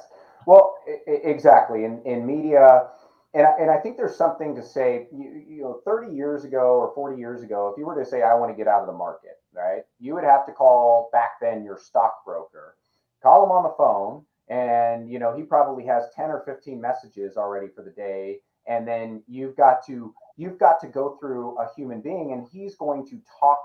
Well, 0.46 0.76
I- 0.86 1.10
exactly. 1.24 1.84
In 1.84 2.02
in 2.04 2.26
media, 2.26 2.88
and 3.34 3.46
I, 3.46 3.50
and 3.60 3.70
I 3.70 3.78
think 3.78 3.96
there's 3.96 4.16
something 4.16 4.54
to 4.56 4.62
say. 4.62 5.08
You, 5.12 5.42
you 5.48 5.62
know, 5.62 5.80
30 5.84 6.14
years 6.14 6.44
ago 6.44 6.76
or 6.78 6.92
40 6.94 7.18
years 7.18 7.42
ago, 7.42 7.68
if 7.68 7.78
you 7.78 7.86
were 7.86 8.02
to 8.02 8.08
say 8.08 8.22
I 8.22 8.34
want 8.34 8.50
to 8.52 8.56
get 8.56 8.68
out 8.68 8.80
of 8.80 8.86
the 8.86 8.92
market, 8.92 9.40
right, 9.54 9.82
you 10.00 10.14
would 10.14 10.24
have 10.24 10.46
to 10.46 10.52
call 10.52 11.10
back 11.12 11.32
then 11.40 11.64
your 11.64 11.78
stockbroker, 11.78 12.76
call 13.22 13.44
him 13.44 13.50
on 13.50 13.62
the 13.64 13.74
phone, 13.76 14.24
and 14.48 15.10
you 15.10 15.18
know 15.18 15.36
he 15.36 15.42
probably 15.42 15.84
has 15.84 16.04
10 16.14 16.30
or 16.30 16.42
15 16.46 16.80
messages 16.80 17.36
already 17.36 17.68
for 17.68 17.82
the 17.82 17.90
day, 17.90 18.38
and 18.66 18.86
then 18.86 19.22
you've 19.28 19.56
got 19.56 19.84
to 19.86 20.14
you've 20.36 20.58
got 20.58 20.80
to 20.80 20.86
go 20.88 21.16
through 21.20 21.58
a 21.58 21.68
human 21.76 22.00
being, 22.00 22.32
and 22.32 22.46
he's 22.50 22.76
going 22.76 23.06
to 23.08 23.20
talk 23.40 23.58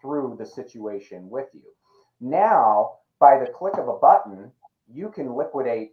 through 0.00 0.36
the 0.38 0.46
situation 0.46 1.28
with 1.30 1.48
you. 1.54 1.62
Now, 2.20 2.92
by 3.20 3.38
the 3.38 3.46
click 3.46 3.74
of 3.78 3.88
a 3.88 3.94
button, 3.98 4.50
you 4.88 5.10
can 5.10 5.34
liquidate 5.34 5.92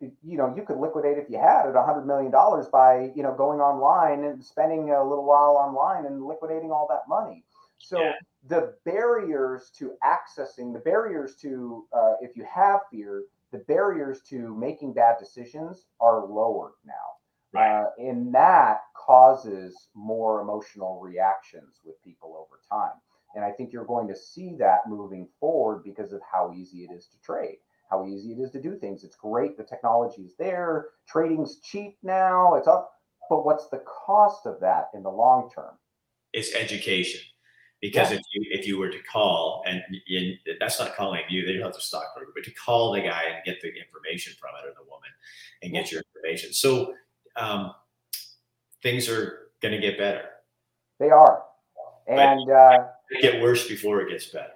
you 0.00 0.36
know 0.36 0.52
you 0.56 0.62
could 0.64 0.78
liquidate 0.78 1.18
if 1.18 1.28
you 1.30 1.38
had 1.38 1.68
it 1.68 1.76
a 1.76 1.82
hundred 1.82 2.06
million 2.06 2.30
dollars 2.30 2.66
by 2.68 3.10
you 3.14 3.22
know 3.22 3.34
going 3.36 3.60
online 3.60 4.24
and 4.24 4.42
spending 4.44 4.90
a 4.90 5.02
little 5.04 5.24
while 5.24 5.56
online 5.56 6.06
and 6.06 6.24
liquidating 6.24 6.70
all 6.70 6.86
that 6.88 7.02
money 7.08 7.44
so 7.78 7.98
Yeah. 7.98 8.12
the 8.48 8.74
barriers 8.84 9.70
to 9.78 9.92
accessing 10.04 10.72
the 10.72 10.78
barriers 10.80 11.36
to 11.36 11.84
uh, 11.92 12.14
if 12.20 12.36
you 12.36 12.44
have 12.44 12.80
fear 12.90 13.22
the 13.52 13.58
barriers 13.58 14.20
to 14.22 14.54
making 14.56 14.92
bad 14.92 15.16
decisions 15.18 15.86
are 16.00 16.26
lowered 16.26 16.72
now 16.84 16.92
Right. 17.52 17.76
uh, 17.76 17.84
and 17.98 18.34
that 18.34 18.80
causes 18.96 19.88
more 19.94 20.40
emotional 20.40 21.00
reactions 21.00 21.80
with 21.84 22.02
people 22.02 22.34
over 22.36 22.60
time 22.70 22.98
and 23.34 23.44
i 23.44 23.50
think 23.50 23.72
you're 23.72 23.84
going 23.84 24.08
to 24.08 24.16
see 24.16 24.54
that 24.58 24.80
moving 24.88 25.28
forward 25.40 25.82
because 25.84 26.12
of 26.12 26.20
how 26.30 26.52
easy 26.54 26.78
it 26.84 26.92
is 26.92 27.06
to 27.08 27.20
trade 27.20 27.58
how 27.90 28.06
easy 28.06 28.32
it 28.32 28.38
is 28.38 28.50
to 28.52 28.60
do 28.62 28.76
things. 28.76 29.02
It's 29.04 29.16
great. 29.16 29.56
The 29.56 29.64
technology 29.64 30.22
is 30.22 30.36
there. 30.38 30.88
Trading's 31.08 31.60
cheap 31.60 31.98
now. 32.02 32.54
It's 32.54 32.68
up. 32.68 32.92
But 33.28 33.44
what's 33.44 33.68
the 33.68 33.82
cost 34.06 34.46
of 34.46 34.60
that 34.60 34.90
in 34.94 35.02
the 35.02 35.10
long 35.10 35.50
term? 35.54 35.74
it's 36.32 36.54
education. 36.54 37.20
Because 37.80 38.12
Yeah. 38.12 38.18
if 38.18 38.22
you 38.32 38.42
if 38.52 38.66
you 38.68 38.78
were 38.78 38.88
to 38.90 39.02
call 39.10 39.64
and, 39.66 39.82
and 40.08 40.38
that's 40.60 40.78
not 40.78 40.94
calling 40.94 41.22
you, 41.28 41.44
they 41.44 41.54
don't 41.54 41.62
have 41.62 41.72
the 41.74 41.80
stockbroker, 41.80 42.30
but 42.34 42.44
to 42.44 42.52
call 42.52 42.92
the 42.92 43.00
guy 43.00 43.24
and 43.24 43.44
get 43.44 43.60
the 43.60 43.68
information 43.68 44.32
from 44.38 44.50
it 44.62 44.68
or 44.68 44.72
the 44.74 44.88
woman 44.88 45.08
and 45.62 45.72
get 45.72 45.90
your 45.90 46.02
information. 46.14 46.52
So 46.52 46.94
um, 47.34 47.74
things 48.82 49.08
are 49.08 49.48
going 49.60 49.72
to 49.72 49.80
get 49.80 49.98
better. 49.98 50.26
They 51.00 51.10
are. 51.10 51.42
And 52.06 52.48
uh, 52.48 52.86
It 53.10 53.22
get 53.22 53.42
worse 53.42 53.66
before 53.66 54.00
it 54.02 54.10
gets 54.10 54.26
better. 54.26 54.52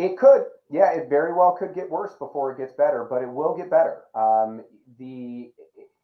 It 0.00 0.16
could, 0.16 0.46
yeah, 0.70 0.92
it 0.92 1.10
very 1.10 1.34
well 1.34 1.52
could 1.52 1.74
get 1.74 1.90
worse 1.90 2.14
before 2.18 2.52
it 2.52 2.58
gets 2.58 2.72
better, 2.72 3.06
but 3.08 3.22
it 3.22 3.28
will 3.28 3.54
get 3.54 3.68
better. 3.68 4.04
Um, 4.14 4.64
the 4.98 5.52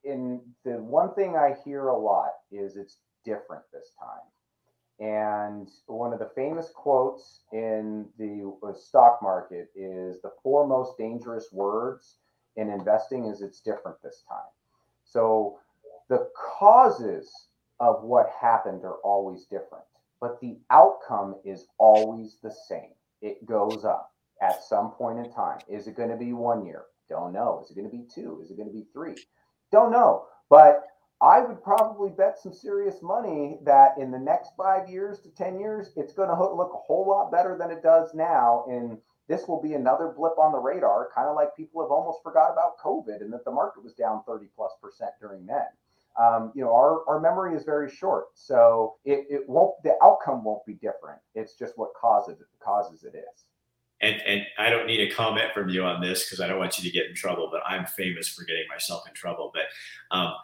in 0.04 0.40
the 0.64 0.72
one 0.72 1.14
thing 1.14 1.34
I 1.34 1.54
hear 1.64 1.88
a 1.88 1.98
lot 1.98 2.32
is 2.52 2.76
it's 2.76 2.98
different 3.24 3.62
this 3.72 3.92
time. 3.98 4.20
And 4.98 5.70
one 5.86 6.12
of 6.12 6.18
the 6.18 6.30
famous 6.34 6.70
quotes 6.74 7.40
in 7.52 8.06
the 8.18 8.54
uh, 8.66 8.74
stock 8.74 9.20
market 9.22 9.70
is 9.74 10.20
the 10.20 10.32
four 10.42 10.66
most 10.66 10.98
dangerous 10.98 11.48
words 11.50 12.16
in 12.56 12.68
investing 12.70 13.24
is 13.26 13.40
it's 13.40 13.60
different 13.60 13.96
this 14.02 14.24
time. 14.28 14.50
So 15.04 15.58
the 16.08 16.28
causes 16.36 17.48
of 17.80 18.02
what 18.02 18.30
happened 18.40 18.84
are 18.84 18.96
always 19.04 19.44
different, 19.44 19.84
but 20.20 20.38
the 20.40 20.58
outcome 20.70 21.36
is 21.44 21.66
always 21.78 22.36
the 22.42 22.54
same. 22.68 22.92
It 23.26 23.44
goes 23.44 23.84
up 23.84 24.12
at 24.40 24.62
some 24.62 24.92
point 24.92 25.18
in 25.18 25.32
time. 25.32 25.58
Is 25.68 25.88
it 25.88 25.96
going 25.96 26.10
to 26.10 26.16
be 26.16 26.32
one 26.32 26.64
year? 26.64 26.84
Don't 27.08 27.32
know. 27.32 27.60
Is 27.64 27.70
it 27.70 27.74
going 27.74 27.90
to 27.90 27.96
be 27.96 28.04
two? 28.12 28.40
Is 28.42 28.52
it 28.52 28.56
going 28.56 28.68
to 28.68 28.72
be 28.72 28.86
three? 28.92 29.16
Don't 29.72 29.90
know. 29.90 30.26
But 30.48 30.84
I 31.20 31.40
would 31.40 31.60
probably 31.60 32.10
bet 32.10 32.38
some 32.38 32.52
serious 32.52 33.02
money 33.02 33.58
that 33.64 33.98
in 33.98 34.12
the 34.12 34.18
next 34.18 34.50
five 34.56 34.88
years 34.88 35.18
to 35.20 35.30
10 35.30 35.58
years, 35.58 35.90
it's 35.96 36.12
going 36.12 36.28
to 36.28 36.54
look 36.54 36.72
a 36.72 36.86
whole 36.86 37.08
lot 37.08 37.32
better 37.32 37.56
than 37.58 37.72
it 37.72 37.82
does 37.82 38.14
now. 38.14 38.64
And 38.68 38.98
this 39.28 39.48
will 39.48 39.60
be 39.60 39.74
another 39.74 40.12
blip 40.16 40.38
on 40.38 40.52
the 40.52 40.58
radar, 40.58 41.08
kind 41.12 41.28
of 41.28 41.34
like 41.34 41.56
people 41.56 41.82
have 41.82 41.90
almost 41.90 42.22
forgot 42.22 42.52
about 42.52 42.78
COVID 42.78 43.22
and 43.22 43.32
that 43.32 43.44
the 43.44 43.50
market 43.50 43.82
was 43.82 43.94
down 43.94 44.22
30 44.24 44.46
plus 44.54 44.72
percent 44.80 45.10
during 45.20 45.46
then. 45.46 45.66
Um, 46.20 46.52
you 46.54 46.64
know, 46.64 46.72
our, 46.74 47.06
our 47.08 47.20
memory 47.20 47.56
is 47.56 47.64
very 47.64 47.90
short. 47.90 48.26
So 48.34 48.94
it, 49.04 49.26
it 49.28 49.48
won't, 49.48 49.74
the 49.84 49.94
outcome 50.02 50.44
won't 50.44 50.64
be 50.66 50.74
different. 50.74 51.18
It's 51.34 51.54
just 51.58 51.74
what 51.76 51.90
causes 52.00 52.40
it, 52.40 52.46
causes 52.62 53.04
it 53.04 53.14
is. 53.16 53.44
And 54.02 54.20
and 54.26 54.42
I 54.58 54.68
don't 54.68 54.86
need 54.86 55.00
a 55.10 55.14
comment 55.14 55.54
from 55.54 55.70
you 55.70 55.82
on 55.82 56.02
this 56.02 56.24
because 56.24 56.40
I 56.40 56.46
don't 56.48 56.58
want 56.58 56.76
you 56.78 56.84
to 56.84 56.90
get 56.94 57.06
in 57.06 57.14
trouble, 57.14 57.48
but 57.50 57.62
I'm 57.66 57.86
famous 57.86 58.28
for 58.28 58.44
getting 58.44 58.68
myself 58.68 59.08
in 59.08 59.14
trouble. 59.14 59.50
But 59.54 60.14
um, 60.14 60.34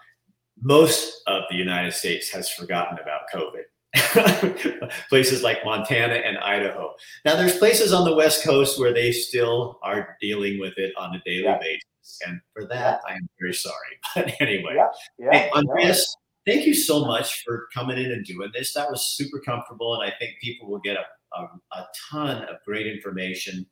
most 0.63 1.21
of 1.27 1.43
the 1.51 1.57
United 1.57 1.93
States 1.93 2.31
has 2.31 2.49
forgotten 2.49 2.99
about 2.99 3.23
COVID. 3.33 3.65
places 5.11 5.43
like 5.43 5.59
Montana 5.67 6.15
and 6.15 6.39
Idaho. 6.39 6.95
Now, 7.27 7.37
there's 7.37 7.59
places 7.59 7.93
on 7.93 8.07
the 8.09 8.15
West 8.15 8.43
Coast 8.43 8.81
where 8.81 8.95
they 8.95 9.13
still 9.13 9.79
are 9.83 10.17
dealing 10.19 10.59
with 10.59 10.73
it 10.79 10.95
on 10.97 11.15
a 11.15 11.21
daily 11.27 11.43
Yeah. 11.45 11.59
basis, 11.59 11.83
and 12.27 12.41
for 12.53 12.67
that, 12.67 13.01
I 13.09 13.13
am 13.15 13.29
very 13.41 13.55
sorry. 13.55 13.75
But 14.15 14.33
anyway, 14.41 14.75
Yeah. 14.77 14.89
Yeah. 15.19 15.33
Hey. 15.33 15.51
Andreas, 15.55 16.17
thank 16.47 16.67
you 16.67 16.75
so 16.75 17.05
much 17.05 17.43
for 17.45 17.69
coming 17.75 17.99
in 17.99 18.11
and 18.13 18.25
doing 18.25 18.51
this. 18.55 18.73
That 18.75 18.91
was 18.91 19.07
super 19.17 19.41
comfortable, 19.41 19.95
and 20.01 20.11
I 20.11 20.15
think 20.19 20.33
people 20.41 20.69
will 20.69 20.81
get 20.81 20.97
a, 20.97 21.05
a, 21.41 21.49
a 21.73 21.87
ton 22.11 22.45
of 22.45 22.57
great 22.67 22.87
information. 22.87 23.67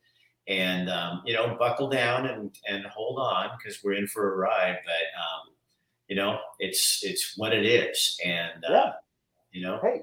And 0.48 0.88
um, 0.90 1.22
you 1.26 1.34
know, 1.34 1.54
buckle 1.58 1.88
down 1.88 2.26
and 2.26 2.54
and 2.68 2.84
hold 2.86 3.18
on 3.20 3.50
because 3.58 3.82
we're 3.84 3.94
in 3.94 4.06
for 4.08 4.34
a 4.34 4.36
ride. 4.36 4.78
But 4.84 5.20
um, 5.20 5.54
you 6.08 6.16
know, 6.16 6.38
it's 6.58 7.00
it's 7.02 7.34
what 7.36 7.52
it 7.52 7.64
is, 7.64 8.18
and 8.24 8.64
uh, 8.64 8.70
Yeah. 8.72 8.92
you 9.52 9.62
know, 9.62 9.78
Hey, 9.82 10.02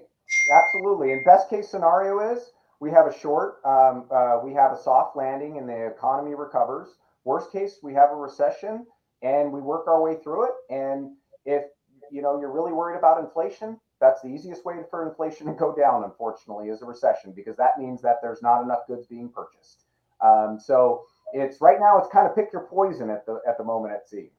absolutely. 0.54 1.12
And 1.14 1.26
best 1.26 1.50
case 1.50 1.70
scenario 1.70 2.20
is 2.34 2.52
we 2.80 2.92
have 2.92 3.08
a 3.08 3.20
short, 3.20 3.56
um, 3.66 4.06
uh, 4.12 4.40
we 4.44 4.54
have 4.54 4.72
a 4.72 4.78
soft 4.82 5.18
landing 5.18 5.58
and 5.58 5.68
the 5.68 5.88
economy 5.88 6.36
recovers. 6.36 6.90
Worst 7.28 7.52
case, 7.52 7.80
we 7.84 7.94
have 7.94 8.10
a 8.10 8.16
recession 8.16 8.88
and 9.22 9.52
we 9.52 9.60
work 9.60 9.86
our 9.88 10.02
way 10.02 10.16
through 10.24 10.46
it. 10.46 10.54
And 10.70 11.12
if 11.46 11.64
you 12.10 12.22
know 12.22 12.40
you're 12.40 12.54
really 12.54 12.72
worried 12.72 12.98
about 12.98 13.20
inflation, 13.20 13.78
that's 14.00 14.22
the 14.22 14.30
easiest 14.30 14.64
way 14.64 14.76
for 14.90 15.06
inflation 15.06 15.46
to 15.48 15.54
go 15.54 15.76
down. 15.76 16.06
Unfortunately, 16.06 16.70
is 16.70 16.82
a 16.82 16.86
recession 16.86 17.34
because 17.36 17.58
that 17.58 17.78
means 17.78 18.02
that 18.02 18.20
there's 18.22 18.42
not 18.42 18.64
enough 18.64 18.88
goods 18.88 19.08
being 19.08 19.28
purchased. 19.28 19.84
Um, 20.24 20.58
so 20.58 21.04
it's 21.34 21.60
right 21.60 21.78
now 21.82 21.98
it's 21.98 22.08
kind 22.14 22.26
of 22.26 22.34
pick 22.34 22.54
your 22.54 22.64
poison 22.64 23.10
at 23.10 23.26
the 23.26 23.42
at 23.46 23.58
the 23.58 23.64
moment 23.66 23.94
it 23.94 24.08
seems. 24.08 24.32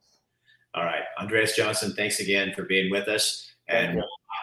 all 0.73 0.83
right, 0.83 1.03
Andreas 1.21 1.55
Johnson, 1.55 1.93
thanks 1.93 2.19
again 2.19 2.53
for 2.55 2.63
being 2.63 2.89
with 2.89 3.07
us, 3.07 3.51
and 3.67 3.97
we'll 3.97 4.07